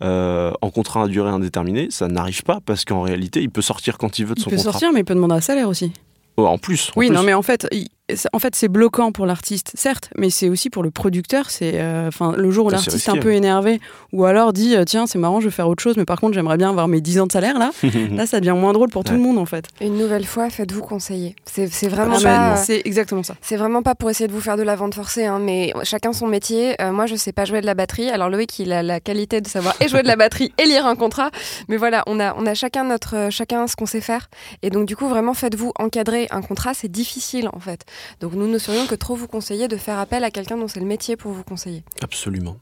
euh, 0.03 0.51
en 0.62 0.72
contrat 0.72 1.03
à 1.03 1.08
durée 1.08 1.29
indéterminée, 1.29 1.88
ça 1.91 2.08
n'arrive 2.08 2.41
pas 2.44 2.60
parce 2.65 2.84
qu'en 2.86 3.01
réalité, 3.03 3.41
il 3.41 3.50
peut 3.50 3.62
sortir 3.62 3.98
quand 3.98 4.20
il 4.20 4.25
veut 4.25 4.34
de 4.36 4.39
Il 4.39 4.44
son 4.44 4.50
peut 4.50 4.55
contrat. 4.58 4.72
sortir, 4.74 4.91
mais 4.94 5.01
il 5.01 5.05
peut 5.05 5.15
demander 5.15 5.36
un 5.36 5.41
salaire 5.41 5.70
aussi. 5.70 5.91
Oh, 6.38 6.46
en 6.48 6.58
plus. 6.58 6.89
en 6.89 7.00
Oui, 7.00 7.08
plus. 7.08 7.15
non, 7.15 7.24
mais 7.24 7.34
en 7.34 7.41
fait, 7.41 7.65
il- 7.72 7.88
en 8.33 8.39
fait, 8.39 8.55
c'est 8.55 8.67
bloquant 8.67 9.12
pour 9.12 9.25
l'artiste, 9.25 9.71
certes, 9.75 10.09
mais 10.17 10.29
c'est 10.29 10.47
aussi 10.50 10.69
pour 10.69 10.83
le 10.83 10.91
producteur. 10.91 11.50
C'est, 11.50 11.81
euh, 11.81 12.07
enfin, 12.07 12.33
le 12.38 12.51
jour 12.51 12.67
où 12.67 12.69
l'artiste 12.69 13.07
est 13.07 13.12
un 13.12 13.17
peu 13.17 13.33
énervé, 13.33 13.79
ou 14.13 14.25
alors 14.25 14.53
dit, 14.53 14.75
euh, 14.75 14.83
tiens, 14.85 15.07
c'est 15.07 15.17
marrant, 15.17 15.39
je 15.39 15.45
vais 15.45 15.51
faire 15.51 15.67
autre 15.67 15.81
chose, 15.81 15.97
mais 15.97 16.05
par 16.05 16.19
contre, 16.19 16.33
j'aimerais 16.35 16.57
bien 16.57 16.69
avoir 16.69 16.88
mes 16.88 17.01
10 17.01 17.21
ans 17.21 17.27
de 17.27 17.31
salaire 17.31 17.57
là. 17.57 17.71
là, 18.12 18.27
ça 18.27 18.39
devient 18.39 18.55
moins 18.55 18.74
drôle 18.74 18.89
pour 18.89 19.03
tout 19.03 19.13
le 19.13 19.19
monde, 19.19 19.38
en 19.39 19.45
fait. 19.45 19.65
Une 19.81 19.97
nouvelle 19.97 20.25
fois, 20.25 20.50
faites-vous 20.51 20.81
conseiller. 20.81 21.35
C'est 21.45 21.67
c'est 21.71 21.88
vraiment 21.88 22.17
Ah, 22.25 22.51
pas. 22.53 22.55
c'est 22.57 22.81
exactement 22.85 23.24
ça. 23.24 23.35
C'est 23.41 23.57
vraiment 23.57 23.81
pas 23.81 23.95
pour 23.95 24.09
essayer 24.09 24.27
de 24.27 24.33
vous 24.33 24.41
faire 24.41 24.57
de 24.57 24.63
la 24.63 24.75
vente 24.75 24.93
forcée, 24.93 25.25
hein, 25.25 25.39
mais 25.39 25.74
chacun 25.83 26.13
son 26.13 26.27
métier. 26.27 26.79
Euh, 26.81 26.91
moi, 26.91 27.07
je 27.07 27.15
sais 27.15 27.33
pas 27.33 27.45
jouer 27.45 27.62
de 27.62 27.65
la 27.65 27.74
batterie. 27.74 28.09
Alors 28.09 28.29
Loïc, 28.29 28.59
il 28.59 28.71
a 28.71 28.83
la 28.83 29.00
qualité 29.00 29.41
de 29.41 29.47
savoir 29.47 29.75
et 29.81 29.88
jouer 29.88 30.03
de 30.03 30.07
la 30.07 30.15
batterie 30.15 30.53
et 30.59 30.65
lire 30.65 30.85
un 30.85 30.95
contrat. 30.95 31.31
Mais 31.69 31.77
voilà, 31.77 32.03
on 32.05 32.19
a, 32.19 32.35
on 32.38 32.45
a 32.45 32.53
chacun 32.53 32.83
notre, 32.83 33.15
euh, 33.15 33.29
chacun 33.31 33.65
ce 33.67 33.75
qu'on 33.75 33.88
sait 33.88 34.01
faire. 34.01 34.29
Et 34.62 34.69
donc 34.69 34.85
du 34.88 34.95
coup, 34.95 35.07
vraiment, 35.07 35.33
faites-vous 35.33 35.71
encadrer 35.79 36.27
un 36.29 36.41
contrat. 36.41 36.74
C'est 36.75 36.91
difficile 36.91 37.50
en 37.51 37.59
fait. 37.59 37.81
Donc 38.21 38.33
nous 38.33 38.47
ne 38.47 38.57
saurions 38.57 38.87
que 38.87 38.95
trop 38.95 39.15
vous 39.15 39.27
conseiller 39.27 39.67
de 39.67 39.77
faire 39.77 39.99
appel 39.99 40.23
à 40.23 40.31
quelqu'un 40.31 40.57
dont 40.57 40.67
c'est 40.67 40.79
le 40.79 40.85
métier 40.85 41.15
pour 41.15 41.31
vous 41.31 41.43
conseiller. 41.43 41.83
Absolument. 42.01 42.57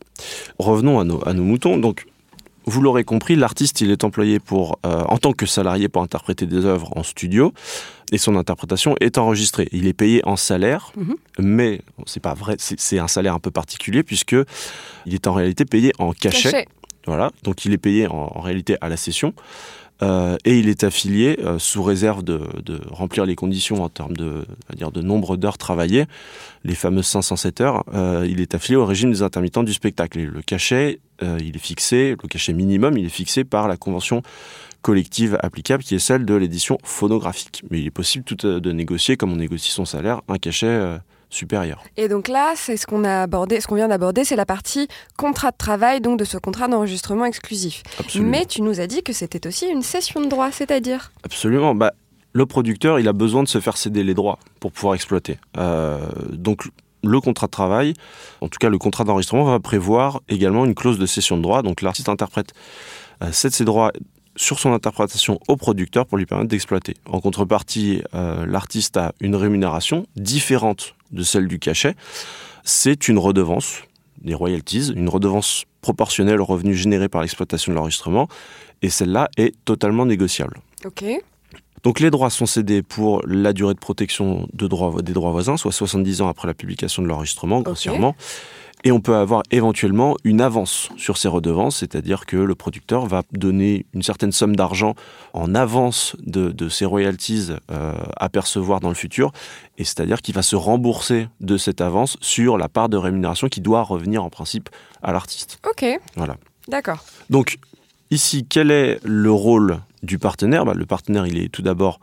Revenons 0.60 1.00
à 1.00 1.04
nos, 1.04 1.28
à 1.28 1.34
nos 1.34 1.44
moutons. 1.44 1.78
Donc, 1.78 2.06
vous 2.66 2.82
l'aurez 2.82 3.04
compris, 3.04 3.36
l'artiste, 3.36 3.82
il 3.82 3.92
est 3.92 4.06
employé 4.06 4.40
pour, 4.40 4.80
euh, 4.86 5.04
en 5.10 5.18
tant 5.18 5.34
que 5.34 5.46
salarié 5.46 5.90
pour 5.90 6.02
interpréter 6.02 6.46
des 6.46 6.64
œuvres 6.66 6.96
en 6.96 7.04
studio, 7.04 7.54
et 8.14 8.18
son 8.18 8.38
interprétation 8.38 8.96
est 9.02 9.18
enregistrée. 9.18 9.68
Il 9.74 9.86
est 9.86 9.92
payé 9.94 10.22
en 10.26 10.38
salaire, 10.38 10.94
Mhm. 10.96 11.16
mais 11.40 11.82
c'est 12.06 12.22
pas 12.22 12.34
vrai. 12.34 12.56
C'est 12.60 12.80
c'est 12.80 13.00
un 13.00 13.10
salaire 13.10 13.34
un 13.34 13.40
peu 13.40 13.52
particulier 13.52 14.02
puisque 14.04 14.36
il 15.06 15.14
est 15.14 15.28
en 15.28 15.34
réalité 15.34 15.66
payé 15.66 15.92
en 16.00 16.14
cachet. 16.14 16.52
Cachet. 16.52 16.68
Voilà, 17.06 17.32
donc 17.44 17.66
il 17.66 17.74
est 17.74 17.78
payé 17.78 18.08
en, 18.08 18.32
en 18.34 18.40
réalité 18.40 18.78
à 18.80 18.88
la 18.88 18.96
session. 18.96 19.34
Euh, 20.04 20.38
et 20.44 20.60
il 20.60 20.68
est 20.68 20.84
affilié 20.84 21.40
euh, 21.40 21.60
sous 21.60 21.82
réserve 21.82 22.24
de, 22.24 22.42
remplir 22.92 23.26
les 23.26 23.36
conditions 23.36 23.84
en 23.84 23.90
termes 23.90 24.18
de 24.18 25.02
nombre 25.02 25.38
d'heures 25.38 25.58
travaillées, 25.58 26.06
les 26.64 26.76
fameuses 26.76 27.08
507 27.08 27.62
heures. 27.62 27.84
euh, 27.94 28.28
il 28.30 28.42
est 28.42 28.54
affilié 28.54 28.76
au 28.76 28.86
régime 28.86 29.12
des 29.12 29.22
intermittents 29.22 29.64
du 29.64 29.74
spectacle. 29.74 30.20
Et 30.20 30.26
le 30.26 30.42
cachet 30.42 31.00
il 31.22 31.56
est 31.56 31.60
fixé, 31.60 32.18
le 32.22 32.28
cachet 32.28 32.52
minimum, 32.52 32.98
il 32.98 33.06
est 33.06 33.10
fixé 33.10 33.46
par 33.46 33.70
la 33.70 33.78
convention 33.78 34.24
collective 34.82 35.38
applicable 35.42 35.82
qui 35.82 35.96
est 35.96 36.00
celle 36.00 36.26
de 36.26 36.34
l'édition 36.34 36.78
phonographique. 36.84 37.64
Mais 37.72 37.80
il 37.80 37.88
est 37.88 37.92
possible 37.92 38.26
tout 38.26 38.36
de 38.36 38.72
négocier, 38.74 39.16
comme 39.16 39.32
on 39.32 39.38
négocie 39.38 39.72
son 39.72 39.86
salaire, 39.86 40.20
un 40.28 40.38
cachet 40.38 40.98
Et 41.98 42.08
donc 42.08 42.28
là, 42.28 42.54
c'est 42.56 42.78
ce 42.78 42.86
qu'on 42.86 43.04
a 43.04 43.24
abordé, 43.24 43.60
ce 43.60 43.68
qu'on 43.68 43.76
vient 43.76 43.88
d'aborder, 43.88 44.24
c'est 44.24 44.36
la 44.36 44.46
partie 44.46 44.88
contrat 45.18 45.52
de 45.52 45.58
travail, 45.58 46.02
donc 46.02 46.20
de 46.20 46.26
ce 46.26 46.38
contrat 46.38 46.68
d'enregistrement 46.68 47.26
exclusif. 47.26 47.84
Absolument. 48.00 48.32
Mais 48.32 48.46
tu 48.46 48.62
nous 48.62 48.80
as 48.80 48.88
dit 48.88 49.04
que 49.04 49.14
c'était 49.14 49.48
aussi 49.48 49.68
une 49.68 49.82
cession 49.82 50.22
de 50.22 50.28
droit, 50.28 50.52
c'est-à-dire 50.52 51.12
Absolument. 51.24 51.76
Bah, 51.76 51.94
le 52.34 52.46
producteur, 52.46 53.00
il 53.00 53.08
a 53.08 53.14
besoin 53.14 53.44
de 53.44 53.48
se 53.48 53.60
faire 53.60 53.78
céder 53.78 54.04
les 54.04 54.14
droits 54.14 54.40
pour 54.60 54.72
pouvoir 54.72 54.96
exploiter. 54.96 55.38
Euh, 55.58 56.00
donc 56.32 56.64
le 57.04 57.20
contrat 57.20 57.48
de 57.48 57.52
travail, 57.52 57.94
en 58.42 58.48
tout 58.48 58.58
cas 58.60 58.70
le 58.70 58.78
contrat 58.78 59.04
d'enregistrement, 59.04 59.44
va 59.44 59.60
prévoir 59.60 60.22
également 60.30 60.66
une 60.66 60.74
clause 60.74 60.98
de 60.98 61.06
cession 61.06 61.38
de 61.38 61.42
droits. 61.42 61.62
Donc 61.62 61.82
l'artiste 61.82 62.10
interprète 62.10 62.54
euh, 63.24 63.32
cède 63.32 63.52
ses 63.52 63.66
droits 63.66 63.92
sur 64.36 64.60
son 64.60 64.74
interprétation 64.74 65.40
au 65.48 65.58
producteur 65.58 66.06
pour 66.06 66.18
lui 66.18 66.26
permettre 66.26 66.50
d'exploiter. 66.50 66.96
En 67.06 67.20
contrepartie, 67.20 68.02
euh, 68.16 68.46
l'artiste 68.48 68.98
a 68.98 69.14
une 69.20 69.36
rémunération 69.36 70.08
différente 70.16 70.96
de 71.14 71.24
celle 71.24 71.48
du 71.48 71.60
cachet. 71.60 71.96
C'est 72.64 73.08
une 73.08 73.18
redevance, 73.18 73.84
des 74.22 74.34
royalties, 74.34 74.92
une 74.94 75.10
redevance 75.10 75.66
proportionnelle 75.82 76.42
au 76.42 76.46
revenu 76.46 76.76
généré 76.76 77.10
par 77.10 77.22
l'exploitation 77.22 77.72
de 77.72 77.78
l'enregistrement, 77.78 78.28
et 78.82 78.90
celle-là 78.90 79.30
est 79.38 79.54
totalement 79.66 80.06
négociable. 80.06 80.60
Ok. 80.86 81.04
Donc 81.84 82.00
les 82.00 82.10
droits 82.10 82.30
sont 82.30 82.46
cédés 82.46 82.82
pour 82.82 83.22
la 83.28 83.52
durée 83.52 83.74
de 83.74 83.80
protection 83.80 84.48
de 84.54 84.68
des 85.02 85.14
droits 85.14 85.32
voisins, 85.32 85.58
soit 85.58 85.72
70 85.72 86.22
ans 86.22 86.30
après 86.30 86.48
la 86.48 86.54
publication 86.54 87.04
de 87.04 87.08
l'enregistrement, 87.08 87.62
grossièrement. 87.62 88.16
Et 88.86 88.92
on 88.92 89.00
peut 89.00 89.16
avoir 89.16 89.44
éventuellement 89.52 90.18
une 90.26 90.42
avance 90.42 90.90
sur 90.98 91.18
ces 91.18 91.30
redevances, 91.30 91.78
c'est-à-dire 91.78 92.26
que 92.26 92.36
le 92.36 92.54
producteur 92.54 93.06
va 93.06 93.24
donner 93.32 93.86
une 93.94 94.04
certaine 94.04 94.34
somme 94.34 94.56
d'argent 94.58 94.94
en 95.32 95.56
avance 95.56 96.18
de, 96.20 96.52
de 96.52 96.68
ses 96.68 96.84
royalties 96.84 97.48
euh, 97.72 97.94
à 98.18 98.28
percevoir 98.28 98.82
dans 98.82 98.90
le 98.90 98.96
futur, 98.96 99.32
et 99.78 99.86
c'est-à-dire 99.86 100.22
qu'il 100.22 100.36
va 100.36 100.42
se 100.42 100.58
rembourser 100.58 101.28
de 101.40 101.56
cette 101.58 101.80
avance 101.80 102.18
sur 102.20 102.58
la 102.58 102.68
part 102.68 102.90
de 102.90 102.98
rémunération 102.98 103.48
qui 103.48 103.62
doit 103.62 103.84
revenir 103.84 104.24
en 104.24 104.30
principe 104.30 104.70
à 105.02 105.14
l'artiste. 105.14 105.60
Ok. 105.66 105.86
Voilà. 106.16 106.36
D'accord. 106.68 107.06
Donc 107.30 107.60
ici, 108.12 108.46
quel 108.48 108.70
est 108.70 109.00
le 109.04 109.32
rôle 109.32 109.80
du 110.02 110.20
partenaire? 110.20 110.66
Bah, 110.66 110.74
Le 110.76 110.86
partenaire, 110.86 111.26
il 111.26 111.38
est 111.38 111.50
tout 111.50 111.62
d'abord 111.62 112.00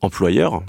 employeur. 0.00 0.62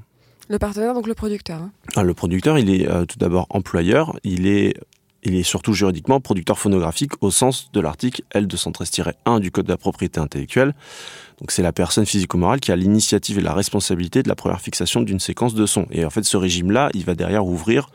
Le 0.50 0.60
partenaire, 0.60 0.94
donc 0.94 1.08
le 1.08 1.14
producteur. 1.14 1.62
Hein. 1.62 1.72
Ah, 1.96 2.04
le 2.04 2.14
producteur, 2.14 2.58
il 2.60 2.70
est 2.70 2.88
euh, 2.90 3.06
tout 3.06 3.18
d'abord 3.18 3.48
employeur, 3.50 4.20
il 4.26 4.46
est 4.46 4.76
il 5.24 5.36
est 5.36 5.44
surtout 5.44 5.74
juridiquement 5.74 6.20
producteur 6.20 6.58
phonographique 6.60 7.12
au 7.22 7.32
sens 7.32 7.72
de 7.72 7.80
l'article 7.80 8.24
L213-1 8.34 9.40
du 9.40 9.52
Code 9.52 9.66
de 9.66 9.72
la 9.72 9.78
propriété 9.78 10.20
intellectuelle. 10.20 10.74
Donc 11.40 11.52
c'est 11.52 11.64
la 11.64 11.74
personne 11.74 12.06
physico-morale 12.06 12.60
qui 12.60 12.72
a 12.72 12.76
l'initiative 12.76 13.40
et 13.40 13.42
la 13.42 13.54
responsabilité 13.54 14.24
de 14.24 14.30
la 14.30 14.36
première 14.36 14.62
fixation 14.62 15.02
d'une 15.02 15.20
séquence 15.20 15.54
de 15.54 15.66
sons. 15.66 15.88
Et 15.92 16.06
en 16.06 16.10
fait, 16.10 16.24
ce 16.24 16.38
régime-là, 16.38 16.90
il 16.94 17.06
va 17.06 17.16
derrière 17.16 17.46
ouvrir, 17.46 17.90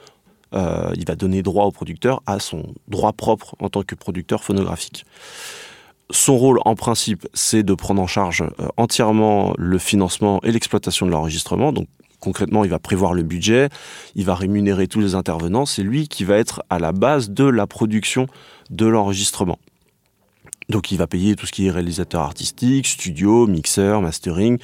euh, 0.54 0.92
il 0.96 1.06
va 1.06 1.14
donner 1.14 1.42
droit 1.42 1.64
au 1.64 1.70
producteur 1.70 2.22
à 2.26 2.40
son 2.40 2.74
droit 2.88 3.12
propre 3.12 3.54
en 3.60 3.68
tant 3.68 3.82
que 3.82 3.94
producteur 3.94 4.42
phonographique. 4.42 5.04
Son 6.10 6.38
rôle, 6.38 6.60
en 6.64 6.74
principe, 6.74 7.28
c'est 7.34 7.62
de 7.62 7.74
prendre 7.74 8.00
en 8.00 8.06
charge 8.06 8.42
euh, 8.42 8.68
entièrement 8.78 9.52
le 9.58 9.78
financement 9.78 10.40
et 10.42 10.52
l'exploitation 10.52 11.04
de 11.04 11.10
l'enregistrement, 11.10 11.72
concrètement, 12.20 12.64
il 12.64 12.70
va 12.70 12.78
prévoir 12.78 13.14
le 13.14 13.22
budget, 13.22 13.68
il 14.14 14.24
va 14.24 14.34
rémunérer 14.34 14.86
tous 14.86 15.00
les 15.00 15.14
intervenants, 15.14 15.66
c'est 15.66 15.82
lui 15.82 16.08
qui 16.08 16.24
va 16.24 16.36
être 16.36 16.62
à 16.70 16.78
la 16.78 16.92
base 16.92 17.30
de 17.30 17.44
la 17.44 17.66
production 17.66 18.26
de 18.70 18.86
l'enregistrement. 18.86 19.58
Donc 20.68 20.92
il 20.92 20.98
va 20.98 21.06
payer 21.06 21.34
tout 21.34 21.46
ce 21.46 21.52
qui 21.52 21.66
est 21.66 21.70
réalisateur 21.70 22.20
artistique, 22.20 22.86
studio, 22.86 23.46
mixeur, 23.46 24.02
mastering, 24.02 24.58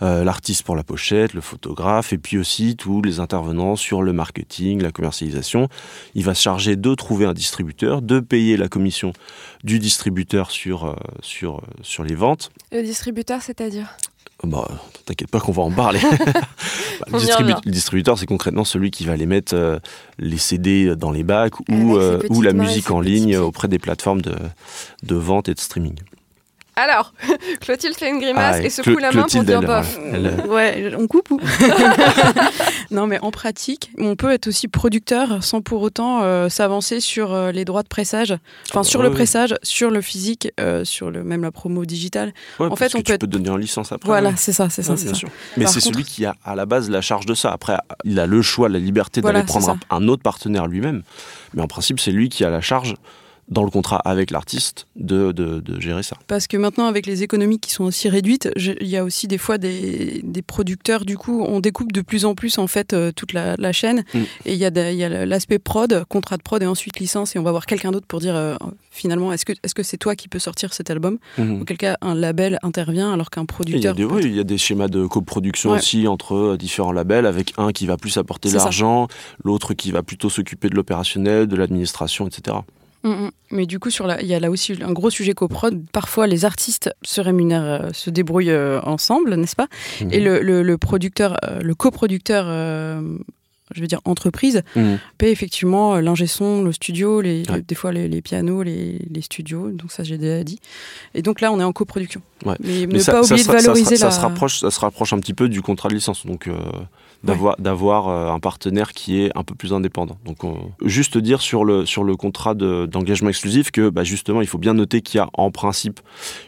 euh, 0.00 0.24
l'artiste 0.24 0.62
pour 0.62 0.76
la 0.76 0.82
pochette, 0.82 1.34
le 1.34 1.42
photographe, 1.42 2.14
et 2.14 2.18
puis 2.18 2.38
aussi 2.38 2.74
tous 2.74 3.02
les 3.02 3.20
intervenants 3.20 3.76
sur 3.76 4.02
le 4.02 4.14
marketing, 4.14 4.80
la 4.80 4.92
commercialisation. 4.92 5.68
Il 6.14 6.24
va 6.24 6.34
se 6.34 6.40
charger 6.42 6.76
de 6.76 6.94
trouver 6.94 7.26
un 7.26 7.34
distributeur, 7.34 8.00
de 8.00 8.18
payer 8.18 8.56
la 8.56 8.68
commission 8.68 9.12
du 9.62 9.78
distributeur 9.78 10.50
sur, 10.50 10.86
euh, 10.86 10.94
sur, 11.20 11.58
euh, 11.58 11.62
sur 11.82 12.02
les 12.02 12.14
ventes. 12.14 12.50
Le 12.72 12.82
distributeur, 12.82 13.42
c'est-à-dire? 13.42 13.94
Bah, 14.44 14.68
t'inquiète 15.04 15.30
pas 15.30 15.40
qu'on 15.40 15.52
va 15.52 15.62
en 15.62 15.70
parler. 15.70 16.00
Bah, 17.10 17.18
le, 17.18 17.70
distributeur, 17.70 18.16
c'est 18.16 18.26
concrètement 18.26 18.64
celui 18.64 18.92
qui 18.92 19.04
va 19.04 19.16
les 19.16 19.26
mettre 19.26 19.54
euh, 19.56 19.80
les 20.20 20.38
CD 20.38 20.94
dans 20.94 21.10
les 21.10 21.24
bacs 21.24 21.58
ou, 21.68 21.96
euh, 21.96 22.20
ou 22.30 22.42
la 22.42 22.52
musique 22.52 22.92
en 22.92 23.00
ligne 23.00 23.36
auprès 23.36 23.66
des 23.66 23.80
plateformes 23.80 24.22
de, 24.22 24.34
de 25.02 25.14
vente 25.16 25.48
et 25.48 25.54
de 25.54 25.58
streaming. 25.58 25.96
Alors, 26.74 27.12
Clotilde 27.60 27.94
fait 27.96 28.08
une 28.08 28.18
grimace 28.18 28.56
ah 28.58 28.62
et 28.62 28.70
secoue 28.70 28.96
la 28.96 29.12
main 29.12 29.26
pour 29.30 29.44
dire 29.44 29.60
bof. 29.60 29.98
Ouais, 30.48 30.94
on 30.98 31.06
coupe 31.06 31.30
ou 31.30 31.40
Non, 32.90 33.06
mais 33.06 33.18
en 33.20 33.30
pratique, 33.30 33.90
on 33.98 34.16
peut 34.16 34.30
être 34.30 34.46
aussi 34.46 34.68
producteur 34.68 35.44
sans 35.44 35.60
pour 35.60 35.82
autant 35.82 36.22
euh, 36.22 36.48
s'avancer 36.48 37.00
sur 37.00 37.32
euh, 37.32 37.52
les 37.52 37.66
droits 37.66 37.82
de 37.82 37.88
pressage. 37.88 38.34
Enfin, 38.70 38.82
sur 38.84 39.02
le 39.02 39.10
pressage, 39.10 39.54
sur 39.62 39.90
le 39.90 40.00
physique, 40.00 40.50
euh, 40.60 40.84
sur 40.84 41.10
le, 41.10 41.22
même 41.24 41.42
la 41.42 41.50
promo 41.50 41.84
digitale. 41.84 42.32
en 42.58 42.74
fait, 42.76 42.94
on 42.94 43.02
peut 43.02 43.12
être... 43.12 43.26
donner 43.26 43.50
en 43.50 43.56
licence 43.56 43.92
après. 43.92 44.06
Voilà, 44.06 44.34
c'est 44.36 44.52
ça, 44.52 44.70
c'est 44.70 44.82
ça. 44.82 44.94
bien 44.94 45.14
sûr. 45.14 45.28
Mais 45.56 45.66
c'est 45.66 45.80
celui 45.80 46.04
qui 46.04 46.24
a 46.24 46.36
à 46.44 46.54
la 46.54 46.64
base 46.64 46.88
la 46.88 47.02
charge 47.02 47.26
de 47.26 47.34
ça. 47.34 47.52
Après, 47.52 47.76
il 48.04 48.18
a 48.18 48.26
le 48.26 48.40
choix, 48.40 48.68
la 48.68 48.78
liberté 48.78 49.20
d'aller 49.20 49.42
prendre 49.42 49.76
un 49.90 50.08
autre 50.08 50.22
partenaire 50.22 50.66
lui-même. 50.66 51.02
Mais 51.54 51.62
en 51.62 51.68
principe, 51.68 52.00
c'est 52.00 52.12
lui 52.12 52.30
qui 52.30 52.44
a 52.44 52.50
la 52.50 52.62
charge 52.62 52.94
dans 53.52 53.64
le 53.64 53.70
contrat 53.70 53.98
avec 53.98 54.30
l'artiste 54.30 54.86
de, 54.96 55.32
de, 55.32 55.80
gérer 55.80 56.02
ça. 56.02 56.16
Parce 56.26 56.46
que 56.46 56.56
maintenant, 56.56 56.86
avec 56.86 57.06
les 57.06 57.22
économies 57.22 57.58
qui 57.58 57.70
sont 57.70 57.84
aussi 57.84 58.08
réduites, 58.08 58.50
il 58.56 58.86
y 58.86 58.96
a 58.96 59.04
aussi 59.04 59.26
des 59.26 59.38
fois 59.38 59.58
des, 59.58 60.20
des, 60.22 60.42
producteurs, 60.42 61.04
du 61.04 61.16
coup, 61.16 61.44
on 61.46 61.60
découpe 61.60 61.92
de 61.92 62.00
plus 62.00 62.24
en 62.24 62.34
plus 62.34 62.58
en 62.58 62.66
fait 62.66 62.92
euh, 62.92 63.12
toute 63.12 63.32
la, 63.32 63.72
chaîne. 63.72 64.04
Mm. 64.14 64.18
Et 64.46 64.52
il 64.54 64.58
y 64.58 64.64
a, 64.64 65.26
l'aspect 65.26 65.58
prod, 65.58 66.04
contrat 66.08 66.36
de 66.36 66.42
prod 66.42 66.62
et 66.62 66.66
ensuite 66.66 66.98
licence, 66.98 67.36
et 67.36 67.38
on 67.38 67.42
va 67.42 67.50
voir 67.50 67.66
quelqu'un 67.66 67.90
d'autre 67.90 68.06
pour 68.06 68.20
dire 68.20 68.36
euh, 68.36 68.54
finalement, 68.90 69.32
est-ce 69.32 69.44
que 69.44 69.52
c'est 69.54 69.78
-ce 69.78 69.82
c'est 69.82 69.96
toi 69.96 70.14
qui 70.16 70.28
peux 70.28 70.38
sortir 70.38 70.72
cet 70.72 70.90
album 70.90 71.18
mm-hmm. 71.38 71.60
Ou 71.60 71.64
cas, 71.64 71.96
un 72.00 72.14
label 72.14 72.58
intervient 72.62 73.12
alors 73.12 73.30
qu'un 73.30 73.44
producteur. 73.44 73.94
Il 73.96 74.00
y, 74.00 74.04
a 74.04 74.20
des, 74.20 74.26
il 74.26 74.36
y 74.36 74.40
a 74.40 74.44
des 74.44 74.58
schémas 74.58 74.88
de 74.88 75.06
coproduction 75.06 75.70
aussi 75.70 76.06
entre 76.06 76.34
euh, 76.34 76.56
différents 76.56 76.92
labels, 76.92 77.26
avec 77.26 77.52
un 77.58 77.72
qui 77.72 77.86
va 77.86 77.96
plus 77.96 78.16
apporter 78.16 78.50
l'argent, 78.50 79.08
l'autre 79.44 79.74
qui 79.74 79.90
va 79.90 80.02
plutôt 80.02 80.30
s'occuper 80.30 80.68
de 80.68 80.74
l'opérationnel, 80.74 81.46
de 81.46 81.56
l'administration, 81.56 82.26
etc. 82.26 82.56
Mm, 83.04 83.10
mm. 83.10 83.30
Mais 83.50 83.66
du 83.66 83.78
coup, 83.78 83.90
il 83.90 84.26
y 84.26 84.34
a 84.34 84.40
là 84.40 84.50
aussi 84.50 84.74
un 84.82 84.92
gros 84.92 85.10
sujet 85.10 85.34
coprod. 85.34 85.84
Parfois, 85.92 86.26
les 86.26 86.44
artistes 86.44 86.90
se 87.02 87.20
rémunèrent, 87.20 87.62
euh, 87.62 87.88
se 87.92 88.10
débrouillent 88.10 88.50
euh, 88.50 88.80
ensemble, 88.82 89.34
n'est-ce 89.34 89.56
pas? 89.56 89.68
Et 90.00 90.20
mhm. 90.20 90.38
le, 90.40 90.62
le, 90.62 90.78
producteur, 90.78 91.36
euh, 91.44 91.60
le 91.60 91.74
coproducteur, 91.74 92.46
je 93.74 93.80
veux 93.80 93.86
dire 93.86 94.00
entreprise, 94.04 94.62
mhm. 94.76 94.98
paie 95.18 95.30
effectivement 95.32 95.96
l'ingé 96.00 96.26
son, 96.26 96.62
le 96.62 96.72
studio, 96.72 97.20
les, 97.20 97.42
des 97.42 97.74
fois 97.74 97.92
les, 97.92 98.22
pianos, 98.22 98.62
les, 98.62 98.98
les, 99.10 99.22
studios. 99.22 99.70
Donc 99.70 99.92
ça, 99.92 100.02
j'ai 100.02 100.18
déjà 100.18 100.42
dit. 100.44 100.60
Et 101.14 101.22
donc 101.22 101.40
là, 101.40 101.52
on 101.52 101.60
est 101.60 101.64
en 101.64 101.72
coproduction. 101.72 102.22
Mais, 102.46 102.86
ne 102.86 103.04
pas 103.04 103.22
oublier 103.22 103.44
de 103.44 103.50
valoriser 103.50 103.96
ça, 103.96 104.06
la... 104.06 104.10
ça, 104.10 104.16
se 104.16 104.22
rapproche, 104.22 104.60
ça 104.60 104.70
se 104.70 104.80
rapproche 104.80 105.12
un 105.12 105.18
petit 105.18 105.34
peu 105.34 105.48
du 105.48 105.60
contrat 105.60 105.88
de 105.88 105.94
licence. 105.94 106.24
Donc 106.24 106.48
d'avoir 107.24 107.56
d'avoir 107.58 108.08
euh, 108.08 108.30
un 108.30 108.40
partenaire 108.40 108.92
qui 108.92 109.20
est 109.20 109.36
un 109.36 109.44
peu 109.44 109.54
plus 109.54 109.72
indépendant. 109.72 110.18
Donc 110.24 110.38
juste 110.84 111.18
dire 111.18 111.40
sur 111.40 111.64
le 111.64 111.86
sur 111.86 112.04
le 112.04 112.16
contrat 112.16 112.54
d'engagement 112.54 113.28
exclusif 113.28 113.70
que 113.70 113.88
bah, 113.88 114.04
justement 114.04 114.40
il 114.40 114.46
faut 114.46 114.58
bien 114.58 114.74
noter 114.74 115.02
qu'il 115.02 115.18
y 115.18 115.20
a 115.20 115.28
en 115.34 115.50
principe 115.50 116.00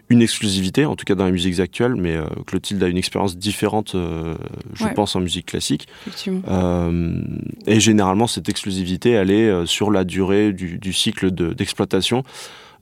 une 0.08 0.22
exclusivité, 0.22 0.84
en 0.84 0.96
tout 0.96 1.04
cas 1.04 1.14
dans 1.14 1.24
la 1.24 1.30
musique 1.30 1.58
actuelle, 1.60 1.94
mais 1.94 2.16
euh, 2.16 2.24
Clotilde 2.46 2.82
a 2.82 2.88
une 2.88 2.96
expérience 2.96 3.36
différente, 3.36 3.94
euh, 3.94 4.34
je 4.74 4.86
pense, 4.88 5.16
en 5.16 5.20
musique 5.20 5.46
classique. 5.46 5.88
et 7.66 7.80
généralement 7.80 8.26
cette 8.26 8.48
exclusivité 8.48 9.10
elle 9.10 9.30
est 9.30 9.66
sur 9.66 9.90
la 9.90 10.04
durée 10.04 10.52
du, 10.52 10.78
du 10.78 10.92
cycle 10.92 11.30
d'exploitation. 11.30 12.22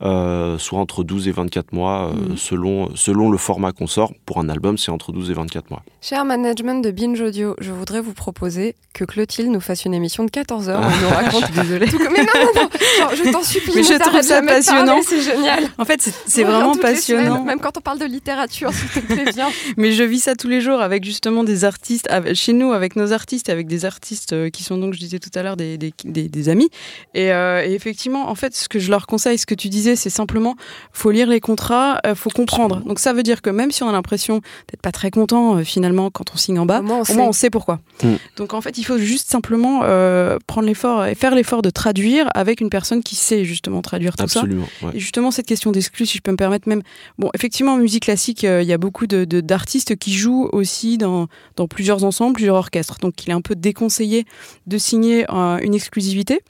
Euh, 0.04 0.58
soit 0.58 0.80
entre 0.80 1.04
12 1.04 1.28
et 1.28 1.30
24 1.30 1.72
mois, 1.72 2.08
euh, 2.08 2.32
mm. 2.32 2.36
selon, 2.36 2.96
selon 2.96 3.30
le 3.30 3.38
format 3.38 3.70
qu'on 3.70 3.86
sort. 3.86 4.12
Pour 4.26 4.38
un 4.38 4.48
album, 4.48 4.76
c'est 4.76 4.90
entre 4.90 5.12
12 5.12 5.30
et 5.30 5.34
24 5.34 5.70
mois. 5.70 5.84
Cher 6.00 6.24
management 6.24 6.84
de 6.84 6.90
Binge 6.90 7.20
Audio, 7.20 7.54
je 7.60 7.70
voudrais 7.70 8.00
vous 8.00 8.12
proposer 8.12 8.74
que 8.94 9.04
Clotilde 9.04 9.48
nous 9.48 9.60
fasse 9.60 9.84
une 9.84 9.94
émission 9.94 10.24
de 10.24 10.30
14 10.30 10.70
heures. 10.70 10.80
On 10.82 11.02
nous 11.02 11.08
raconte. 11.14 11.52
Désolée. 11.52 11.86
Mais 12.10 12.22
non, 12.22 12.52
non, 12.56 12.62
non, 12.62 12.68
je 13.14 13.30
t'en 13.30 13.44
supplie. 13.44 13.72
Mais 13.76 13.82
je 13.84 13.94
trouve 13.94 14.20
ça 14.22 14.42
passionnant. 14.42 14.98
C'est 15.04 15.22
génial. 15.22 15.68
En 15.78 15.84
fait, 15.84 16.00
c'est 16.26 16.42
vraiment 16.42 16.74
passionnant. 16.74 17.44
même 17.44 17.60
quand 17.60 17.78
on 17.78 17.80
parle 17.80 18.00
de 18.00 18.06
littérature, 18.06 18.70
c'est 18.72 19.06
très 19.06 19.32
bien. 19.32 19.48
Mais 19.76 19.92
je 19.92 20.02
vis 20.02 20.18
ça 20.18 20.34
tous 20.34 20.48
les 20.48 20.60
jours 20.60 20.80
avec 20.80 21.04
justement 21.04 21.44
des 21.44 21.64
artistes, 21.64 22.08
chez 22.34 22.52
nous, 22.54 22.72
avec 22.72 22.96
nos 22.96 23.12
artistes, 23.12 23.50
avec 23.50 23.68
des 23.68 23.84
artistes 23.84 24.32
euh, 24.32 24.50
qui 24.50 24.64
sont 24.64 24.78
donc, 24.78 24.94
je 24.94 24.98
disais 24.98 25.20
tout 25.20 25.30
à 25.36 25.44
l'heure, 25.44 25.56
des, 25.56 25.78
des, 25.78 25.92
des, 26.04 26.48
amis. 26.48 26.70
Et, 27.14 27.26
et 27.26 27.72
effectivement, 27.72 28.28
en 28.28 28.34
fait, 28.34 28.56
ce 28.56 28.68
que 28.68 28.80
je 28.80 28.90
leur 28.90 29.06
conseille, 29.06 29.38
ce 29.38 29.46
que 29.46 29.54
tu 29.54 29.68
disais, 29.68 29.91
disais, 29.92 29.96
c'est 30.02 30.11
simplement, 30.11 30.57
faut 30.92 31.11
lire 31.11 31.28
les 31.28 31.40
contrats, 31.40 32.00
euh, 32.07 32.14
faut 32.14 32.31
comprendre. 32.31 32.81
Donc 32.85 32.98
ça 32.98 33.12
veut 33.12 33.22
dire 33.22 33.42
que 33.42 33.50
même 33.50 33.70
si 33.70 33.83
on 33.83 33.88
a 33.88 33.92
l'impression 33.92 34.40
d'être 34.70 34.83
pas 34.83 34.92
très 34.92 35.11
content 35.11 35.57
euh, 35.59 35.64
finalement 35.64 36.11
quand 36.11 36.33
on 36.35 36.37
signe 36.37 36.59
en 36.59 36.66
bas, 36.66 36.81
Au 36.81 36.83
moins, 36.83 36.98
on 36.98 37.00
au 37.00 37.05
sait. 37.05 37.14
moins 37.14 37.26
on 37.28 37.33
sait 37.33 37.50
pourquoi. 37.50 37.81
Mm. 38.02 38.14
Donc 38.37 38.55
en 38.55 38.61
fait, 38.61 38.78
il 38.78 38.85
faut 38.85 38.98
juste 38.98 39.31
simplement 39.31 39.81
euh, 39.85 40.38
prendre 40.46 40.66
l'effort 40.66 41.05
et 41.07 41.14
faire 41.14 41.35
l'effort 41.35 41.62
de 41.62 41.70
traduire 41.70 42.28
avec 42.35 42.61
une 42.61 42.70
personne 42.70 43.02
qui 43.02 43.14
sait 43.16 43.44
justement 43.44 43.83
traduire 43.83 44.16
tout 44.16 44.26
ça. 44.28 44.40
Absolument. 44.40 44.66
ouais. 44.83 44.90
Et 44.94 44.98
justement, 45.00 45.31
cette 45.31 45.46
question 45.46 45.72
d'exclus, 45.72 46.07
si 46.07 46.18
je 46.18 46.22
peux 46.22 46.31
me 46.33 46.37
permettre, 46.37 46.68
même. 46.68 46.83
Bon, 47.18 47.31
effectivement, 47.35 47.72
en 47.74 47.78
musique 47.78 48.05
classique, 48.05 48.44
euh, 48.44 48.62
il 48.62 48.68
y 48.68 48.72
a 48.72 48.78
beaucoup 48.78 49.07
de- 49.07 49.24
de- 49.24 49.40
d'artistes 49.40 49.96
qui 49.96 50.12
jouent 50.14 50.48
aussi 50.52 50.98
dans, 50.98 51.26
dans 51.57 51.66
plusieurs 51.68 52.05
ensembles, 52.05 52.35
plusieurs 52.35 52.57
orchestres. 52.57 52.98
Donc, 53.00 53.24
il 53.24 53.31
est 53.31 53.35
un 53.35 53.40
peu 53.40 53.55
déconseillé 53.55 54.24
de 54.66 54.78
signer 54.78 55.26
euh, 55.31 55.59
une 55.62 55.74
exclusivité. 55.74 56.40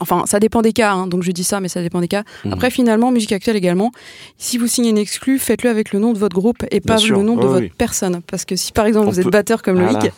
Enfin, 0.00 0.24
ça 0.26 0.38
dépend 0.38 0.60
des 0.62 0.72
cas, 0.74 0.92
hein, 0.92 1.06
donc 1.06 1.22
je 1.22 1.32
dis 1.32 1.44
ça, 1.44 1.60
mais 1.60 1.68
ça 1.68 1.80
dépend 1.80 2.00
des 2.00 2.08
cas. 2.08 2.22
Mhm. 2.44 2.52
Après, 2.52 2.70
finalement, 2.70 3.10
musique 3.10 3.32
actuelle 3.32 3.56
également, 3.56 3.90
si 4.36 4.58
vous 4.58 4.66
signez 4.66 4.90
une 4.90 4.98
exclue, 4.98 5.38
faites-le 5.38 5.70
avec 5.70 5.92
le 5.92 5.98
nom 5.98 6.12
de 6.12 6.18
votre 6.18 6.36
groupe 6.36 6.64
et 6.70 6.80
pas 6.80 6.98
sûr, 6.98 7.16
le 7.16 7.22
nom 7.22 7.36
de 7.36 7.46
oui, 7.46 7.48
votre 7.48 7.74
personne. 7.74 8.20
Parce 8.30 8.44
que 8.44 8.54
si 8.54 8.70
par 8.72 8.84
exemple 8.86 9.08
On 9.08 9.10
vous 9.10 9.18
êtes 9.18 9.24
peut- 9.24 9.30
batteur 9.30 9.62
comme 9.62 9.80
Voilà. 9.80 9.98
Loïc, 9.98 10.12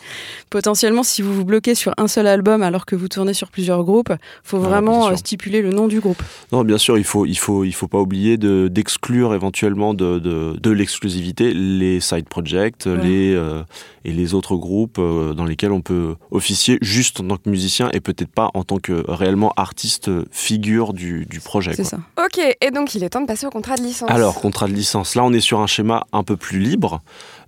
potentiellement 0.49 1.03
si 1.03 1.21
vous 1.21 1.33
vous 1.33 1.45
bloquez 1.45 1.73
sur 1.75 1.93
un 1.97 2.07
seul 2.07 2.27
album 2.27 2.61
alors 2.63 2.85
que 2.85 2.95
vous 2.95 3.07
tournez 3.07 3.33
sur 3.33 3.49
plusieurs 3.49 3.83
groupes, 3.83 4.11
faut 4.43 4.57
Voilà, 4.59 4.75
vraiment 4.81 5.07
euh, 5.07 5.15
stipuler 5.15 5.61
le 5.61 5.71
nom 5.71 5.87
du 5.87 5.99
groupe. 5.99 6.21
Non, 6.51 6.63
bien 6.63 6.77
sûr, 6.77 6.97
il 6.97 7.03
faut, 7.03 7.25
il 7.25 7.37
faut, 7.37 7.63
il 7.63 7.71
faut 7.73 7.87
pas 7.87 7.99
oublier 7.99 8.37
de 8.37 8.67
d'exclure 8.67 9.33
éventuellement 9.33 9.93
de, 9.93 10.19
de, 10.19 10.57
de 10.61 10.71
l'exclusivité 10.71 11.53
les 11.53 11.99
side 12.01 12.27
projects, 12.27 12.85
les 12.85 13.33
euh, 13.33 13.63
et 14.03 14.11
les 14.11 14.33
autres 14.33 14.55
groupes 14.55 14.97
euh, 14.99 15.33
dans 15.33 15.45
lesquels 15.45 15.71
on 15.71 15.81
peut 15.81 16.15
officier 16.31 16.79
juste 16.81 17.19
en 17.21 17.27
tant 17.27 17.37
que 17.37 17.49
musicien 17.49 17.89
et 17.93 17.99
peut-être 17.99 18.31
pas 18.31 18.49
en 18.55 18.63
tant 18.63 18.77
que 18.79 19.03
réellement 19.07 19.53
artiste 19.61 20.09
figure 20.31 20.93
du, 20.93 21.25
du 21.25 21.39
projet. 21.39 21.73
C'est 21.73 21.83
ça. 21.83 21.99
Ok, 22.17 22.39
et 22.59 22.71
donc 22.71 22.93
il 22.95 23.03
est 23.03 23.09
temps 23.09 23.21
de 23.21 23.25
passer 23.27 23.45
au 23.45 23.49
contrat 23.49 23.75
de 23.77 23.81
licence. 23.83 24.09
Alors, 24.11 24.35
contrat 24.41 24.67
de 24.67 24.73
licence. 24.73 25.15
Là, 25.15 25.23
on 25.23 25.31
est 25.31 25.39
sur 25.39 25.59
un 25.61 25.67
schéma 25.67 26.05
un 26.11 26.23
peu 26.23 26.35
plus 26.37 26.59
libre. 26.59 27.01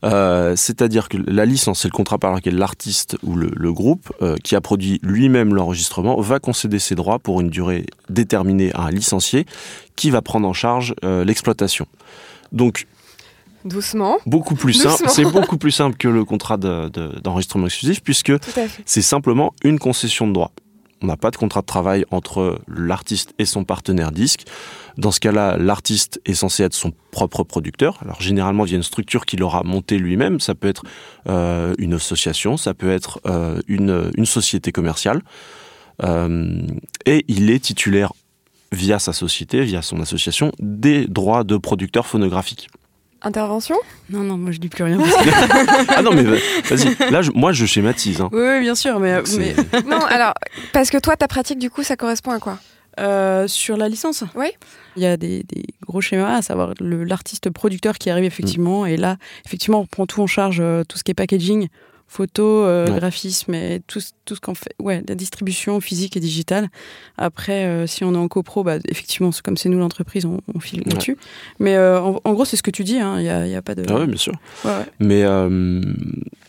Euh, 0.06 0.56
C'est-à-dire 0.56 1.10
que 1.10 1.18
la 1.28 1.46
licence, 1.46 1.82
c'est 1.82 1.88
le 1.88 1.94
contrat 1.96 2.18
par 2.18 2.34
lequel 2.36 2.56
l'artiste 2.58 3.18
ou 3.24 3.36
le, 3.36 3.52
le 3.56 3.74
groupe 3.74 4.12
euh, 4.22 4.36
qui 4.44 4.56
a 4.56 4.62
produit 4.62 5.00
lui-même 5.04 5.54
l'enregistrement 5.54 6.20
va 6.22 6.40
concéder 6.40 6.80
ses 6.80 6.96
droits 6.96 7.20
pour 7.20 7.42
une 7.42 7.50
durée 7.50 7.86
déterminée 8.10 8.72
à 8.74 8.84
un 8.84 8.92
licencié 8.92 9.46
qui 9.96 10.10
va 10.10 10.22
prendre 10.22 10.48
en 10.48 10.54
charge 10.54 10.94
euh, 11.04 11.24
l'exploitation. 11.26 11.86
Donc, 12.52 12.86
Doucement, 13.66 14.18
beaucoup 14.26 14.56
plus 14.56 14.74
Doucement. 14.74 14.98
simple. 14.98 15.10
C'est 15.10 15.24
beaucoup 15.24 15.58
plus 15.58 15.72
simple 15.72 15.96
que 15.96 16.10
le 16.10 16.26
contrat 16.26 16.58
de- 16.58 16.90
de- 16.90 17.18
d'enregistrement 17.24 17.68
exclusif 17.68 18.04
puisque 18.04 18.34
c'est 18.86 19.02
simplement 19.02 19.54
une 19.64 19.80
concession 19.80 20.28
de 20.28 20.34
droit. 20.34 20.52
On 21.04 21.08
n'a 21.08 21.18
pas 21.18 21.32
de 21.32 21.36
contrat 21.36 21.60
de 21.62 21.66
travail 21.66 22.06
entre 22.12 22.60
l'artiste 22.68 23.34
et 23.38 23.46
son 23.46 23.66
partenaire 23.66 24.14
disque. 24.14 24.46
Dans 24.98 25.12
ce 25.12 25.20
cas-là, 25.20 25.58
l'artiste 25.58 26.22
est 26.26 26.34
censé 26.34 26.64
être 26.64 26.74
son 26.74 26.94
propre 27.12 27.44
producteur. 27.44 28.00
Alors 28.02 28.22
généralement 28.22 28.64
via 28.64 28.78
une 28.78 28.84
structure 28.84 29.26
qu'il 29.26 29.44
aura 29.44 29.64
montée 29.64 29.98
lui-même. 29.98 30.40
Ça 30.40 30.56
peut 30.56 30.70
être 30.70 30.84
euh, 31.28 31.76
une 31.78 31.94
association, 31.94 32.56
ça 32.56 32.74
peut 32.74 32.90
être 32.90 33.20
euh, 33.26 33.60
une, 33.68 34.26
société 34.26 34.72
commerciale. 34.72 35.22
Euh, 36.04 36.62
et 37.06 37.26
il 37.28 37.52
est 37.52 37.60
titulaire 37.60 38.14
via 38.72 38.98
sa 38.98 39.12
société, 39.12 39.64
via 39.64 39.82
son 39.82 40.00
association, 40.00 40.54
des 40.60 41.06
droits 41.06 41.44
de 41.44 41.58
producteur 41.58 42.08
phonographique. 42.08 42.70
Intervention? 43.24 43.76
Non, 44.10 44.20
non, 44.20 44.38
moi 44.38 44.52
je 44.52 44.60
dis 44.60 44.70
plus 44.70 44.84
rien. 44.84 44.98
parce 44.98 45.12
que- 45.16 45.94
Ah 45.98 46.02
non 46.02 46.12
mais 46.14 46.24
va- 46.24 46.36
vas-y, 46.70 47.12
là 47.12 47.22
je- 47.22 47.32
moi 47.32 47.52
je 47.54 47.66
schématise. 47.66 48.22
hein. 48.22 48.30
oui, 48.34 48.42
oui, 48.42 48.60
bien 48.62 48.76
sûr, 48.76 49.00
mais, 49.00 49.22
Non, 49.88 50.00
alors, 50.10 50.34
parce 50.74 50.90
que 50.90 50.98
toi, 50.98 51.16
ta 51.16 51.28
pratique, 51.28 51.60
du 51.60 51.70
coup, 51.70 51.84
ça 51.84 51.96
correspond 51.96 52.32
à 52.32 52.40
quoi? 52.40 52.60
Euh, 53.00 53.48
sur 53.48 53.76
la 53.76 53.90
licence, 53.90 54.24
Oui. 54.36 54.48
il 54.98 55.02
y 55.04 55.08
a 55.08 55.18
des, 55.18 55.42
des 55.44 55.64
gros 55.88 56.00
schémas, 56.02 56.36
à 56.38 56.42
savoir 56.44 56.74
le- 56.80 57.04
l'artiste 57.04 57.50
producteur 57.50 57.98
qui 57.98 58.10
arrive 58.12 58.26
effectivement, 58.26 58.86
et 58.86 58.98
là, 58.98 59.18
effectivement, 59.46 59.80
on 59.80 59.86
prend 59.88 60.06
tout 60.06 60.22
en 60.22 60.28
charge, 60.28 60.58
euh, 60.60 60.84
tout 60.84 60.98
ce 61.00 61.04
qui 61.04 61.10
est 61.12 61.16
packaging, 61.16 61.70
photo, 62.14 62.44
euh, 62.64 62.88
Ouais. 62.88 63.00
graphisme 63.00 63.54
et 63.56 63.82
tout, 63.88 64.00
ce- 64.00 64.12
tout 64.26 64.36
ce 64.36 64.40
qu'on 64.42 64.54
fait, 64.56 64.76
ouais, 64.80 65.04
la 65.08 65.16
distribution 65.16 65.80
physique 65.82 66.16
et 66.16 66.20
digitale. 66.20 66.70
Après, 67.18 67.66
euh, 67.66 67.88
si 67.88 68.04
on 68.04 68.14
est 68.14 68.18
en 68.18 68.28
copro, 68.28 68.64
bah, 68.64 68.78
effectivement, 68.88 69.32
comme 69.44 69.58
c'est 69.58 69.70
nous 69.70 69.80
l'entreprise, 69.80 70.26
on, 70.26 70.40
on 70.54 70.60
file 70.60 70.82
Ouais. 70.82 70.92
là-dessus. 70.92 71.18
Mais 71.60 71.76
euh, 71.76 72.00
en, 72.02 72.20
en 72.24 72.34
gros, 72.34 72.46
c'est 72.46 72.56
ce 72.58 72.64
que 72.64 72.72
tu 72.72 72.84
dis, 72.84 73.00
hein, 73.00 73.16
il 73.18 73.24
n'y 73.24 73.30
a, 73.30 73.48
y 73.48 73.56
a 73.56 73.62
pas 73.62 73.74
de. 73.76 73.84
Ah 73.90 73.96
ouais, 74.00 74.08
bien 74.08 74.18
sûr. 74.18 74.34
Ouais. 74.64 74.72
Mais 75.00 75.24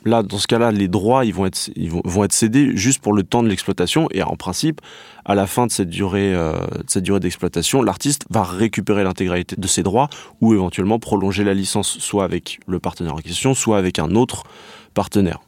là, 0.05 0.23
dans 0.23 0.39
ce 0.39 0.47
cas-là, 0.47 0.71
les 0.71 0.89
droits, 0.89 1.25
ils 1.25 1.33
vont 1.35 1.47
être, 1.47 1.71
ils 1.77 1.91
vont, 1.91 2.03
vont 2.05 2.25
être 2.25 2.33
cédés 2.33 2.77
juste 2.77 3.01
pour 3.01 3.13
le 3.15 3.23
temps 3.23 3.43
de 3.43 3.49
l'exploitation. 3.49 4.09
Et 4.13 4.23
en 4.23 4.37
principe, 4.37 4.81
à 5.25 5.35
la 5.35 5.47
fin 5.47 5.67
de 5.67 5.73
cette 5.73 5.89
durée, 5.89 6.33
de 6.33 6.53
cette 6.87 7.05
durée 7.05 7.21
d'exploitation, 7.21 7.83
l'artiste 7.83 8.27
va 8.31 8.43
récupérer 8.43 9.05
l'intégralité 9.05 9.57
de 9.57 9.67
ses 9.67 9.83
droits 9.83 10.09
ou 10.41 10.53
éventuellement 10.53 10.99
prolonger 10.99 11.45
la 11.45 11.55
licence, 11.55 11.99
soit 11.99 12.25
avec 12.25 12.61
le 12.67 12.79
partenaire 12.79 13.15
en 13.15 13.19
question, 13.19 13.55
soit 13.55 13.79
avec 13.79 13.99
un 13.99 14.11
autre 14.15 14.45
partenaire. 14.93 15.41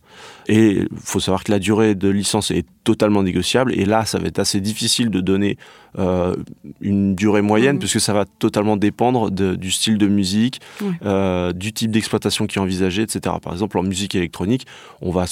Et 0.48 0.72
il 0.82 0.88
faut 1.02 1.18
savoir 1.20 1.42
que 1.44 1.50
la 1.50 1.58
durée 1.58 1.94
de 1.94 2.08
licence 2.08 2.50
est 2.52 2.64
totalement 2.84 3.22
négociable. 3.22 3.72
Et 3.74 3.84
là, 3.84 4.04
ça 4.04 4.18
va 4.18 4.26
être 4.28 4.38
assez 4.38 4.60
difficile 4.60 5.10
de 5.10 5.20
donner 5.20 5.56
euh, 5.98 6.36
une 6.82 7.14
durée 7.14 7.40
moyenne, 7.42 7.76
Mhm. 7.76 7.78
puisque 7.80 8.00
ça 8.00 8.12
va 8.12 8.26
totalement 8.26 8.76
dépendre 8.76 9.30
de- 9.30 9.54
du 9.54 9.70
style 9.70 9.96
de 9.96 10.06
musique, 10.08 10.60
euh, 11.04 11.52
du 11.54 11.72
type 11.72 11.90
d'exploitation 11.90 12.46
qui 12.46 12.58
est 12.58 12.60
envisagé, 12.60 13.00
etc. 13.02 13.34
Par 13.42 13.52
exemple, 13.54 13.78
en 13.78 13.82
musique 13.82 14.14
électronique, 14.14 14.66
on 15.00 15.10
va 15.10 15.24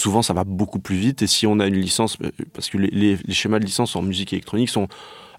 souvent 0.00 0.22
ça 0.22 0.32
va 0.32 0.44
beaucoup 0.44 0.78
plus 0.80 0.96
vite. 0.96 1.22
Et 1.22 1.26
si 1.26 1.46
on 1.46 1.60
a 1.60 1.66
une 1.66 1.76
licence, 1.76 2.16
euh, 2.22 2.30
parce 2.54 2.68
que 2.70 2.78
les, 2.78 2.88
les- 2.88 3.18
les 3.24 3.34
schémas 3.34 3.58
de 3.58 3.64
licence 3.64 3.94
en 3.96 4.02
musique 4.02 4.32
électronique 4.32 4.68
sont 4.70 4.88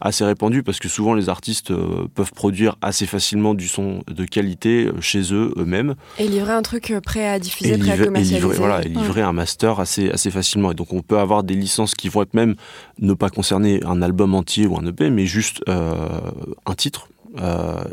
assez 0.03 0.25
répandus, 0.25 0.63
parce 0.63 0.79
que 0.79 0.89
souvent 0.89 1.13
les 1.13 1.29
artistes 1.29 1.69
euh, 1.69 2.07
peuvent 2.15 2.31
produire 2.33 2.75
assez 2.81 3.05
facilement 3.05 3.53
du 3.53 3.67
son 3.67 4.01
de 4.07 4.25
qualité 4.25 4.87
euh, 4.87 4.99
chez 4.99 5.31
eux 5.31 5.53
eux-mêmes 5.57 5.93
Et 6.17 6.27
livrer 6.27 6.53
un 6.53 6.63
truc 6.63 6.91
prêt 7.05 7.27
à 7.27 7.37
diffuser, 7.37 7.77
prêt 7.77 7.91
à 7.91 7.93
livrer, 7.93 8.03
et 8.03 8.05
commercialiser. 8.07 8.39
livrer- 8.47 8.57
voilà, 8.57 8.81
et 8.83 8.89
livrer 8.89 9.21
un 9.21 9.31
master 9.33 9.79
assez, 9.79 10.09
assez 10.09 10.31
facilement. 10.31 10.71
Et 10.71 10.75
donc 10.75 10.91
on 10.91 11.01
peut 11.01 11.19
avoir 11.19 11.43
des 11.43 11.53
licences 11.53 11.93
qui 11.93 12.09
vont 12.09 12.23
être 12.23 12.33
même 12.33 12.55
ne 12.99 13.13
pas 13.13 13.29
concerner 13.29 13.79
un 13.85 14.01
album 14.01 14.33
entier 14.33 14.65
ou 14.65 14.75
un 14.77 14.85
EP, 14.87 15.11
mais 15.11 15.27
juste 15.27 15.61
euh, 15.69 15.93
un 16.65 16.73
titre. 16.73 17.07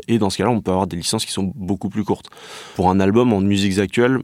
Et 0.09 0.17
dans 0.19 0.29
ce 0.29 0.37
cas-là, 0.37 0.49
on 0.49 0.59
peut 0.59 0.71
avoir 0.71 0.85
des 0.87 0.97
licences 0.97 1.25
qui 1.25 1.31
sont 1.31 1.53
beaucoup 1.55 1.87
plus 1.89 2.03
courtes. 2.03 2.29
Pour 2.75 2.89
un 2.89 2.99
album 2.99 3.31
en 3.31 3.39
musiques 3.39 3.77
actuelles, 3.79 4.19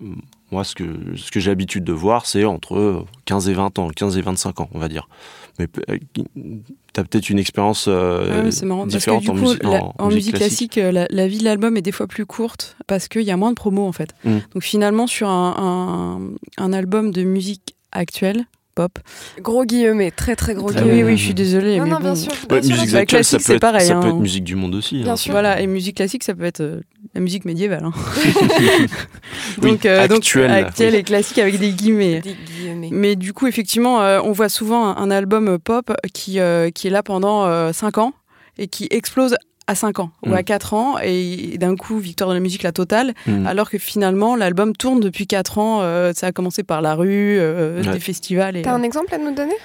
moi, 0.51 0.63
ce 0.63 0.75
que, 0.75 0.83
ce 1.15 1.31
que 1.31 1.39
j'ai 1.39 1.49
l'habitude 1.51 1.83
de 1.83 1.91
voir, 1.93 2.25
c'est 2.25 2.45
entre 2.45 3.05
15 3.25 3.49
et 3.49 3.53
20 3.53 3.79
ans, 3.79 3.89
15 3.89 4.17
et 4.17 4.21
25 4.21 4.59
ans, 4.61 4.69
on 4.73 4.79
va 4.79 4.87
dire. 4.87 5.07
Mais 5.57 5.67
tu 6.13 6.21
as 6.97 7.03
peut-être 7.03 7.29
une 7.29 7.39
expérience 7.39 7.85
euh, 7.87 8.43
Ah 8.45 8.51
c'est 8.51 8.65
marrant 8.65 8.81
parce 8.83 8.93
que 8.93 8.97
différente 8.99 9.23
du 9.23 9.29
en, 9.29 9.33
coup, 9.35 9.39
musique- 9.41 9.63
la- 9.63 9.83
en 9.83 9.93
en 9.97 10.07
musique 10.09 10.35
classique, 10.35 10.77
euh, 10.77 10.91
la, 10.91 11.07
la 11.09 11.27
vie 11.27 11.37
de 11.39 11.43
l'album 11.45 11.77
est 11.77 11.81
des 11.81 11.91
fois 11.91 12.07
plus 12.07 12.25
courte 12.25 12.75
parce 12.87 13.07
qu'il 13.07 13.21
y 13.23 13.31
a 13.31 13.37
moins 13.37 13.49
de 13.51 13.55
promos 13.55 13.87
en 13.87 13.91
fait. 13.91 14.13
Mm. 14.23 14.37
Donc 14.53 14.63
finalement, 14.63 15.07
sur 15.07 15.27
un, 15.29 15.55
un, 16.59 16.63
un 16.63 16.73
album 16.73 17.11
de 17.11 17.23
musique 17.23 17.75
actuelle, 17.91 18.45
pop. 18.75 18.99
Gros 19.39 19.65
guillemets, 19.65 20.11
très 20.11 20.35
très 20.35 20.53
gros 20.53 20.69
Ah 20.75 20.79
oui, 20.79 20.83
guillemets. 20.83 21.03
oui, 21.03 21.17
je 21.17 21.23
suis 21.23 21.33
désolée. 21.33 21.77
Non, 21.77 21.83
mais 21.85 21.89
non, 21.91 21.95
bon. 21.97 22.03
bien 22.03 22.15
sûr. 22.15 22.31
Ouais, 22.51 22.59
bien 22.59 22.61
sûr. 22.61 22.71
musique 22.75 22.91
Bah, 22.93 22.99
actuelle, 22.99 23.23
ça 23.23 23.37
classique, 23.37 23.37
peut, 23.39 23.43
c'est 23.45 23.53
être, 23.55 23.61
pareil, 23.61 23.87
ça 23.87 23.95
peut 23.95 24.07
hein. 24.07 24.09
être 24.09 24.19
musique 24.19 24.43
du 24.43 24.55
monde 24.55 24.75
aussi. 24.75 25.01
Bien 25.01 25.13
hein. 25.13 25.15
sûr. 25.15 25.31
Voilà, 25.31 25.61
et 25.61 25.67
musique 25.67 25.95
classique, 25.97 26.23
ça 26.23 26.35
peut 26.35 26.43
être 26.43 26.59
euh, 26.61 26.81
la 27.13 27.21
musique 27.21 27.45
médiévale. 27.45 27.85
hein. 27.85 27.93
Oui, 29.61 29.71
donc, 29.71 29.85
euh, 29.85 30.07
donc, 30.07 30.17
actuelle, 30.19 30.51
actuelle 30.51 30.93
oui. 30.93 30.99
et 30.99 31.03
classique 31.03 31.37
avec 31.37 31.57
des 31.59 31.71
guillemets. 31.71 32.19
Des 32.21 32.35
guillemets. 32.59 32.89
Mais 32.91 33.15
du 33.15 33.31
coup, 33.33 33.47
effectivement, 33.47 34.01
euh, 34.01 34.19
on 34.23 34.31
voit 34.31 34.49
souvent 34.49 34.85
un, 34.87 34.97
un 34.97 35.11
album 35.11 35.57
pop 35.59 35.91
qui, 36.13 36.39
euh, 36.39 36.69
qui 36.71 36.87
est 36.87 36.91
là 36.91 37.03
pendant 37.03 37.71
5 37.71 37.97
ans 37.99 38.13
et 38.57 38.67
qui 38.67 38.87
explose 38.91 39.35
à 39.67 39.75
5 39.75 39.99
ans 39.99 40.11
ou 40.25 40.29
Mm. 40.29 40.33
à 40.33 40.43
4 40.43 40.73
ans 40.73 40.97
et 41.03 41.57
d'un 41.57 41.75
coup, 41.75 41.97
victoire 41.97 42.29
de 42.29 42.35
la 42.35 42.39
musique, 42.39 42.61
la 42.63 42.71
totale. 42.71 43.13
Mm. 43.27 43.47
Alors 43.47 43.69
que 43.69 43.77
finalement, 43.77 44.35
l'album 44.35 44.75
tourne 44.75 44.99
depuis 44.99 45.25
4 45.27 45.57
ans. 45.57 45.79
euh, 45.81 46.11
ça 46.13 46.27
a 46.27 46.31
commencé 46.31 46.63
par 46.63 46.81
la 46.81 46.93
rue, 46.95 47.37
euh, 47.39 47.81
Ouais. 47.83 47.93
des 47.93 47.99
festivals. 47.99 48.55
Et, 48.57 48.61
T'as 48.61 48.73
un 48.73 48.83
exemple 48.83 49.13
à 49.13 49.17
nous 49.17 49.33
donner? 49.33 49.55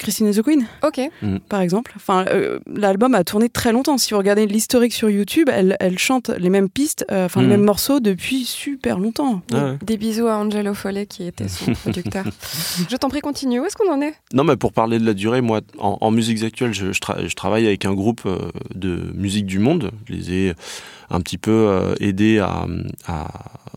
Christine 0.00 0.28
and 0.28 0.32
the 0.32 0.42
Queen, 0.42 0.66
Ok. 0.82 1.00
par 1.48 1.60
exemple. 1.60 1.92
Enfin, 1.96 2.24
euh, 2.28 2.58
l'album 2.66 3.14
a 3.14 3.22
tourné 3.22 3.48
très 3.48 3.70
longtemps. 3.72 3.98
Si 3.98 4.12
vous 4.12 4.18
regardez 4.18 4.46
l'historique 4.46 4.92
sur 4.92 5.08
YouTube, 5.10 5.48
elle, 5.52 5.76
elle 5.78 5.98
chante 5.98 6.30
les 6.30 6.48
mêmes 6.50 6.68
pistes, 6.68 7.04
euh, 7.12 7.26
enfin 7.26 7.40
Mm. 7.40 7.44
les 7.44 7.48
mêmes 7.50 7.64
morceaux 7.64 8.00
depuis 8.00 8.44
super 8.44 8.98
longtemps. 8.98 9.42
Ah 9.52 9.64
ouais. 9.72 9.78
Des 9.82 9.96
bisous 9.96 10.26
à 10.26 10.36
Angelo 10.38 10.74
Follet 10.74 11.06
qui 11.06 11.24
était 11.26 11.48
son 11.48 11.72
producteur. 11.84 12.24
Je 12.88 12.96
t'en 12.96 13.08
prie, 13.08 13.20
continue. 13.20 13.60
Où 13.60 13.64
est-ce 13.66 13.76
qu'on 13.76 13.92
en 13.92 14.00
est? 14.00 14.14
Non, 14.32 14.44
mais 14.44 14.56
pour 14.56 14.72
parler 14.72 14.98
de 14.98 15.04
la 15.06 15.14
durée, 15.14 15.40
moi, 15.40 15.60
en, 15.78 15.98
en 16.00 16.10
musiques 16.10 16.42
actuelles, 16.42 16.72
je, 16.74 16.92
je, 16.92 17.00
tra- 17.00 17.26
je 17.26 17.34
travaille 17.34 17.66
avec 17.66 17.84
un 17.84 17.92
groupe 17.94 18.22
euh, 18.26 18.38
de 18.74 19.12
musique 19.14 19.46
du 19.46 19.58
monde. 19.58 19.90
Je 20.08 20.12
les 20.14 20.32
ai 20.32 20.54
un 21.10 21.20
petit 21.20 21.38
peu 21.38 21.50
euh, 21.50 21.94
aidés 22.00 22.38
à, 22.38 22.66
à, 23.06 23.28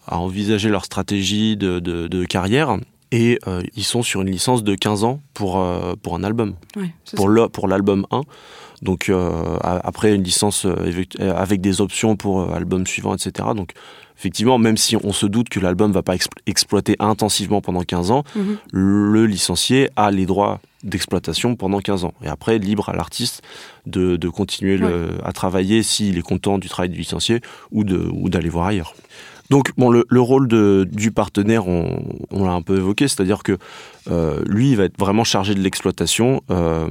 à 0.07 0.17
envisager 0.19 0.69
leur 0.69 0.85
stratégie 0.85 1.57
de, 1.57 1.79
de, 1.79 2.07
de 2.07 2.25
carrière. 2.25 2.77
Et 3.15 3.37
euh, 3.47 3.61
ils 3.75 3.83
sont 3.83 4.01
sur 4.01 4.21
une 4.21 4.31
licence 4.31 4.63
de 4.63 4.73
15 4.73 5.03
ans 5.03 5.21
pour, 5.35 5.59
euh, 5.59 5.93
pour 6.01 6.15
un 6.15 6.23
album, 6.23 6.55
Ouais, 6.75 6.89
pour 7.15 7.27
ça. 7.27 7.31
le- 7.31 7.47
pour 7.47 7.67
l'album 7.67 8.07
1. 8.09 8.21
Donc 8.81 9.07
euh, 9.09 9.55
a- 9.61 9.79
après 9.87 10.13
une 10.15 10.23
licence 10.23 10.65
avec, 10.65 11.61
des 11.61 11.79
options 11.79 12.15
pour 12.15 12.51
album 12.53 12.87
suivant, 12.87 13.13
etc. 13.15 13.49
Donc 13.55 13.71
effectivement, 14.17 14.57
même 14.57 14.77
si 14.77 14.95
on 14.97 15.13
se 15.13 15.25
doute 15.27 15.49
que 15.49 15.59
l'album 15.59 15.91
va 15.91 16.01
pas 16.01 16.15
explo- 16.15 16.41
exploiter 16.47 16.95
intensivement 16.99 17.61
pendant 17.61 17.81
15 17.83 18.09
ans, 18.11 18.23
Mhm. 18.35 18.57
le 18.71 19.25
licencié 19.27 19.89
a 19.95 20.09
les 20.11 20.25
droits 20.25 20.59
d'exploitation 20.83 21.55
pendant 21.55 21.79
15 21.79 22.03
ans. 22.03 22.13
Et 22.23 22.27
après, 22.27 22.57
libre 22.57 22.89
à 22.89 22.93
l'artiste 22.95 23.41
de, 23.85 24.15
de 24.17 24.27
continuer 24.29 24.75
le, 24.77 25.11
à 25.23 25.31
travailler 25.33 25.81
s'il 25.83 26.17
est 26.17 26.21
content 26.21 26.57
du 26.57 26.67
travail 26.67 26.89
du 26.89 26.97
licencié 26.97 27.39
ou 27.71 27.83
d'aller 27.85 28.49
voir 28.49 28.67
ailleurs. 28.67 28.93
Donc, 29.53 29.69
bon, 29.77 29.91
le, 29.91 30.03
le 30.09 30.19
rôle 30.19 30.47
du 30.87 31.11
partenaire, 31.11 31.67
on, 31.67 32.43
l'a 32.43 32.53
un 32.53 32.63
peu 32.63 32.77
évoqué, 32.77 33.07
c'est-à-dire 33.07 33.43
que 33.43 33.59
euh, 34.09 34.41
lui, 34.47 34.71
il 34.71 34.77
va 34.77 34.85
être 34.85 34.97
vraiment 34.97 35.23
chargé 35.23 35.53
de 35.53 35.59
l'exploitation. 35.59 36.41
Euh, 36.49 36.89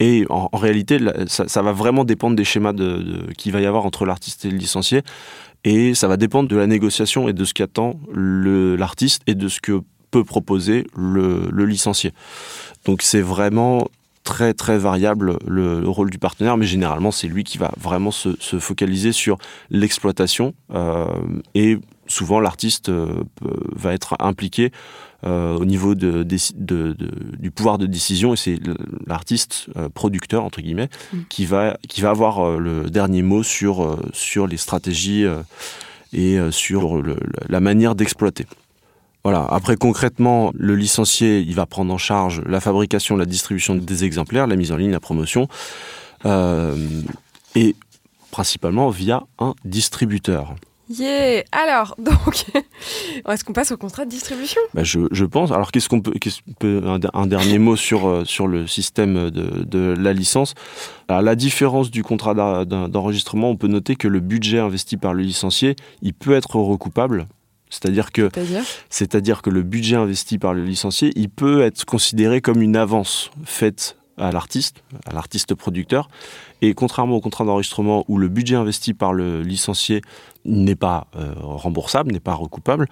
et 0.00 0.26
en, 0.28 0.50
réalité, 0.52 0.98
ça, 1.28 1.62
va 1.62 1.72
vraiment 1.72 2.04
dépendre 2.04 2.36
des 2.36 2.44
schémas 2.44 2.74
de, 2.74 3.32
qu'il 3.38 3.52
va 3.52 3.62
y 3.62 3.64
avoir 3.64 3.86
entre 3.86 4.04
l'artiste 4.04 4.44
et 4.44 4.50
le 4.50 4.58
licencié. 4.58 5.00
Et 5.64 5.94
ça 5.94 6.06
va 6.06 6.18
dépendre 6.18 6.46
de 6.46 6.56
la 6.56 6.66
négociation 6.66 7.26
et 7.26 7.32
de 7.32 7.42
ce 7.42 7.54
qu'attend 7.54 7.98
l'artiste 8.12 9.22
et 9.26 9.34
de 9.34 9.48
ce 9.48 9.60
que 9.62 9.80
peut 10.10 10.24
proposer 10.24 10.86
le, 10.94 11.48
licencié. 11.64 12.12
Donc 12.84 13.00
c'est 13.00 13.22
vraiment 13.22 13.88
très 14.24 14.52
très 14.52 14.76
variable 14.76 15.38
le, 15.46 15.80
le, 15.80 15.88
rôle 15.88 16.10
du 16.10 16.18
partenaire, 16.18 16.58
mais 16.58 16.66
généralement 16.66 17.10
c'est 17.10 17.28
lui 17.28 17.44
qui 17.44 17.56
va 17.56 17.70
vraiment 17.78 18.10
se, 18.10 18.36
se 18.40 18.58
focaliser 18.58 19.12
sur 19.12 19.38
l'exploitation 19.70 20.54
euh, 20.74 21.06
et 21.54 21.78
souvent 22.06 22.40
l'artiste 22.40 22.88
euh, 22.88 23.24
va 23.74 23.92
être 23.92 24.16
impliqué 24.18 24.72
euh, 25.24 25.56
au 25.56 25.64
niveau 25.64 25.94
de, 25.94 26.22
de, 26.22 26.38
de, 26.54 26.96
du 27.38 27.50
pouvoir 27.50 27.78
de 27.78 27.86
décision 27.86 28.34
et 28.34 28.36
c'est 28.36 28.58
l'artiste 29.06 29.66
euh, 29.76 29.88
producteur 29.88 30.44
entre 30.44 30.60
guillemets 30.60 30.90
mmh. 31.12 31.18
qui 31.28 31.46
va 31.46 31.78
qui 31.88 32.00
va 32.00 32.10
avoir 32.10 32.58
le 32.58 32.90
dernier 32.90 33.22
mot 33.22 33.42
sur 33.42 33.98
sur 34.12 34.46
les 34.46 34.58
stratégies 34.58 35.24
et 36.12 36.38
sur 36.50 37.02
le, 37.02 37.16
la 37.48 37.60
manière 37.60 37.94
d'exploiter. 37.94 38.46
Voilà. 39.24 39.46
Après, 39.50 39.76
concrètement, 39.76 40.52
le 40.54 40.76
licencié, 40.76 41.40
il 41.40 41.54
va 41.54 41.64
prendre 41.64 41.92
en 41.92 41.98
charge 41.98 42.42
la 42.44 42.60
fabrication, 42.60 43.16
la 43.16 43.24
distribution 43.24 43.74
des 43.74 44.04
exemplaires, 44.04 44.46
la 44.46 44.56
mise 44.56 44.70
en 44.70 44.76
ligne, 44.76 44.90
la 44.90 45.00
promotion, 45.00 45.48
euh, 46.26 46.76
et 47.54 47.74
principalement 48.30 48.90
via 48.90 49.22
un 49.38 49.54
distributeur. 49.64 50.54
Yeah. 50.90 51.44
Alors, 51.52 51.94
donc, 51.98 52.44
est-ce 53.28 53.44
qu'on 53.44 53.52
passe 53.52 53.72
au 53.72 53.76
contrat 53.76 54.04
de 54.04 54.10
distribution? 54.10 54.60
Bah 54.74 54.84
je, 54.84 55.00
je, 55.10 55.24
pense. 55.24 55.50
Alors, 55.50 55.72
qu'est-ce 55.72 55.88
qu'on 55.88 56.00
peut, 56.00 56.12
qu 56.12 56.30
peut 56.58 56.82
un, 56.86 57.26
dernier 57.26 57.58
mot 57.58 57.76
sur, 57.76 58.06
euh, 58.06 58.24
sur 58.24 58.46
le 58.46 58.66
système 58.66 59.30
de, 59.30 59.64
de 59.64 59.94
la 59.98 60.12
licence? 60.12 60.54
À 61.08 61.22
la 61.22 61.34
différence 61.34 61.90
du 61.90 62.02
contrat 62.02 62.34
d'enregistrement, 62.64 63.50
on 63.50 63.56
peut 63.56 63.68
noter 63.68 63.96
que 63.96 64.08
le 64.08 64.20
budget 64.20 64.58
investi 64.58 64.96
par 64.96 65.14
le 65.14 65.22
licencié, 65.22 65.76
il 66.02 66.14
peut 66.14 66.34
être 66.34 66.56
recoupable. 66.56 67.26
C'est-à-dire 67.70 68.12
que, 68.12 68.30
c'est-à-dire 68.88 69.42
que 69.42 69.50
le 69.50 69.62
budget 69.62 69.96
investi 69.96 70.38
par 70.38 70.54
le 70.54 70.64
licencié, 70.64 71.10
il 71.16 71.28
peut 71.28 71.62
être 71.62 71.84
considéré 71.84 72.40
comme 72.40 72.62
une 72.62 72.76
avance 72.76 73.30
faite 73.44 73.96
à 74.18 74.32
l'artiste, 74.32 74.82
à 75.06 75.12
l'artiste 75.12 75.54
producteur. 75.54 76.08
Et 76.62 76.74
contrairement 76.74 77.16
au 77.16 77.20
contrat 77.20 77.44
d'enregistrement 77.44 78.04
où 78.08 78.18
le 78.18 78.28
budget 78.28 78.56
investi 78.56 78.94
par 78.94 79.12
le 79.12 79.42
licencié 79.42 80.02
n'est 80.44 80.76
pas 80.76 81.06
euh, 81.16 81.34
remboursable, 81.36 82.12
n'est 82.12 82.20
pas 82.20 82.34
recoupable, 82.34 82.88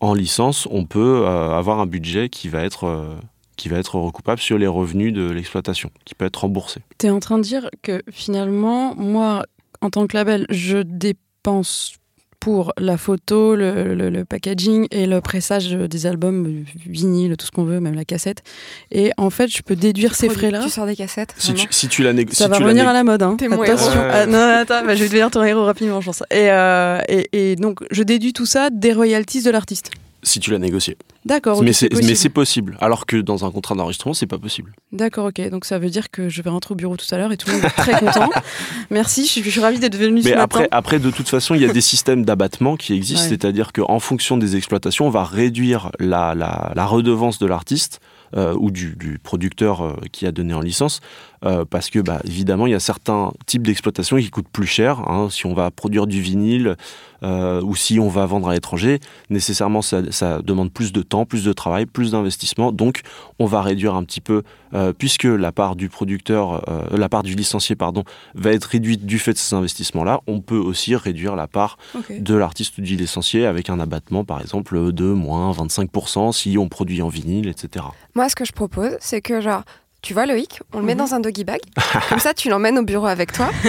en 0.00 0.14
licence, 0.14 0.66
on 0.70 0.84
peut 0.84 1.22
euh, 1.24 1.56
avoir 1.56 1.78
un 1.78 1.86
budget 1.86 2.28
qui 2.28 2.48
va 2.48 2.62
être 2.64 2.84
euh, 2.84 3.14
qui 3.56 3.68
va 3.68 3.78
être 3.78 3.94
recoupable 3.94 4.40
sur 4.40 4.58
les 4.58 4.66
revenus 4.66 5.12
de 5.12 5.30
l'exploitation, 5.30 5.90
qui 6.04 6.14
peut 6.14 6.24
être 6.24 6.38
remboursé. 6.38 6.80
Tu 6.98 7.06
es 7.06 7.10
en 7.10 7.20
train 7.20 7.38
de 7.38 7.44
dire 7.44 7.70
que 7.82 8.02
finalement, 8.10 8.96
moi, 8.96 9.46
en 9.80 9.90
tant 9.90 10.06
que 10.06 10.16
label, 10.16 10.46
je 10.50 10.78
dépense 10.78 11.94
pour 12.42 12.72
la 12.76 12.96
photo, 12.96 13.54
le, 13.54 13.94
le, 13.94 14.10
le, 14.10 14.24
packaging 14.24 14.88
et 14.90 15.06
le 15.06 15.20
pressage 15.20 15.70
des 15.70 16.06
albums, 16.06 16.64
vinyle, 16.86 17.36
tout 17.36 17.46
ce 17.46 17.52
qu'on 17.52 17.62
veut, 17.62 17.78
même 17.78 17.94
la 17.94 18.04
cassette. 18.04 18.42
Et 18.90 19.12
en 19.16 19.30
fait, 19.30 19.46
je 19.46 19.62
peux 19.62 19.76
déduire 19.76 20.10
tu 20.10 20.16
ces 20.16 20.28
frais-là. 20.28 20.58
Tu 20.64 20.68
sors 20.68 20.84
des 20.84 20.96
cassettes 20.96 21.36
Si 21.38 21.54
tu, 21.54 21.68
si 21.70 21.86
tu 21.86 22.02
la 22.02 22.12
négocies. 22.12 22.38
Ça 22.38 22.46
si 22.46 22.50
va 22.50 22.56
tu 22.56 22.64
revenir 22.64 22.88
à 22.88 22.92
la 22.92 23.04
mode. 23.04 23.22
Hein. 23.22 23.36
Attention. 23.40 23.60
Ouais. 23.60 24.08
Ah, 24.10 24.26
non, 24.26 24.38
attends, 24.38 24.84
bah, 24.84 24.96
je 24.96 25.04
vais 25.04 25.08
devenir 25.08 25.30
ton 25.30 25.44
héros 25.44 25.62
rapidement, 25.64 26.00
je 26.00 26.06
pense. 26.06 26.24
Et, 26.32 26.50
euh, 26.50 27.00
et, 27.08 27.52
et 27.52 27.54
donc, 27.54 27.78
je 27.92 28.02
déduis 28.02 28.32
tout 28.32 28.46
ça 28.46 28.70
des 28.70 28.92
royalties 28.92 29.44
de 29.44 29.50
l'artiste 29.52 29.92
si 30.22 30.40
tu 30.40 30.50
l'as 30.50 30.58
négocié. 30.58 30.96
D'accord. 31.24 31.58
Okay, 31.58 31.72
mais 32.04 32.14
c'est 32.14 32.28
possible. 32.28 32.76
Alors 32.80 33.06
que 33.06 33.16
dans 33.16 33.44
un 33.44 33.50
contrat 33.50 33.74
d'enregistrement, 33.74 34.14
c'est 34.14 34.26
pas 34.26 34.38
possible. 34.38 34.72
D'accord, 34.92 35.26
ok. 35.26 35.48
Donc 35.50 35.64
ça 35.64 35.78
veut 35.78 35.90
dire 35.90 36.10
que 36.10 36.28
je 36.28 36.42
vais 36.42 36.50
rentrer 36.50 36.72
au 36.72 36.76
bureau 36.76 36.96
tout 36.96 37.06
à 37.12 37.18
l'heure 37.18 37.32
et 37.32 37.36
tout 37.36 37.48
le 37.48 37.54
monde 37.56 37.64
est 37.64 37.68
très 37.70 37.98
content. 37.98 38.30
Merci, 38.90 39.26
je, 39.26 39.42
je 39.42 39.50
suis 39.50 39.60
ravie 39.60 39.78
d'être 39.78 39.96
venu. 39.96 40.22
Mais 40.24 40.30
ce 40.30 40.36
après, 40.36 40.60
matin. 40.62 40.76
après, 40.76 40.98
de 40.98 41.10
toute 41.10 41.28
façon, 41.28 41.54
il 41.54 41.62
y 41.62 41.64
a 41.68 41.72
des 41.72 41.80
systèmes 41.80 42.24
d'abattement 42.24 42.76
qui 42.76 42.92
existent, 42.94 43.22
Ouais. 43.24 43.28
c'est-à-dire 43.28 43.72
qu'en 43.72 44.00
fonction 44.00 44.36
des 44.36 44.56
exploitations, 44.56 45.06
on 45.06 45.10
va 45.10 45.24
réduire 45.24 45.90
la, 45.98 46.34
la, 46.34 46.72
la 46.74 46.86
redevance 46.86 47.38
de 47.38 47.46
l'artiste. 47.46 48.00
Euh, 48.34 48.54
ou 48.58 48.70
du, 48.70 48.96
du 48.96 49.18
producteur 49.18 49.82
euh, 49.84 49.92
qui 50.10 50.24
a 50.26 50.32
donné 50.32 50.54
en 50.54 50.62
licence, 50.62 51.00
euh, 51.44 51.64
parce 51.68 51.90
que 51.90 51.98
bah, 51.98 52.20
évidemment 52.24 52.66
il 52.66 52.70
y 52.70 52.74
a 52.74 52.80
certains 52.80 53.32
types 53.46 53.62
d'exploitation 53.62 54.16
qui 54.18 54.30
coûtent 54.30 54.48
plus 54.48 54.66
cher. 54.66 55.00
Hein, 55.08 55.28
si 55.30 55.46
on 55.46 55.54
va 55.54 55.70
produire 55.70 56.06
du 56.06 56.20
vinyle 56.20 56.76
euh, 57.22 57.60
ou 57.62 57.74
si 57.76 57.98
on 57.98 58.08
va 58.08 58.26
vendre 58.26 58.48
à 58.48 58.54
l'étranger, 58.54 59.00
nécessairement 59.30 59.82
ça, 59.82 60.02
ça, 60.10 60.40
demande 60.42 60.72
plus 60.72 60.92
de 60.92 61.02
temps, 61.02 61.24
plus 61.24 61.44
de 61.44 61.52
travail, 61.52 61.86
plus 61.86 62.12
d'investissement. 62.12 62.72
Donc 62.72 63.00
on 63.38 63.46
va 63.46 63.62
réduire 63.62 63.94
un 63.94 64.04
petit 64.04 64.20
peu, 64.20 64.42
euh, 64.74 64.92
puisque 64.96 65.24
la 65.24 65.52
part 65.52 65.76
du 65.76 65.88
producteur, 65.88 66.64
la 66.90 67.08
part 67.08 67.22
du 67.22 67.34
licencié 67.34 67.76
pardon, 67.76 68.04
va 68.34 68.52
être 68.52 68.64
réduite 68.64 69.04
du 69.04 69.18
fait 69.18 69.32
de 69.32 69.38
ces 69.38 69.54
investissements-là. 69.54 70.20
On 70.26 70.40
peut 70.40 70.56
aussi 70.56 70.94
réduire 70.94 71.36
la 71.36 71.46
part 71.46 71.76
okay. 71.94 72.20
de 72.20 72.34
l'artiste 72.34 72.78
ou 72.78 72.82
du 72.82 72.96
licencié 72.96 73.46
avec 73.46 73.70
un 73.70 73.80
abattement 73.80 74.24
par 74.24 74.40
exemple 74.40 74.92
de 74.92 75.04
moins 75.04 75.52
25% 75.52 76.32
si 76.32 76.56
on 76.58 76.68
produit 76.68 77.02
en 77.02 77.08
vinyle, 77.08 77.48
etc. 77.48 77.84
Moi, 78.14 78.28
ce 78.28 78.36
que 78.36 78.44
je 78.44 78.52
propose, 78.52 78.96
c'est 79.00 79.20
que 79.20 79.40
genre 79.40 79.62
tu 80.02 80.14
vois 80.14 80.26
Loïc, 80.26 80.60
on 80.72 80.80
le 80.80 80.84
met 80.84 80.94
mmh. 80.94 80.98
dans 80.98 81.14
un 81.14 81.20
doggy 81.20 81.44
bag. 81.44 81.60
Comme 82.08 82.18
ça, 82.18 82.34
tu 82.34 82.48
l'emmènes 82.48 82.76
au 82.76 82.82
bureau 82.82 83.06
avec 83.06 83.32
toi. 83.32 83.50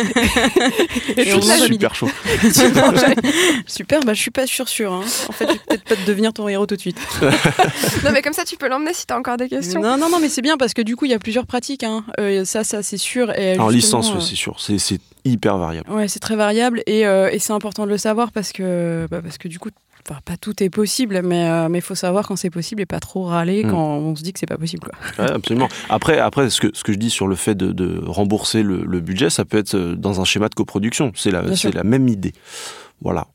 et 1.15 1.26
je 1.26 1.39
suis 1.39 1.67
super 1.67 1.93
chaud. 1.93 2.10
super, 3.67 4.02
bah 4.02 4.15
je 4.15 4.22
suis 4.22 4.32
pas 4.32 4.48
sûre 4.48 4.67
sûre. 4.67 4.93
Hein. 4.93 5.04
En 5.30 5.32
fait, 5.32 5.46
je 5.46 5.52
vais 5.52 5.60
peut-être 5.60 5.84
pas 5.84 5.96
devenir 6.08 6.34
ton 6.34 6.48
héros 6.48 6.65
tout 6.65 6.76
de 6.76 6.82
suite. 6.82 6.98
non, 7.22 8.12
mais 8.12 8.24
comme 8.24 8.34
ça, 8.34 8.46
tu 8.46 8.58
peux 8.58 8.67
l'emmener 8.67 8.96
si 8.96 9.06
tu 9.06 9.13
as 9.13 9.17
encore 9.17 9.38
des 9.38 9.48
questions. 9.48 9.80
Non, 9.80 9.96
non, 9.96 10.10
non, 10.10 10.19
mais 10.19 10.30
c'est 10.30 10.41
bien 10.41 10.58
parce 10.58 10.74
que 10.74 10.82
du 10.82 10.96
coup, 10.96 11.06
il 11.06 11.12
y 11.12 11.13
a 11.13 11.19
plusieurs 11.19 11.46
pratiques. 11.46 11.84
Hein. 11.84 12.04
Euh, 12.19 12.46
ça, 12.46 12.63
ça, 12.63 12.82
c'est 12.82 12.98
sûr. 12.98 13.32
Et 13.38 13.60
en 13.60 13.69
licence, 13.69 14.12
euh... 14.12 14.19
c'est 14.19 14.36
sûr. 14.36 14.60
C'est 14.60 15.00
hyper 15.26 15.60
variable. 15.60 15.89
Ouais, 15.91 16.08
c'est 16.08 16.19
très 16.19 16.36
variable 16.36 16.82
et, 16.88 17.06
euh, 17.06 17.30
et 17.32 17.39
c'est 17.39 17.54
important 17.54 17.86
de 17.86 17.91
le 17.91 17.98
savoir 17.98 18.32
parce 18.32 18.52
que, 18.52 19.08
bah, 19.10 19.22
parce 19.22 19.38
que 19.38 19.48
du 19.48 19.60
coup, 19.60 19.69
Enfin, 20.09 20.19
pas 20.25 20.35
tout 20.35 20.61
est 20.61 20.69
possible, 20.69 21.21
mais 21.23 21.43
il 21.43 21.77
euh, 21.77 21.81
faut 21.81 21.95
savoir 21.95 22.27
quand 22.27 22.35
c'est 22.35 22.49
possible 22.49 22.81
et 22.81 22.85
pas 22.85 22.99
trop 22.99 23.23
râler 23.23 23.63
mmh. 23.63 23.71
quand 23.71 23.95
on 23.97 24.15
se 24.15 24.23
dit 24.23 24.33
que 24.33 24.39
c'est 24.39 24.45
pas 24.45 24.57
possible. 24.57 24.83
Quoi. 24.83 25.23
Ouais, 25.23 25.31
absolument. 25.31 25.69
Après, 25.89 26.19
après 26.19 26.49
ce, 26.49 26.59
que, 26.59 26.67
ce 26.73 26.83
que 26.83 26.91
je 26.91 26.97
dis 26.97 27.09
sur 27.09 27.27
le 27.27 27.35
fait 27.35 27.55
de, 27.55 27.71
de 27.71 28.01
rembourser 28.05 28.63
le, 28.63 28.83
le, 28.83 28.99
budget, 28.99 29.29
ça 29.29 29.45
peut 29.45 29.57
être 29.57 29.75
euh, 29.75 29.95
dans 29.95 30.19
un 30.19 30.25
schéma 30.25 30.49
de 30.49 30.55
coproduction. 30.55 31.13
C'est 31.15 31.31
la, 31.31 31.43
la 31.73 31.83
même 31.83 32.09
idée. 32.09 32.33
Voilà. 33.01 33.27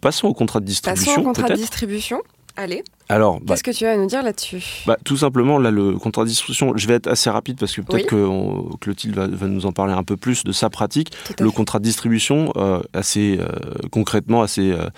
Passons 0.00 0.28
au 0.28 0.34
contrat 0.34 0.60
de 0.60 0.66
distribution. 0.66 1.12
Passons 1.12 1.20
au 1.20 1.24
contrat 1.24 1.48
de 1.48 1.54
distribution. 1.54 2.22
Allez. 2.56 2.84
Alors, 3.08 3.38
qu'est-ce 3.38 3.62
bah, 3.62 3.72
que 3.72 3.76
tu 3.76 3.84
vas 3.84 3.96
nous 3.96 4.06
dire 4.06 4.22
là-dessus 4.22 4.84
bah, 4.86 4.96
Tout 5.04 5.16
simplement, 5.16 5.58
là, 5.58 5.70
le 5.70 5.98
contrat 5.98 6.22
de 6.22 6.28
distribution, 6.28 6.72
je 6.76 6.86
vais 6.86 6.94
être 6.94 7.08
assez 7.08 7.28
rapide 7.28 7.58
parce 7.58 7.74
que 7.74 7.80
peut-être 7.80 8.12
oui. 8.12 8.72
que 8.72 8.76
Clotilde 8.78 9.14
va, 9.14 9.26
va, 9.26 9.46
nous 9.46 9.66
en 9.66 9.72
parler 9.72 9.92
un 9.92 10.04
peu 10.04 10.16
plus 10.16 10.44
de 10.44 10.52
sa 10.52 10.70
pratique. 10.70 11.10
Le 11.38 11.48
fait. 11.48 11.54
contrat 11.54 11.80
de 11.80 11.84
distribution, 11.84 12.52
euh, 12.56 12.80
assez 12.92 13.38
euh, 13.40 13.48
concrètement, 13.90 14.42
assez 14.42 14.70
euh, 14.70 14.88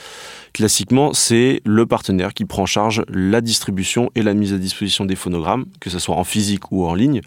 classiquement, 0.53 1.15
c'est 1.15 1.63
le 1.65 1.87
partenaire 1.87 2.35
qui 2.35 2.45
prend 2.45 2.63
en 2.63 2.67
charge 2.67 3.03
la 3.09 3.41
distribution 3.41 4.11
et 4.15 4.23
la 4.23 4.35
mise 4.35 4.53
à 4.53 4.59
disposition 4.59 5.05
des 5.05 5.17
phonogrammes, 5.17 5.65
que 5.81 5.91
ce 5.91 5.99
soit 5.99 6.15
en 6.15 6.25
physique 6.25 6.71
ou 6.71 6.87
en 6.87 6.95
ligne. 6.95 7.23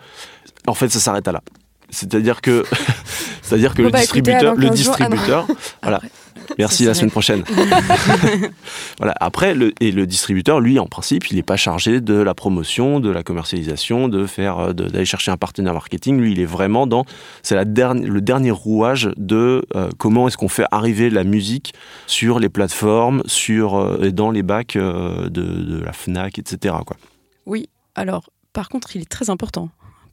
En 0.68 0.76
fait, 0.76 0.89
ça 0.89 1.00
s'arrête 1.00 1.28
à 1.28 1.32
là. 1.32 1.42
C'est-à-dire 1.89 2.42
que, 2.42 2.63
c'est-à-dire 3.42 3.74
que 3.74 3.82
bon, 3.82 3.88
le, 3.88 3.92
bah, 3.92 4.00
distributeur, 4.00 4.56
le 4.56 4.70
distributeur, 4.70 5.48
ah 5.50 5.54
voilà. 5.82 6.02
Merci 6.57 6.85
la 6.85 6.93
semaine 6.93 7.12
prochaine. 7.12 7.43
voilà. 8.97 9.13
Après, 9.19 9.53
le, 9.53 9.73
et 9.79 9.91
le 9.91 10.05
distributeur, 10.07 10.59
lui, 10.59 10.79
en 10.79 10.88
principe, 10.88 11.29
il 11.31 11.35
n'est 11.35 11.43
pas 11.43 11.57
chargé 11.57 12.01
de 12.01 12.15
la 12.15 12.33
promotion, 12.33 12.99
de 12.99 13.09
la 13.09 13.23
commercialisation, 13.23 14.07
de 14.07 14.25
faire, 14.25 14.73
d'aller 14.73 15.05
chercher 15.05 15.31
un 15.31 15.38
partenaire 15.38 15.73
marketing. 15.73 16.19
Lui, 16.19 16.31
il 16.31 16.39
est 16.39 16.45
vraiment 16.45 16.88
dans, 16.88 17.05
c'est 17.43 17.55
la 17.55 17.65
dernière, 17.65 18.09
le 18.09 18.21
dernier 18.21 18.51
rouage 18.51 19.09
de 19.17 19.65
euh, 19.75 19.89
comment 19.97 20.27
est-ce 20.27 20.38
qu'on 20.38 20.49
fait 20.49 20.65
arriver 20.71 21.09
la 21.09 21.23
musique 21.23 21.73
sur 22.07 22.39
les 22.39 22.49
plateformes, 22.49 23.21
sur 23.25 23.75
euh, 23.75 24.03
et 24.03 24.12
dans 24.12 24.31
les 24.31 24.43
bacs 24.43 24.75
euh, 24.75 25.29
de, 25.29 25.41
de, 25.41 25.79
la 25.79 25.93
Fnac, 25.93 26.39
etc. 26.39 26.75
Quoi. 26.85 26.97
Oui. 27.45 27.69
Alors, 27.95 28.29
par 28.53 28.69
contre, 28.69 28.95
il 28.95 29.01
est 29.01 29.09
très 29.09 29.29
important. 29.29 29.69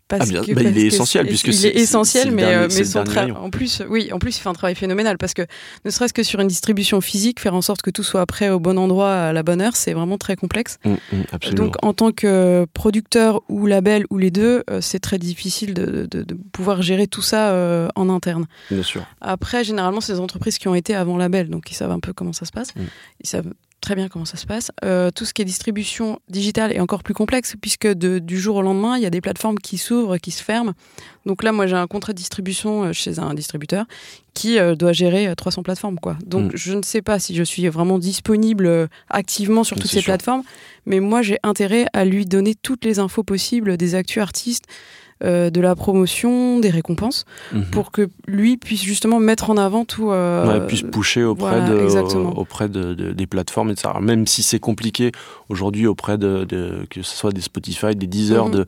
Parce 0.09 0.23
ah 0.23 0.27
bien, 0.27 0.43
que, 0.43 0.53
bah, 0.53 0.63
parce 0.63 0.77
il 0.77 0.79
est 0.79 0.87
essentiel 0.87 1.27
puisque 1.27 1.49
il 1.49 1.67
est 1.67 1.77
essentiel, 1.77 2.31
mais, 2.31 2.43
dernier, 2.43 2.75
mais 2.75 2.85
son 2.85 3.03
tra- 3.03 3.33
en 3.33 3.51
plus, 3.51 3.83
oui, 3.89 4.13
en 4.13 4.21
plus, 4.21 4.37
il 4.37 4.41
fait 4.41 4.49
un 4.49 4.53
travail 4.53 4.77
phénoménal 4.77 5.19
parce 5.19 5.35
que 5.35 5.43
ne 5.85 5.91
serait-ce 5.91 6.15
que 6.15 6.23
sur 6.23 6.39
une 6.39 6.47
distribution 6.47 7.01
physique, 7.01 7.41
faire 7.41 7.55
en 7.55 7.63
sorte 7.63 7.83
que 7.83 7.91
tout 7.91 8.05
soit 8.05 8.25
prêt 8.25 8.49
au 8.49 8.61
bon 8.61 8.79
endroit 8.79 9.13
à 9.13 9.33
la 9.33 9.43
bonne 9.43 9.61
heure, 9.61 9.75
c'est 9.75 9.95
vraiment 9.95 10.17
très 10.17 10.37
complexe. 10.37 10.79
Mmh, 10.85 10.95
mmh, 11.13 11.55
Donc, 11.55 11.75
en 11.83 11.93
tant 11.93 12.13
que 12.13 12.67
producteur 12.73 13.43
ou 13.49 13.67
label 13.67 14.05
ou 14.11 14.19
les 14.19 14.31
deux, 14.31 14.63
euh, 14.71 14.81
c'est 14.81 15.01
très 15.01 15.19
difficile 15.19 15.75
de, 15.75 16.07
de, 16.09 16.23
de, 16.23 16.37
pouvoir 16.53 16.83
gérer 16.83 17.09
tout 17.09 17.23
ça 17.23 17.51
euh, 17.51 17.89
en 17.97 18.09
interne. 18.09 18.47
Bien 18.71 18.85
sûr. 18.85 19.05
Après, 19.21 19.65
généralement, 19.65 20.01
c'est 20.01 20.13
des 20.13 20.21
entreprises 20.21 20.59
qui 20.59 20.69
ont 20.69 20.77
été 20.77 20.95
avant 20.95 21.17
label, 21.17 21.51
donc 21.51 21.71
ils 21.71 21.75
savent 21.75 21.91
un 21.91 22.01
peu 22.01 22.13
comment 22.13 22.33
ça 22.33 22.47
se 22.47 22.53
passe. 22.53 22.75
Mmh. 22.77 22.81
Ils 23.25 23.29
savent 23.29 23.53
très 23.87 23.95
bien 23.95 24.09
comment 24.09 24.25
ça 24.25 24.37
se 24.37 24.47
passe. 24.47 24.73
Euh, 24.85 25.13
tout 25.15 25.25
ce 25.25 25.33
qui 25.33 25.43
est 25.43 25.45
distribution 25.45 26.19
digitale 26.29 26.73
est 26.73 26.81
encore 26.81 27.05
plus 27.05 27.15
complexe 27.15 27.55
puisque 27.61 27.87
de, 27.87 28.19
du 28.19 28.37
jour 28.37 28.57
au 28.57 28.63
lendemain, 28.63 28.97
il 28.97 29.03
y 29.05 29.07
a 29.07 29.11
des 29.11 29.21
plateformes 29.21 29.59
qui 29.59 29.79
s'ouvrent, 29.79 30.17
qui 30.17 30.33
se 30.33 30.43
ferment. 30.43 30.73
Donc 31.25 31.45
là, 31.45 31.53
moi, 31.53 31.69
j'ai 31.69 31.77
un 31.77 31.87
contrat 31.87 32.13
de 32.13 32.19
distribution 32.19 32.87
euh, 32.87 32.93
chez 32.93 33.21
un 33.21 33.33
distributeur 33.33 33.85
qui 34.35 34.59
euh, 34.59 34.75
doit 34.75 34.93
gérer 34.93 35.33
300 35.37 35.63
plateformes. 35.63 36.01
Quoi. 36.01 36.17
Donc 36.27 36.53
Mm. 36.53 36.57
je 36.57 36.73
ne 36.75 36.83
sais 36.83 37.01
pas 37.01 37.21
si 37.21 37.37
je 37.37 37.45
suis 37.45 37.69
vraiment 37.69 38.01
disponible 38.01 38.89
activement 39.09 39.63
sur 39.63 39.77
toutes 39.77 39.91
ces 39.91 40.01
sûr. 40.01 40.07
plateformes, 40.07 40.43
mais 40.85 40.99
moi, 40.99 41.23
j'ai 41.23 41.39
intérêt 41.45 41.87
à 41.93 42.05
lui 42.05 42.27
donner 42.27 42.57
toutes 42.57 42.85
les 42.85 42.99
infos 42.99 43.23
possibles 43.23 43.77
des 43.77 43.95
actus 43.95 44.21
artistes. 44.21 44.65
Euh, 45.25 45.49
de 45.51 45.61
la 45.61 45.75
promotion, 45.75 46.59
des 46.61 46.69
récompenses, 46.71 47.25
Mhm. 47.53 47.65
pour 47.73 47.91
que 47.91 48.09
lui 48.29 48.57
puisse 48.59 48.83
justement 48.83 49.19
mettre 49.19 49.49
en 49.51 49.57
avant 49.57 49.85
tout. 49.85 50.11
euh, 50.11 50.61
Ouais, 50.61 50.67
puisse 50.67 50.83
pousser 50.83 51.23
auprès, 51.23 51.59
voilà, 51.61 51.69
de, 51.71 52.17
auprès 52.19 52.69
de, 52.69 52.93
de- 52.95 53.13
des 53.13 53.27
plateformes, 53.27 53.71
etc. 53.71 53.89
Même 54.01 54.27
si 54.27 54.43
c'est 54.43 54.59
compliqué 54.59 55.13
aujourd'hui 55.49 55.87
auprès 55.87 56.19
de, 56.19 56.45
de- 56.45 56.87
que 56.91 57.03
ce 57.03 57.17
soit 57.17 57.33
des 57.33 57.41
Spotify, 57.41 57.95
des 57.97 58.07
Deezer, 58.07 58.47
Mhm. 58.47 58.53
de 58.53 58.67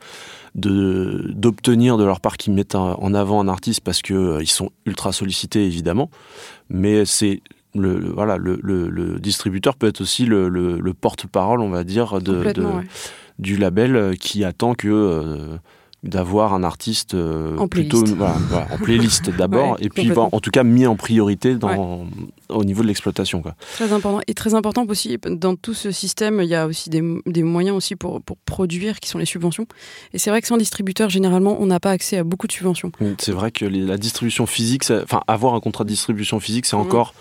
d'obtenir 0.55 1.97
de, 1.97 2.03
leur 2.03 2.19
part 2.21 2.37
qu'ils 2.37 2.53
mettent 2.53 2.75
en 2.75 3.13
avant 3.13 3.39
un 3.41 3.47
artiste 3.47 3.81
parce 3.81 4.01
que 4.01 4.13
euh, 4.13 4.41
ils 4.41 4.49
sont 4.49 4.71
ultra 4.85 5.11
sollicités 5.11 5.65
évidemment, 5.65 6.09
mais 6.69 7.05
c'est 7.05 7.41
le, 7.75 7.99
le- 7.99 8.09
voilà 8.11 8.37
le, 8.37 8.59
le- 8.63 8.89
le 8.89 9.19
distributeur 9.19 9.75
peut 9.75 9.87
être 9.87 10.01
aussi 10.01 10.25
le, 10.25 10.49
le- 10.49 10.79
le 10.79 10.93
porte-parole, 10.93 11.61
on 11.61 11.69
va 11.69 11.83
dire, 11.83 12.19
de, 12.19 12.33
complètement, 12.33 12.69
de- 12.71 12.77
ouais. 12.77 12.87
du 13.37 13.57
label 13.57 14.17
qui 14.17 14.43
attend 14.43 14.73
que 14.73 14.87
euh, 14.87 15.57
d'avoir 16.03 16.53
un 16.53 16.63
artiste 16.63 17.13
euh, 17.13 17.57
En 17.57 17.67
plutôt 17.67 17.97
playlist. 17.99 18.17
voilà, 18.17 18.35
voilà, 18.49 18.67
en 18.73 18.77
playlist 18.83 19.29
d'abord 19.31 19.71
Ouais, 19.71 19.77
et 19.85 19.89
puis 19.89 20.09
bon, 20.11 20.29
en 20.31 20.39
tout 20.39 20.49
cas 20.51 20.63
mis 20.63 20.85
en 20.87 20.95
priorité 20.95 21.55
dans, 21.55 22.05
au 22.47 22.63
niveau 22.63 22.83
de 22.83 22.87
l'exploitation 22.87 23.41
quoi. 23.41 23.55
Très 23.73 23.91
important. 23.91 24.21
Et 24.27 24.33
très 24.33 24.53
important 24.53 24.85
aussi, 24.87 25.17
dans 25.27 25.55
tout 25.55 25.73
ce 25.73 25.91
système, 25.91 26.39
il 26.41 26.47
y 26.47 26.55
a 26.55 26.67
aussi 26.67 26.89
des, 26.89 27.03
des 27.25 27.43
moyens 27.43 27.75
aussi 27.75 27.95
pour, 27.97 28.21
pour 28.21 28.37
produire 28.37 28.99
qui 29.01 29.09
sont 29.09 29.17
les 29.17 29.25
subventions. 29.25 29.67
Et 30.13 30.19
c'est 30.19 30.29
vrai 30.29 30.41
que 30.41 30.47
sans 30.47 30.57
distributeur, 30.57 31.09
généralement, 31.09 31.57
on 31.59 31.65
n'a 31.65 31.79
pas 31.81 31.91
accès 31.91 32.17
à 32.17 32.23
beaucoup 32.23 32.47
de 32.47 32.53
subventions. 32.53 32.91
C'est 33.17 33.33
vrai 33.33 33.51
que 33.51 33.65
les- 33.65 33.85
la 33.85 33.97
distribution 33.97 34.45
physique, 34.45 34.83
enfin 35.03 35.21
avoir 35.27 35.53
un 35.53 35.59
contrat 35.59 35.83
de 35.83 35.89
distribution 35.89 36.39
physique, 36.39 36.65
c'est 36.65 36.75
encore 36.77 37.13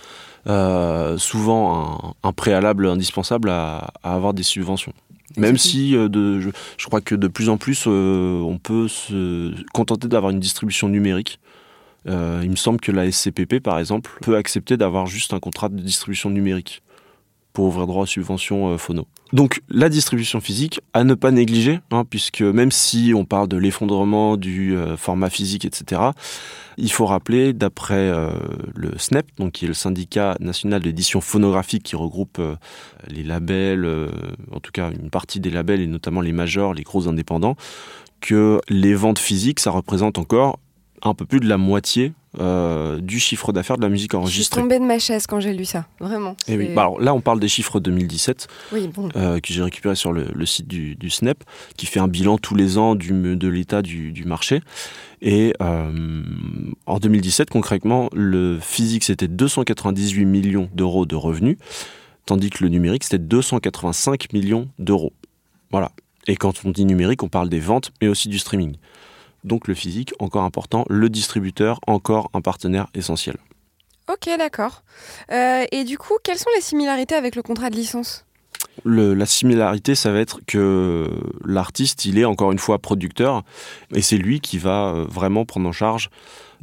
euh, 0.47 1.19
souvent 1.19 2.15
un, 2.23 2.29
un 2.29 2.33
préalable 2.33 2.87
indispensable 2.87 3.51
à, 3.51 3.91
à 4.05 4.15
avoir 4.15 4.35
des 4.35 4.45
subventions. 4.45 4.93
Même 5.37 5.59
si 5.59 5.95
euh, 5.95 6.09
de, 6.09 6.41
je, 6.41 6.51
je 6.79 6.87
crois 6.87 7.01
que 7.01 7.15
de 7.15 7.29
plus 7.29 7.49
en 7.49 7.59
plus, 7.59 7.85
euh, 7.87 8.41
on 8.41 8.59
peut 8.59 8.89
se 8.89 9.55
contenter 9.73 10.09
d'avoir 10.09 10.31
une 10.31 10.41
distribution 10.41 10.89
numérique. 10.89 11.39
Euh, 12.07 12.41
il 12.43 12.51
me 12.51 12.57
semble 12.57 12.81
que 12.81 12.93
la 12.93 13.11
SCPP, 13.11 13.61
par 13.61 13.79
exemple, 13.79 14.19
peut 14.23 14.37
accepter 14.37 14.77
d'avoir 14.77 15.07
juste 15.07 15.35
un 15.35 15.41
contrat 15.41 15.69
de 15.69 15.81
distribution 15.81 16.31
numérique 16.31 16.83
pour 17.59 17.67
ouvrir 17.67 17.89
droit 17.89 18.05
aux 18.05 18.07
subventions 18.07 18.69
euh, 18.69 18.79
phono. 18.79 19.09
Donc 19.33 19.63
la 19.69 19.89
distribution 19.89 20.41
physique, 20.41 20.81
à 20.93 21.03
ne 21.03 21.15
pas 21.15 21.33
négliger, 21.33 21.81
hein, 21.91 22.05
puisque 22.09 22.41
même 22.41 22.71
si 22.71 23.13
on 23.17 23.25
parle 23.25 23.49
de 23.49 23.57
l'effondrement 23.57 24.37
du 24.37 24.77
euh, 24.77 24.97
format 24.97 25.29
physique, 25.29 25.65
etc., 25.65 26.03
il 26.77 26.93
faut 26.93 27.05
rappeler, 27.05 27.53
d'après 27.53 27.97
euh, 28.11 28.31
le 28.77 28.97
SNEP, 28.97 29.27
donc 29.39 29.55
qui 29.55 29.65
est 29.65 29.69
le 29.69 29.75
syndicat 29.75 30.37
national 30.39 30.83
d'édition 30.83 31.21
phonographique 31.21 31.83
qui 31.83 31.97
regroupe 31.97 32.39
euh, 32.39 32.55
les 33.09 33.25
labels, 33.25 33.85
en 34.53 34.61
tout 34.61 34.71
cas 34.71 34.93
une 34.93 35.11
partie 35.11 35.41
des 35.41 35.51
labels 35.51 35.81
et 35.81 35.89
notamment 35.89 36.21
les 36.21 36.31
majors, 36.31 36.75
les 36.75 36.85
gros 36.85 37.09
indépendants, 37.09 37.57
que 38.21 38.61
les 38.69 38.95
ventes 38.95 39.19
physiques, 39.19 39.59
ça 39.59 39.73
représente 39.73 40.17
encore 40.17 40.61
un 41.03 41.15
peu 41.15 41.25
plus 41.25 41.41
de 41.41 41.49
la 41.49 41.57
moitié 41.59 42.13
euh, 42.41 43.01
du 43.01 43.19
chiffre 43.21 43.53
d'affaires 43.53 43.77
de 43.79 43.83
la 43.83 43.89
musique 43.89 44.11
Je 44.13 44.17
suis 44.17 44.23
enregistrée. 44.23 44.61
tombée 44.61 44.79
de 44.79 44.85
ma 44.85 44.99
chaise 44.99 45.27
quand 45.27 45.41
j'ai 45.41 45.53
lu 45.55 45.65
ça, 45.65 45.87
vraiment. 46.01 46.37
Et 46.47 46.57
oui. 46.57 46.67
c'est- 46.69 46.75
Bah 46.75 46.83
alors 46.83 47.01
là, 47.01 47.15
on 47.15 47.21
parle 47.21 47.41
des 47.41 47.49
chiffres 47.49 47.81
2017 47.81 48.49
oui, 48.73 48.89
bon. 48.89 49.09
euh, 49.17 49.41
que 49.41 49.53
j'ai 49.53 49.63
récupéré 49.63 49.95
sur 49.95 50.13
le, 50.13 50.27
le 50.35 50.47
site 50.47 50.69
du, 50.69 50.95
du 50.97 51.11
SNEP, 51.11 51.43
qui 51.77 51.87
fait 51.87 52.01
un 52.01 52.09
bilan 52.09 52.37
tous 52.39 52.55
les 52.55 52.79
ans 52.79 52.95
du, 52.95 53.13
de 53.13 53.49
l'état 53.49 53.83
du, 53.83 54.13
du 54.13 54.25
marché. 54.25 54.61
Et 55.23 55.55
euh, 55.63 56.23
en 56.87 56.99
2017, 56.99 57.51
concrètement, 57.51 58.09
le 58.13 58.59
physique, 58.61 59.05
c'était 59.05 59.29
298 59.29 60.25
millions 60.27 60.69
d'euros 60.75 61.07
de 61.07 61.17
revenus, 61.17 61.57
tandis 62.27 62.51
que 62.51 62.63
le 62.63 62.71
numérique, 62.71 63.05
c'était 63.05 63.19
285 63.19 64.33
millions 64.33 64.69
d'euros. 64.79 65.13
Voilà. 65.71 65.91
Et 66.27 66.37
quand 66.37 66.65
on 66.65 66.71
dit 66.71 66.85
numérique, 66.85 67.23
on 67.23 67.29
parle 67.29 67.49
des 67.49 67.59
ventes, 67.61 67.91
mais 68.03 68.09
aussi 68.09 68.29
du 68.29 68.39
streaming. 68.39 68.75
Donc 69.45 69.69
le 69.69 69.75
physique, 69.75 70.13
encore 70.19 70.43
important, 70.45 70.85
le 70.89 71.09
distributeur, 71.09 71.81
encore 71.87 72.31
un 72.35 72.41
partenaire 72.41 72.89
essentiel. 72.95 73.37
Ok, 74.11 74.29
d'accord. 74.39 74.83
Euh, 75.31 75.65
et 75.71 75.85
du 75.85 75.99
coup, 75.99 76.15
quelles 76.23 76.39
sont 76.39 76.51
les 76.57 76.63
similarités 76.63 77.15
avec 77.15 77.37
le 77.37 77.43
contrat 77.43 77.71
de 77.71 77.77
licence? 77.77 78.25
Le- 78.85 79.15
la 79.15 79.27
similarité, 79.27 79.95
ça 79.95 80.13
va 80.13 80.21
être 80.21 80.41
que 80.47 81.09
l'artiste, 81.45 82.05
il 82.05 82.19
est 82.19 82.25
encore 82.25 82.53
une 82.53 82.59
fois 82.59 82.79
producteur, 82.79 83.43
et 83.95 84.03
c'est 84.03 84.17
lui 84.17 84.41
qui 84.41 84.57
va 84.59 84.89
euh, 84.89 85.05
vraiment 85.09 85.45
prendre 85.45 85.69
en 85.69 85.73
charge 85.73 86.11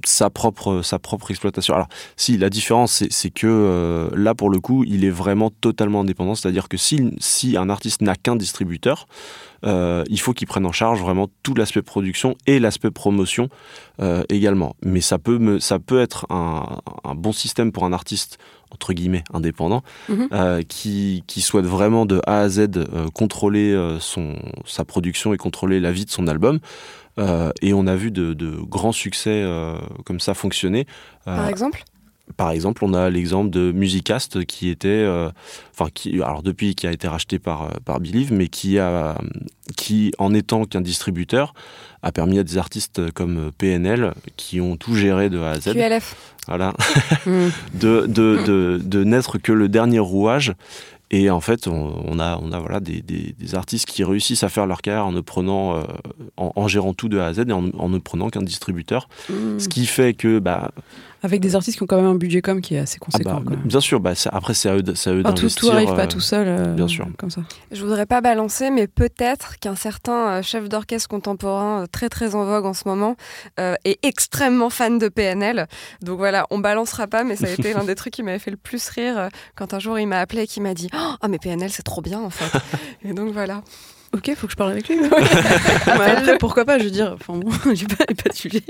sa 0.03 0.29
propre, 0.29 0.81
sa 0.81 0.99
propre 0.99 1.31
exploitation. 1.31 1.73
Alors, 1.73 1.88
si, 2.17 2.38
la 2.38 2.49
différence, 2.49 3.03
c'est- 3.10 3.29
que 3.29 3.47
euh, 3.47 4.10
là, 4.15 4.36
pour 4.36 4.49
le 4.49 4.60
coup, 4.60 4.84
il 4.86 5.03
est 5.05 5.10
vraiment 5.10 5.49
totalement 5.49 6.01
indépendant, 6.01 6.36
c'est-à-dire 6.36 6.67
que 6.69 6.77
si, 6.77 7.12
si 7.19 7.58
un 7.58 7.69
artiste 7.69 8.01
n'a 8.01 8.15
qu'un 8.15 8.36
distributeur, 8.36 9.08
euh, 9.65 10.03
il 10.10 10.19
faut 10.19 10.34
qu'il 10.34 10.47
prenne 10.47 10.65
en 10.65 10.71
charge 10.71 11.01
vraiment 11.01 11.27
tout 11.41 11.55
l'aspect 11.55 11.81
production 11.81 12.36
et 12.45 12.60
l'aspect 12.60 12.91
promotion 12.91 13.49
euh, 13.99 14.23
également. 14.29 14.75
Mais 14.84 15.01
ça 15.01 15.17
peut, 15.17 15.38
me, 15.39 15.60
ça 15.60 15.79
peut 15.79 15.99
être 15.99 16.27
un, 16.29 16.77
un 17.03 17.15
bon 17.15 17.31
système 17.31 17.71
pour 17.71 17.84
un 17.86 17.93
artiste, 17.93 18.38
entre 18.71 18.93
guillemets, 18.93 19.23
indépendant, 19.34 19.84
Mhm. 20.10 20.63
qui, 20.67 21.23
qui 21.27 21.41
souhaite 21.41 21.65
vraiment 21.65 22.05
de 22.05 22.21
A 22.27 22.41
à 22.41 22.49
Z 22.49 22.67
contrôler 23.13 23.75
son, 23.99 24.36
sa 24.65 24.84
production 24.86 25.34
et 25.34 25.38
contrôler 25.38 25.79
la 25.79 25.91
vie 25.91 26.05
de 26.05 26.10
son 26.12 26.27
album. 26.27 26.60
Euh, 27.17 27.51
et 27.62 27.73
on 27.73 27.88
a 27.88 27.95
vu 27.95 28.12
de, 28.12 28.34
de 28.34 28.51
grands 28.62 28.91
succès 28.91 29.41
euh, 29.43 29.78
comme 30.06 30.19
ça 30.19 30.34
fonctionner. 30.34 30.86
Euh, 31.28 31.36
Par 31.38 31.49
exemple? 31.49 31.84
par 32.38 32.49
exemple, 32.49 32.84
on 32.84 32.95
a 32.95 33.12
l'exemple 33.12 33.51
de 33.51 33.71
Musicast 33.71 34.45
qui 34.45 34.69
était, 34.69 35.08
enfin, 35.78 35.91
qui, 35.93 36.23
alors 36.23 36.41
depuis 36.41 36.73
qui 36.73 36.88
a 36.88 36.91
été 36.91 37.08
racheté 37.08 37.38
par 37.38 37.69
par 37.86 37.99
Believe, 37.99 38.34
mais 38.34 38.47
qui 38.47 38.80
a, 38.80 39.15
qui 39.78 40.12
en 40.17 40.34
étant 40.34 40.65
qu'un 40.65 40.82
distributeur, 40.82 41.54
a 42.01 42.12
permis 42.12 42.39
à 42.39 42.43
des 42.43 42.58
artistes 42.58 43.12
comme 43.12 43.51
PNL 43.60 44.13
qui 44.38 44.60
ont 44.60 44.75
tout 44.75 44.95
géré 44.95 45.30
de 45.30 45.38
A 45.39 45.51
à 45.51 45.60
Z, 45.60 45.73
QLF. 45.73 46.15
voilà, 46.47 46.73
Mm. 47.28 47.47
de, 47.75 48.06
de, 48.08 48.39
de, 48.45 48.82
de 48.84 49.04
n'être 49.04 49.38
que 49.38 49.51
le 49.51 49.69
dernier 49.69 49.99
rouage. 49.99 50.54
Et 51.11 51.29
en 51.29 51.39
fait, 51.39 51.67
on, 51.67 52.01
on 52.05 52.19
a, 52.19 52.39
on 52.41 52.51
a 52.51 52.59
voilà, 52.59 52.79
des, 52.79 53.01
des, 53.01 53.35
des 53.37 53.55
artistes 53.55 53.85
qui 53.85 54.03
réussissent 54.03 54.43
à 54.43 54.49
faire 54.49 54.65
leur 54.65 54.81
carrière 54.81 55.05
en 55.05 55.11
ne 55.11 55.21
prenant, 55.21 55.75
euh, 55.75 55.83
en, 56.37 56.51
en 56.55 56.67
gérant 56.67 56.93
tout 56.93 57.09
de 57.09 57.19
A 57.19 57.27
à 57.27 57.33
Z 57.33 57.45
et 57.47 57.51
en, 57.51 57.69
en 57.77 57.89
ne 57.89 57.99
prenant 57.99 58.29
qu'un 58.29 58.41
distributeur. 58.41 59.07
Mm. 59.29 59.59
Ce 59.59 59.69
qui 59.69 59.85
fait 59.85 60.13
que, 60.13 60.39
bah, 60.39 60.71
Avec 61.23 61.41
des 61.41 61.56
artistes 61.56 61.78
qui 61.78 61.84
ont 61.84 61.88
quand 61.88 61.95
même 61.95 62.06
un 62.06 62.15
budget 62.15 62.41
com 62.41 62.62
qui 62.62 62.75
est 62.75 62.80
assez 62.80 62.97
ah 63.01 63.06
conséquent. 63.06 63.41
bah, 63.41 63.41
quoi. 63.47 63.56
bien 63.65 63.80
sûr, 63.80 63.99
bah, 63.99 64.13
ça- 64.15 64.30
après 64.34 64.54
c'est 64.54 64.69
à 64.69 64.75
eux, 64.75 64.84
eux 64.88 64.91
Enfin, 64.91 65.13
tout, 65.13 65.21
d'investir. 65.23 65.62
tout 65.62 65.69
arrive 65.71 65.95
pas 65.95 66.04
euh, 66.04 66.08
tout 66.08 66.19
seul. 66.19 66.47
euh, 66.47 66.73
bien 66.73 66.88
sûr. 66.88 67.08
Comme 67.17 67.30
ça. 67.32 67.41
Je 67.71 67.84
voudrais 67.84 68.06
pas 68.06 68.21
balancer, 68.21 68.69
mais 68.69 68.88
peut-être 68.88 69.58
qu'un 69.60 69.75
certain 69.75 70.28
euh, 70.30 70.41
chef 70.43 70.69
d'orchestre 70.69 71.08
contemporain 71.10 71.82
euh, 71.84 71.86
très 71.91 72.10
très 72.10 72.36
en 72.36 72.45
vogue 72.45 72.65
en 72.65 72.73
ce 72.73 72.84
moment 72.88 73.15
euh, 73.60 73.75
est 73.86 73.97
extrêmement 74.06 74.69
fan 74.69 74.99
de 74.99 75.08
PNL. 75.10 75.67
Donc 76.01 76.17
voilà, 76.17 76.45
on 76.51 76.60
balancera 76.60 77.08
pas, 77.08 77.23
mais 77.23 77.36
ça 77.36 77.47
a 77.47 77.51
été 77.51 77.73
l'un 77.75 77.84
des 77.86 77.95
trucs 77.95 78.13
qui 78.13 78.21
m'avait 78.23 78.39
fait 78.39 78.51
le 78.51 78.58
plus 78.58 78.88
rire 78.89 79.30
quand 79.56 79.73
un 79.73 79.80
jour 79.80 79.97
il 79.97 80.06
m'a 80.08 80.19
appelé 80.19 80.43
et 80.43 80.47
qui 80.47 80.62
m'a 80.62 80.73
dit 80.75 80.89
Ah, 80.93 81.28
mais 81.28 81.39
PNL 81.39 81.71
c'est 81.71 81.84
trop 81.84 82.01
bien 82.01 82.19
en 82.19 82.30
fait. 82.30 82.60
et 83.04 83.13
donc 83.13 83.32
voilà. 83.34 83.62
Ok, 84.15 84.34
faut 84.36 84.47
que 84.47 84.51
je 84.51 84.56
parle 84.58 84.71
avec 84.71 84.88
lui. 84.88 84.97
Après, 85.86 86.38
pourquoi 86.38 86.63
pas 86.63 86.80
Je 86.80 86.86
veux 86.86 86.89
dire, 86.89 87.17
enfin 87.19 87.38
bon, 87.38 87.51
j'ai 87.73 87.86
pas, 87.86 88.06
pas 88.06 88.30
de 88.30 88.34
sujet. 88.36 88.63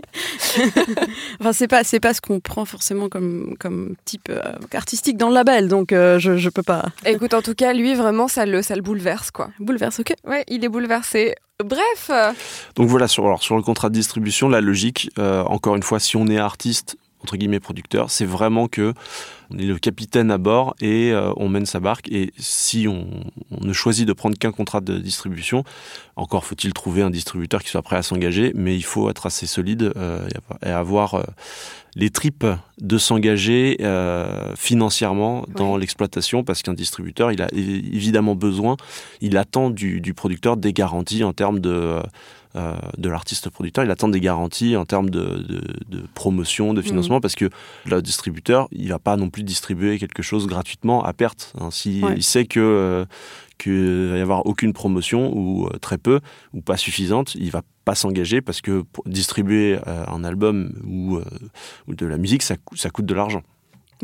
enfin, 1.40 1.54
c'est 1.54 1.68
pas, 1.68 1.84
c'est 1.84 2.00
pas 2.00 2.16
ce 2.16 2.22
qu'on 2.22 2.40
prend 2.40 2.66
forcément 2.66 3.10
comme, 3.10 3.56
comme 3.60 3.94
type 4.06 4.30
euh, 4.30 4.42
artistique 4.74 5.18
dans 5.18 5.28
le 5.28 5.36
label, 5.36 5.68
donc 5.68 5.92
euh, 5.92 6.18
je, 6.18 6.36
je 6.38 6.50
peux 6.50 6.64
pas. 6.64 6.86
Écoute, 7.06 7.36
en 7.36 7.44
tout 7.44 7.54
cas, 7.54 7.74
lui 7.74 7.94
vraiment 7.94 8.28
ça 8.28 8.48
le, 8.48 8.64
ça 8.64 8.76
le 8.76 8.82
bouleverse 8.82 9.30
quoi. 9.30 9.50
Bouleverse, 9.60 10.00
ok. 10.00 10.16
Ouais, 10.26 10.44
il 10.48 10.66
est 10.66 10.70
bouleversé. 10.70 11.36
Bref, 11.64 12.12
Donc 12.76 12.90
voilà, 12.90 13.08
sur, 13.08 13.26
alors, 13.26 13.42
sur 13.42 13.56
le 13.56 13.62
contrat 13.62 13.90
de 13.90 13.94
distribution, 13.94 14.50
la 14.50 14.60
logique, 14.62 15.10
euh, 15.20 15.42
encore 15.44 15.76
une 15.76 15.84
fois, 15.84 16.00
si 16.00 16.18
on 16.18 16.28
est 16.28 16.40
artiste, 16.40 16.98
entre 17.22 17.38
guillemets 17.38 17.62
producteur, 17.62 18.10
c'est 18.12 18.26
vraiment 18.26 18.68
que 18.68 18.94
on 19.56 19.60
est 19.60 19.66
le 19.66 19.78
capitaine 19.78 20.32
à 20.32 20.38
bord 20.38 20.76
et 20.82 21.12
euh, 21.12 21.32
on 21.38 21.48
mène 21.50 21.66
sa 21.66 21.80
barque. 21.80 22.10
Et 22.12 22.34
si 22.38 22.88
on, 22.88 23.08
on 23.52 23.66
ne 23.66 23.74
choisit 23.74 24.06
de 24.08 24.14
prendre 24.14 24.38
qu'un 24.38 24.52
contrat 24.52 24.82
de 24.82 24.98
distribution, 25.00 25.64
encore 26.18 26.44
faut-il 26.46 26.74
trouver 26.74 27.02
un 27.02 27.10
distributeur 27.10 27.64
qui 27.64 27.70
soit 27.70 27.82
prêt 27.82 27.96
à 27.96 28.04
s'engager, 28.04 28.52
mais 28.56 28.76
il 28.76 28.84
faut 28.84 29.10
être 29.10 29.26
assez 29.26 29.48
solide 29.48 29.94
euh, 29.96 30.28
et 30.66 30.70
avoir 30.70 31.14
euh, 31.16 31.24
les 31.96 32.10
tripes 32.10 32.46
de 32.82 32.98
s'engager 32.98 33.78
financièrement 34.58 35.46
dans 35.56 35.78
l'exploitation. 35.78 36.44
Parce 36.44 36.62
qu'un 36.62 36.74
distributeur, 36.74 37.32
il 37.32 37.42
a 37.42 37.48
évidemment 37.54 38.36
besoin, 38.36 38.76
il 39.22 39.38
attend 39.38 39.70
du, 39.70 40.02
du 40.02 40.14
producteur 40.14 40.58
des 40.58 40.74
garanties 40.74 41.24
en 41.24 41.32
termes 41.32 41.60
de, 41.60 42.02
de 42.98 43.10
l'artiste 43.10 43.50
producteur, 43.50 43.84
il 43.86 43.92
attend 43.92 44.10
des 44.10 44.20
garanties 44.20 44.76
en 44.76 44.86
termes 44.86 45.10
de, 45.10 45.22
de- 45.22 45.64
de 45.90 46.04
promotion, 46.14 46.74
de 46.74 46.82
financement. 46.82 47.22
Parce 47.22 47.36
que 47.36 47.50
le 47.86 48.02
distributeur, 48.02 48.68
il 48.74 48.90
va 48.90 49.00
pas 49.00 49.16
non 49.16 49.30
plus 49.30 49.44
distribuer 49.46 49.98
quelque 50.00 50.22
chose 50.24 50.48
gratuitement 50.48 51.04
à 51.04 51.14
perte. 51.14 51.54
Hein. 51.60 51.70
S'il 51.72 52.04
Ouais. 52.04 52.20
sait 52.22 52.46
que 52.46 52.60
euh, 52.60 53.06
qu'il 53.58 54.10
va 54.12 54.18
y 54.18 54.22
avoir 54.22 54.46
aucune 54.46 54.74
promotion 54.74 55.32
ou 55.34 55.68
euh, 55.68 55.78
très 55.80 55.98
peu 55.98 56.20
ou 56.54 56.62
pas 56.62 56.76
suffisante, 56.78 57.36
il 57.36 57.52
va 57.52 57.62
pas 57.86 57.96
s'engager 57.96 58.42
parce 58.42 58.60
que 58.62 58.82
pour 58.82 59.04
distribuer 59.06 59.78
euh, 59.88 60.04
un 60.08 60.24
album 60.26 60.74
ou, 60.86 61.18
euh, 61.18 61.24
ou 61.88 61.96
de 61.96 62.06
la 62.06 62.18
musique, 62.18 62.42
ça, 62.44 62.56
coûte 62.92 63.06
de 63.06 63.14
l'argent. 63.14 63.44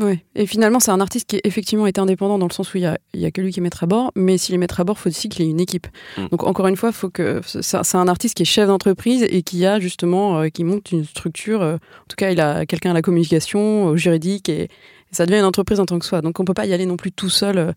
Ouais. 0.00 0.24
Et 0.34 0.46
finalement, 0.46 0.80
c'est 0.80 0.90
un 0.90 1.02
artiste 1.02 1.28
qui 1.28 1.38
effectivement 1.44 1.86
est 1.86 1.98
indépendant 1.98 2.38
dans 2.38 2.46
le 2.46 2.52
sens 2.52 2.72
où 2.72 2.78
il 2.78 2.82
y 2.82 2.86
a, 2.86 2.96
a 3.26 3.30
que 3.30 3.42
lui 3.42 3.52
qui 3.52 3.60
est 3.60 3.62
maître 3.62 3.84
à 3.84 3.86
bord, 3.86 4.10
mais 4.16 4.38
s'il 4.38 4.54
est 4.54 4.58
maître 4.58 4.80
à 4.80 4.84
bord, 4.84 4.96
il 4.98 5.02
faut 5.02 5.10
aussi 5.10 5.28
qu'il 5.28 5.44
ait 5.44 5.50
une 5.50 5.60
équipe. 5.60 5.86
Mm. 6.16 6.28
Donc 6.30 6.44
encore 6.44 6.66
une 6.66 6.76
fois, 6.76 6.92
faut 6.92 7.10
que 7.10 7.42
c'est 7.44 7.62
c'est 7.62 7.96
un 7.98 8.08
artiste 8.08 8.34
qui 8.34 8.42
est 8.44 8.46
chef 8.46 8.68
d'entreprise 8.68 9.22
et 9.22 9.42
qui 9.42 9.66
a 9.66 9.80
justement 9.80 10.38
euh, 10.40 10.48
qui 10.48 10.64
monte 10.64 10.92
une 10.92 11.04
structure. 11.04 11.60
euh, 11.60 11.74
en 11.74 12.06
tout 12.08 12.16
cas, 12.16 12.30
il 12.30 12.40
a 12.40 12.64
quelqu'un 12.64 12.92
à 12.92 12.94
la 12.94 13.02
communication, 13.02 13.84
au 13.84 13.96
juridique 13.98 14.48
et, 14.48 14.68
et 15.12 15.16
ça 15.16 15.26
devient 15.26 15.38
une 15.40 15.44
entreprise 15.44 15.80
en 15.80 15.86
tant 15.86 15.98
que 15.98 16.04
soi. 16.06 16.20
Donc 16.22 16.40
on 16.40 16.44
peut 16.44 16.54
pas 16.54 16.66
y 16.66 16.72
aller 16.72 16.86
non 16.86 16.96
plus 16.96 17.12
tout 17.12 17.30
seul 17.30 17.58
euh, 17.58 17.72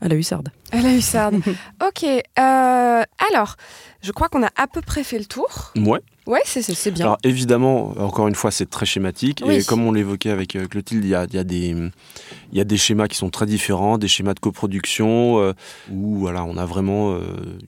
à 0.00 0.08
la 0.08 0.16
hussarde. 0.16 0.48
À 0.72 0.80
la 0.80 0.92
hussarde. 0.92 1.36
ok. 1.86 2.04
euh, 2.04 3.02
alors, 3.30 3.56
je 4.02 4.12
crois 4.12 4.28
qu'on 4.28 4.42
a 4.42 4.50
à 4.56 4.66
peu 4.66 4.80
près 4.80 5.04
fait 5.04 5.18
le 5.18 5.24
tour. 5.24 5.72
Ouais. 5.76 6.00
Ouais, 6.26 6.40
c'est- 6.46 6.62
c'est 6.62 6.74
c'est 6.74 6.90
bien. 6.90 7.04
Alors 7.04 7.18
évidemment, 7.22 7.92
encore 7.98 8.28
une 8.28 8.34
fois, 8.34 8.50
c'est 8.50 8.68
très 8.68 8.86
schématique. 8.86 9.42
Oui. 9.46 9.56
Et 9.56 9.62
comme 9.62 9.86
on 9.86 9.92
l'évoquait 9.92 10.30
avec 10.30 10.56
euh, 10.56 10.66
Clotilde, 10.66 11.04
il 11.04 11.10
y 11.10 11.14
a, 11.14 11.26
il 11.28 11.34
y, 11.34 11.38
a 11.38 11.44
des, 11.44 11.68
il 11.68 12.58
y 12.58 12.60
a 12.60 12.64
des 12.64 12.78
schémas 12.78 13.08
qui 13.08 13.16
sont 13.18 13.28
très 13.28 13.44
différents, 13.44 13.98
des 13.98 14.08
schémas 14.08 14.32
de 14.32 14.40
coproduction, 14.40 15.38
euh, 15.40 15.52
où 15.92 16.16
voilà, 16.16 16.42
on 16.44 16.56
a 16.56 16.64
vraiment 16.64 17.12
euh, 17.12 17.20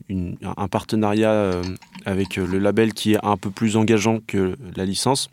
une- 0.09 0.37
un 0.57 0.67
partenariat 0.67 1.31
euh, 1.31 1.61
avec 2.05 2.37
le 2.37 2.57
label 2.57 2.93
qui 2.93 3.13
est 3.13 3.19
un 3.23 3.37
peu 3.37 3.51
plus 3.51 3.77
engageant 3.77 4.19
que 4.25 4.55
la 4.75 4.85
licence. 4.85 5.29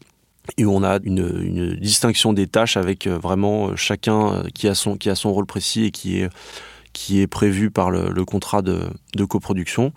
Et 0.59 0.65
où 0.65 0.73
on 0.75 0.83
a 0.83 0.99
une, 1.05 1.41
une 1.43 1.75
distinction 1.77 2.33
des 2.33 2.47
tâches 2.47 2.77
avec 2.77 3.07
euh, 3.07 3.19
vraiment 3.19 3.69
euh, 3.69 3.77
chacun 3.77 4.33
euh, 4.33 4.43
qui 4.55 4.69
a 4.69 4.75
son, 4.75 4.97
qui 4.97 5.09
a 5.09 5.15
son 5.15 5.33
rôle 5.33 5.47
précis 5.47 5.85
et 5.85 5.91
qui 5.91 6.21
est, 6.21 6.29
qui 6.93 7.21
est 7.21 7.27
prévu 7.27 7.71
par 7.71 7.91
le, 7.91 8.11
le 8.11 8.25
contrat 8.25 8.63
de, 8.63 8.83
de 9.15 9.25
coproduction. 9.25 9.93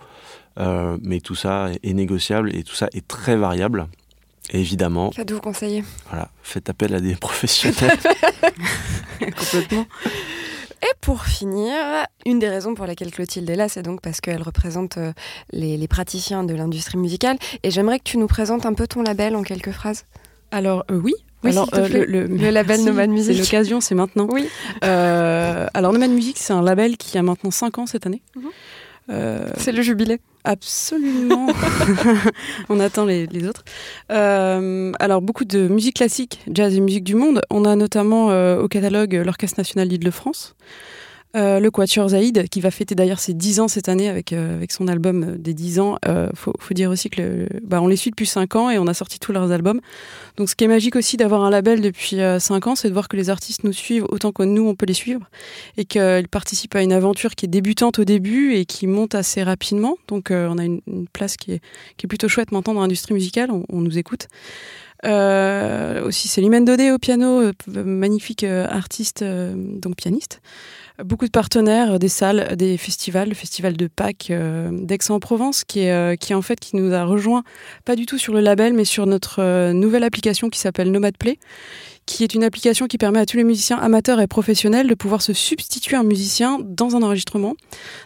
Euh, 0.58 0.96
mais 1.02 1.20
tout 1.20 1.34
ça 1.34 1.68
est, 1.82 1.92
négociable 1.92 2.54
et 2.56 2.64
tout 2.64 2.74
ça 2.74 2.88
est 2.92 3.06
très 3.06 3.36
variable. 3.36 3.86
Et 4.50 4.60
évidemment, 4.60 5.12
Faites-vous 5.12 5.40
conseiller. 5.40 5.84
voilà, 6.08 6.30
faites 6.42 6.70
appel 6.70 6.94
à 6.94 7.00
des 7.00 7.14
professionnels. 7.20 7.98
Complètement. 9.20 9.86
Et 10.82 10.92
pour 11.00 11.24
finir, 11.24 11.74
une 12.24 12.38
des 12.38 12.48
raisons 12.48 12.74
pour 12.74 12.86
laquelle 12.86 13.10
Clotilde 13.10 13.48
est 13.50 13.56
là, 13.56 13.68
c'est 13.68 13.82
donc 13.82 14.00
parce 14.00 14.20
qu'elle 14.20 14.42
représente 14.42 14.98
les, 15.52 15.76
les 15.76 15.88
praticiens 15.88 16.44
de 16.44 16.54
l'industrie 16.54 16.98
musicale. 16.98 17.36
Et 17.62 17.70
j'aimerais 17.70 17.98
que 17.98 18.04
tu 18.04 18.16
nous 18.16 18.28
présentes 18.28 18.64
un 18.64 18.74
peu 18.74 18.86
ton 18.86 19.02
label 19.02 19.36
en 19.36 19.42
quelques 19.42 19.72
phrases. 19.72 20.04
Alors 20.50 20.84
euh, 20.90 21.00
oui. 21.02 21.14
Oui, 21.44 21.52
alors, 21.52 21.70
plaît. 21.70 22.04
le, 22.06 22.26
Le 22.26 22.50
label 22.50 22.82
Nomad 22.84 23.10
Music. 23.10 23.32
C'est 23.34 23.40
l'occasion, 23.40 23.80
c'est 23.80 23.94
maintenant. 23.94 24.26
Oui. 24.28 24.48
Euh, 24.84 25.66
alors 25.72 25.92
Nomad 25.92 26.10
Music, 26.10 26.36
c'est 26.36 26.52
un 26.52 26.62
label 26.62 26.96
qui 26.96 27.16
a 27.16 27.22
maintenant 27.22 27.52
5 27.52 27.78
ans 27.78 27.86
cette 27.86 28.06
année. 28.06 28.22
Mhm. 28.34 28.42
Euh, 29.10 29.48
C'est 29.56 29.72
le 29.72 29.82
jubilé. 29.82 30.18
Absolument. 30.44 31.48
on 32.68 32.80
attend 32.80 33.04
les, 33.04 33.26
les 33.26 33.46
autres. 33.46 33.64
Euh, 34.10 34.92
alors, 34.98 35.22
beaucoup 35.22 35.44
de 35.44 35.68
musique 35.68 35.96
classique, 35.96 36.40
jazz 36.52 36.74
et 36.74 36.80
musique 36.80 37.04
du 37.04 37.14
monde. 37.14 37.40
On 37.50 37.64
a 37.64 37.74
notamment 37.76 38.30
euh, 38.30 38.60
au 38.60 38.68
catalogue 38.68 39.14
l'Orchestre 39.24 39.58
national 39.60 39.88
d'Île-de-France, 39.88 40.56
euh, 41.36 41.60
le 41.60 41.70
Quatuor 41.70 42.08
Zaïd, 42.08 42.48
qui 42.48 42.60
va 42.60 42.70
fêter 42.70 42.94
d'ailleurs 42.94 43.20
ses 43.20 43.34
10 43.34 43.60
ans 43.60 43.68
cette 43.68 43.88
année 43.88 44.08
avec, 44.08 44.32
euh, 44.32 44.56
avec 44.56 44.72
son 44.72 44.88
album 44.88 45.24
euh, 45.24 45.36
des 45.36 45.52
10 45.52 45.78
ans. 45.78 45.98
Euh, 46.06 46.28
faut, 46.34 46.52
dire 46.70 46.90
aussi 46.90 47.10
que 47.10 47.48
bah, 47.62 47.82
on 47.82 47.86
les 47.86 47.96
suit 47.96 48.10
depuis 48.10 48.26
5 48.26 48.56
ans 48.56 48.70
et 48.70 48.78
on 48.78 48.86
a 48.86 48.94
sorti 48.94 49.18
tous 49.18 49.32
leurs 49.32 49.52
albums. 49.52 49.80
Donc, 50.36 50.48
ce 50.48 50.56
qui 50.56 50.64
est 50.64 50.68
magique 50.68 50.96
aussi 50.96 51.16
d'avoir 51.16 51.44
un 51.44 51.50
label 51.50 51.82
depuis 51.82 52.20
euh, 52.20 52.38
5 52.38 52.66
ans, 52.68 52.74
c'est 52.76 52.88
de 52.88 52.94
voir 52.94 53.08
que 53.08 53.16
les 53.16 53.28
artistes 53.28 53.64
nous 53.64 53.74
suivent 53.74 54.06
autant 54.08 54.32
que 54.32 54.42
nous, 54.42 54.66
on 54.66 54.74
peut 54.74 54.86
les 54.86 54.94
suivre 54.94 55.28
et 55.76 55.84
qu'ils 55.84 56.28
participent 56.28 56.74
à 56.74 56.82
une 56.82 56.92
aventure 56.92 57.34
qui 57.34 57.44
est 57.44 57.48
débutante 57.48 57.98
au 57.98 58.04
début 58.04 58.54
et 58.54 58.64
qui 58.64 58.86
monte 58.86 59.14
assez 59.14 59.42
rapidement. 59.42 59.96
Donc 60.08 60.28
on 60.30 60.58
a 60.58 60.64
une, 60.64 60.80
place 61.12 61.36
qui 61.36 61.52
est, 61.52 61.60
qui 61.96 62.06
est 62.06 62.08
plutôt 62.08 62.28
chouette 62.28 62.52
maintenant 62.52 62.74
dans 62.74 62.80
l'industrie 62.80 63.14
musicale, 63.14 63.50
on, 63.50 63.80
nous 63.80 63.98
écoute. 63.98 64.28
Aussi, 65.04 66.28
c'est 66.28 66.40
Limène 66.40 66.64
Dodé 66.64 66.90
au 66.90 66.98
piano, 66.98 67.50
magnifique 67.66 68.44
artiste, 68.44 69.24
donc 69.24 69.96
pianiste. 69.96 70.40
Beaucoup 71.04 71.26
de 71.26 71.30
partenaires, 71.30 71.92
euh, 71.92 71.98
des 71.98 72.08
salles, 72.08 72.56
des 72.56 72.76
festivals, 72.76 73.28
le 73.28 73.34
festival 73.36 73.76
de 73.76 73.86
Pâques 73.86 74.28
euh, 74.30 74.68
d'Aix-en-Provence, 74.72 75.62
qui 75.62 75.88
euh, 75.88 76.16
qui 76.16 76.34
en 76.34 76.42
fait 76.42 76.58
qui 76.58 76.74
nous 76.74 76.92
a 76.92 77.04
rejoint, 77.04 77.44
pas 77.84 77.94
du 77.94 78.04
tout 78.04 78.18
sur 78.18 78.34
le 78.34 78.40
label, 78.40 78.72
mais 78.72 78.84
sur 78.84 79.06
notre 79.06 79.70
nouvelle 79.72 80.02
application 80.02 80.50
qui 80.50 80.58
s'appelle 80.58 80.90
Nomad 80.90 81.16
Play, 81.16 81.38
qui 82.08 82.24
est 82.24 82.32
une 82.32 82.42
application 82.42 82.86
qui 82.86 82.96
permet 82.96 83.20
à 83.20 83.26
tous 83.26 83.36
les 83.36 83.44
musiciens 83.44 83.76
amateurs 83.76 84.18
et 84.18 84.26
professionnels 84.26 84.88
de 84.88 84.94
pouvoir 84.94 85.20
se 85.20 85.34
substituer 85.34 85.94
un 85.94 86.02
musicien 86.02 86.58
dans 86.64 86.96
un 86.96 87.02
enregistrement. 87.02 87.54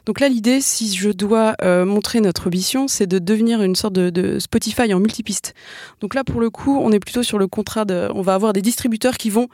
Donc 0.06 0.18
là, 0.18 0.28
l'idée, 0.28 0.60
si 0.60 0.92
je 0.92 1.10
dois 1.10 1.54
euh, 1.62 1.84
montrer 1.84 2.20
notre 2.20 2.48
ambition, 2.48 2.88
c'est 2.88 3.06
de 3.06 3.20
devenir 3.20 3.62
une 3.62 3.76
sorte 3.76 3.92
de, 3.92 4.40
Spotify 4.40 4.92
en 4.92 4.98
multipiste. 4.98 5.54
Donc 6.00 6.14
là, 6.14 6.24
pour 6.24 6.40
le 6.40 6.50
coup, 6.50 6.76
on 6.76 6.90
est 6.90 6.98
plutôt 6.98 7.22
sur 7.22 7.38
le 7.38 7.46
contrat 7.46 7.84
de... 7.84 8.10
On 8.12 8.22
va 8.22 8.34
avoir 8.34 8.52
des 8.52 8.60
distributeurs 8.60 9.16
qui 9.16 9.30
vont, 9.30 9.48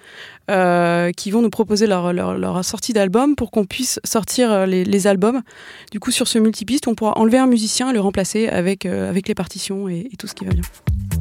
euh, 0.50 1.12
qui 1.12 1.30
vont 1.30 1.42
nous 1.42 1.50
proposer 1.50 1.86
leur, 1.86 2.14
leur, 2.14 2.64
sortie 2.64 2.94
d'album 2.94 3.36
pour 3.36 3.50
qu'on 3.50 3.66
puisse 3.66 4.00
sortir 4.02 4.50
euh, 4.50 4.66
les, 4.66 4.82
les 4.82 5.06
albums. 5.06 5.42
Du 5.92 6.00
coup, 6.00 6.10
sur 6.10 6.26
ce 6.26 6.38
multipiste, 6.38 6.88
on 6.88 6.94
pourra 6.94 7.18
enlever 7.18 7.36
un 7.36 7.46
musicien 7.46 7.90
et 7.90 7.92
le 7.92 8.00
remplacer 8.00 8.48
avec, 8.48 8.86
euh, 8.86 9.10
avec 9.10 9.28
les 9.28 9.34
partitions 9.34 9.90
et 9.90 10.08
tout 10.18 10.26
ce 10.26 10.34
qui 10.34 10.46
va 10.46 10.52
bien. 10.52 10.62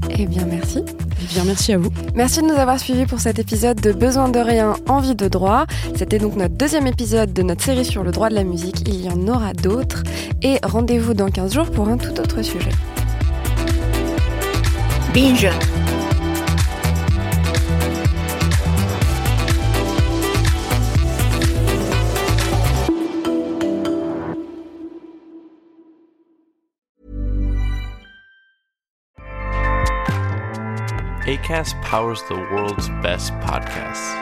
Eh 0.09 0.25
bien, 0.25 0.45
merci. 0.45 0.83
Eh 1.21 1.33
bien, 1.33 1.43
merci 1.43 1.73
à 1.73 1.77
vous. 1.77 1.89
Merci 2.15 2.41
de 2.41 2.47
nous 2.47 2.55
avoir 2.55 2.79
suivis 2.79 3.05
pour 3.05 3.19
cet 3.19 3.39
épisode 3.39 3.79
de 3.79 3.91
Besoin 3.91 4.29
de 4.29 4.39
rien, 4.39 4.75
envie 4.87 5.15
de 5.15 5.27
droit. 5.27 5.65
C'était 5.95 6.17
donc 6.17 6.35
notre 6.35 6.55
deuxième 6.55 6.87
épisode 6.87 7.33
de 7.33 7.43
notre 7.43 7.63
série 7.63 7.85
sur 7.85 8.03
le 8.03 8.11
droit 8.11 8.29
de 8.29 8.35
la 8.35 8.43
musique. 8.43 8.87
Il 8.87 9.03
y 9.03 9.09
en 9.09 9.27
aura 9.27 9.53
d'autres. 9.53 10.03
Et 10.41 10.59
rendez-vous 10.63 11.13
dans 11.13 11.29
15 11.29 11.53
jours 11.53 11.71
pour 11.71 11.87
un 11.87 11.97
tout 11.97 12.19
autre 12.19 12.41
sujet. 12.41 12.71
Binge. 15.13 15.49
ACAST 31.27 31.81
powers 31.81 32.23
the 32.29 32.35
world's 32.35 32.87
best 33.03 33.33
podcasts. 33.43 34.15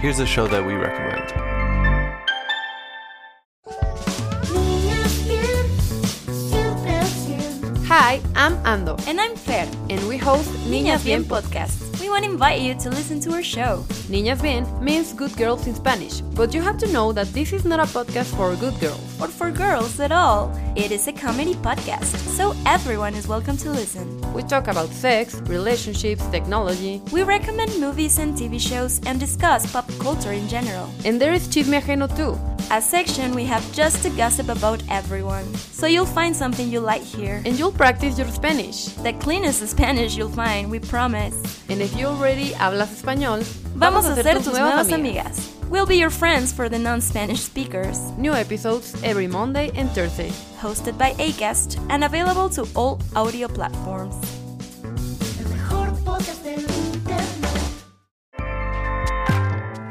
Here's 0.00 0.18
a 0.18 0.26
show 0.26 0.48
that 0.48 0.66
we 0.66 0.74
recommend. 0.74 1.30
Hi, 7.86 8.20
I'm 8.34 8.56
Ando, 8.64 9.00
And 9.06 9.20
I'm 9.20 9.36
Fer, 9.36 9.70
and 9.88 10.08
we 10.08 10.16
host 10.16 10.50
Niñas 10.68 11.04
Bien 11.04 11.22
Podcast. 11.22 12.00
We 12.00 12.08
want 12.08 12.24
to 12.24 12.30
invite 12.32 12.60
you 12.60 12.74
to 12.74 12.90
listen 12.90 13.20
to 13.20 13.32
our 13.34 13.42
show. 13.44 13.84
Niñas 14.10 14.42
Bien 14.42 14.66
means 14.82 15.12
good 15.12 15.36
girls 15.36 15.68
in 15.68 15.76
Spanish, 15.76 16.22
but 16.34 16.52
you 16.52 16.60
have 16.60 16.76
to 16.78 16.88
know 16.92 17.12
that 17.12 17.28
this 17.28 17.52
is 17.52 17.64
not 17.64 17.78
a 17.78 17.84
podcast 17.84 18.34
for 18.34 18.56
good 18.56 18.74
girls. 18.80 19.15
Or 19.20 19.28
for 19.28 19.50
girls 19.50 19.98
at 19.98 20.12
all. 20.12 20.50
It 20.76 20.92
is 20.92 21.08
a 21.08 21.12
comedy 21.12 21.54
podcast, 21.54 22.16
so 22.36 22.54
everyone 22.66 23.14
is 23.14 23.26
welcome 23.26 23.56
to 23.58 23.70
listen. 23.70 24.04
We 24.34 24.42
talk 24.42 24.68
about 24.68 24.90
sex, 24.90 25.40
relationships, 25.46 26.22
technology, 26.26 27.00
We 27.12 27.22
recommend 27.22 27.70
movies 27.80 28.18
and 28.18 28.34
TV 28.36 28.60
shows 28.60 29.00
and 29.06 29.18
discuss 29.18 29.70
pop 29.72 29.88
culture 29.98 30.32
in 30.32 30.46
general. 30.48 30.90
and 31.06 31.18
there 31.20 31.32
is 31.32 31.48
Chisme 31.48 31.80
Ajeno 31.80 32.08
too. 32.14 32.36
A 32.70 32.82
section 32.82 33.32
we 33.34 33.44
have 33.44 33.62
just 33.72 34.02
to 34.02 34.10
gossip 34.10 34.48
about 34.48 34.82
everyone. 34.90 35.44
So 35.72 35.86
you'll 35.86 36.04
find 36.20 36.34
something 36.36 36.68
you 36.70 36.80
like 36.80 37.02
here. 37.02 37.40
And 37.46 37.58
you'll 37.58 37.72
practice 37.72 38.18
your 38.18 38.28
Spanish. 38.28 38.86
The 39.02 39.12
cleanest 39.14 39.66
Spanish 39.68 40.16
you'll 40.16 40.34
find, 40.34 40.70
we 40.70 40.80
promise. 40.80 41.36
And 41.70 41.80
if 41.80 41.96
you 41.96 42.06
already 42.06 42.50
hablas 42.50 42.92
español, 43.02 43.40
Vamos 43.76 44.06
a 44.06 44.14
ser 44.16 44.34
tus 44.42 44.46
nuevas 44.58 44.90
amigas. 44.92 45.55
We'll 45.68 45.86
be 45.86 45.96
your 45.96 46.10
friends 46.10 46.52
for 46.52 46.68
the 46.68 46.78
non-Spanish 46.78 47.40
speakers. 47.40 47.98
New 48.18 48.32
episodes 48.32 48.94
every 49.02 49.26
Monday 49.26 49.72
and 49.74 49.90
Thursday. 49.90 50.30
Hosted 50.60 50.96
by 50.96 51.12
Acast 51.14 51.84
and 51.90 52.04
available 52.04 52.48
to 52.50 52.66
all 52.76 53.00
audio 53.16 53.48
platforms. 53.48 54.14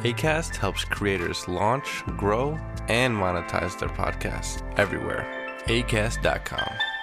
ACAST 0.06 0.56
helps 0.56 0.86
creators 0.86 1.48
launch, 1.48 2.04
grow, 2.16 2.58
and 2.88 3.16
monetize 3.16 3.78
their 3.80 3.90
podcasts 3.90 4.62
everywhere. 4.78 5.26
ACAST.com. 5.66 6.95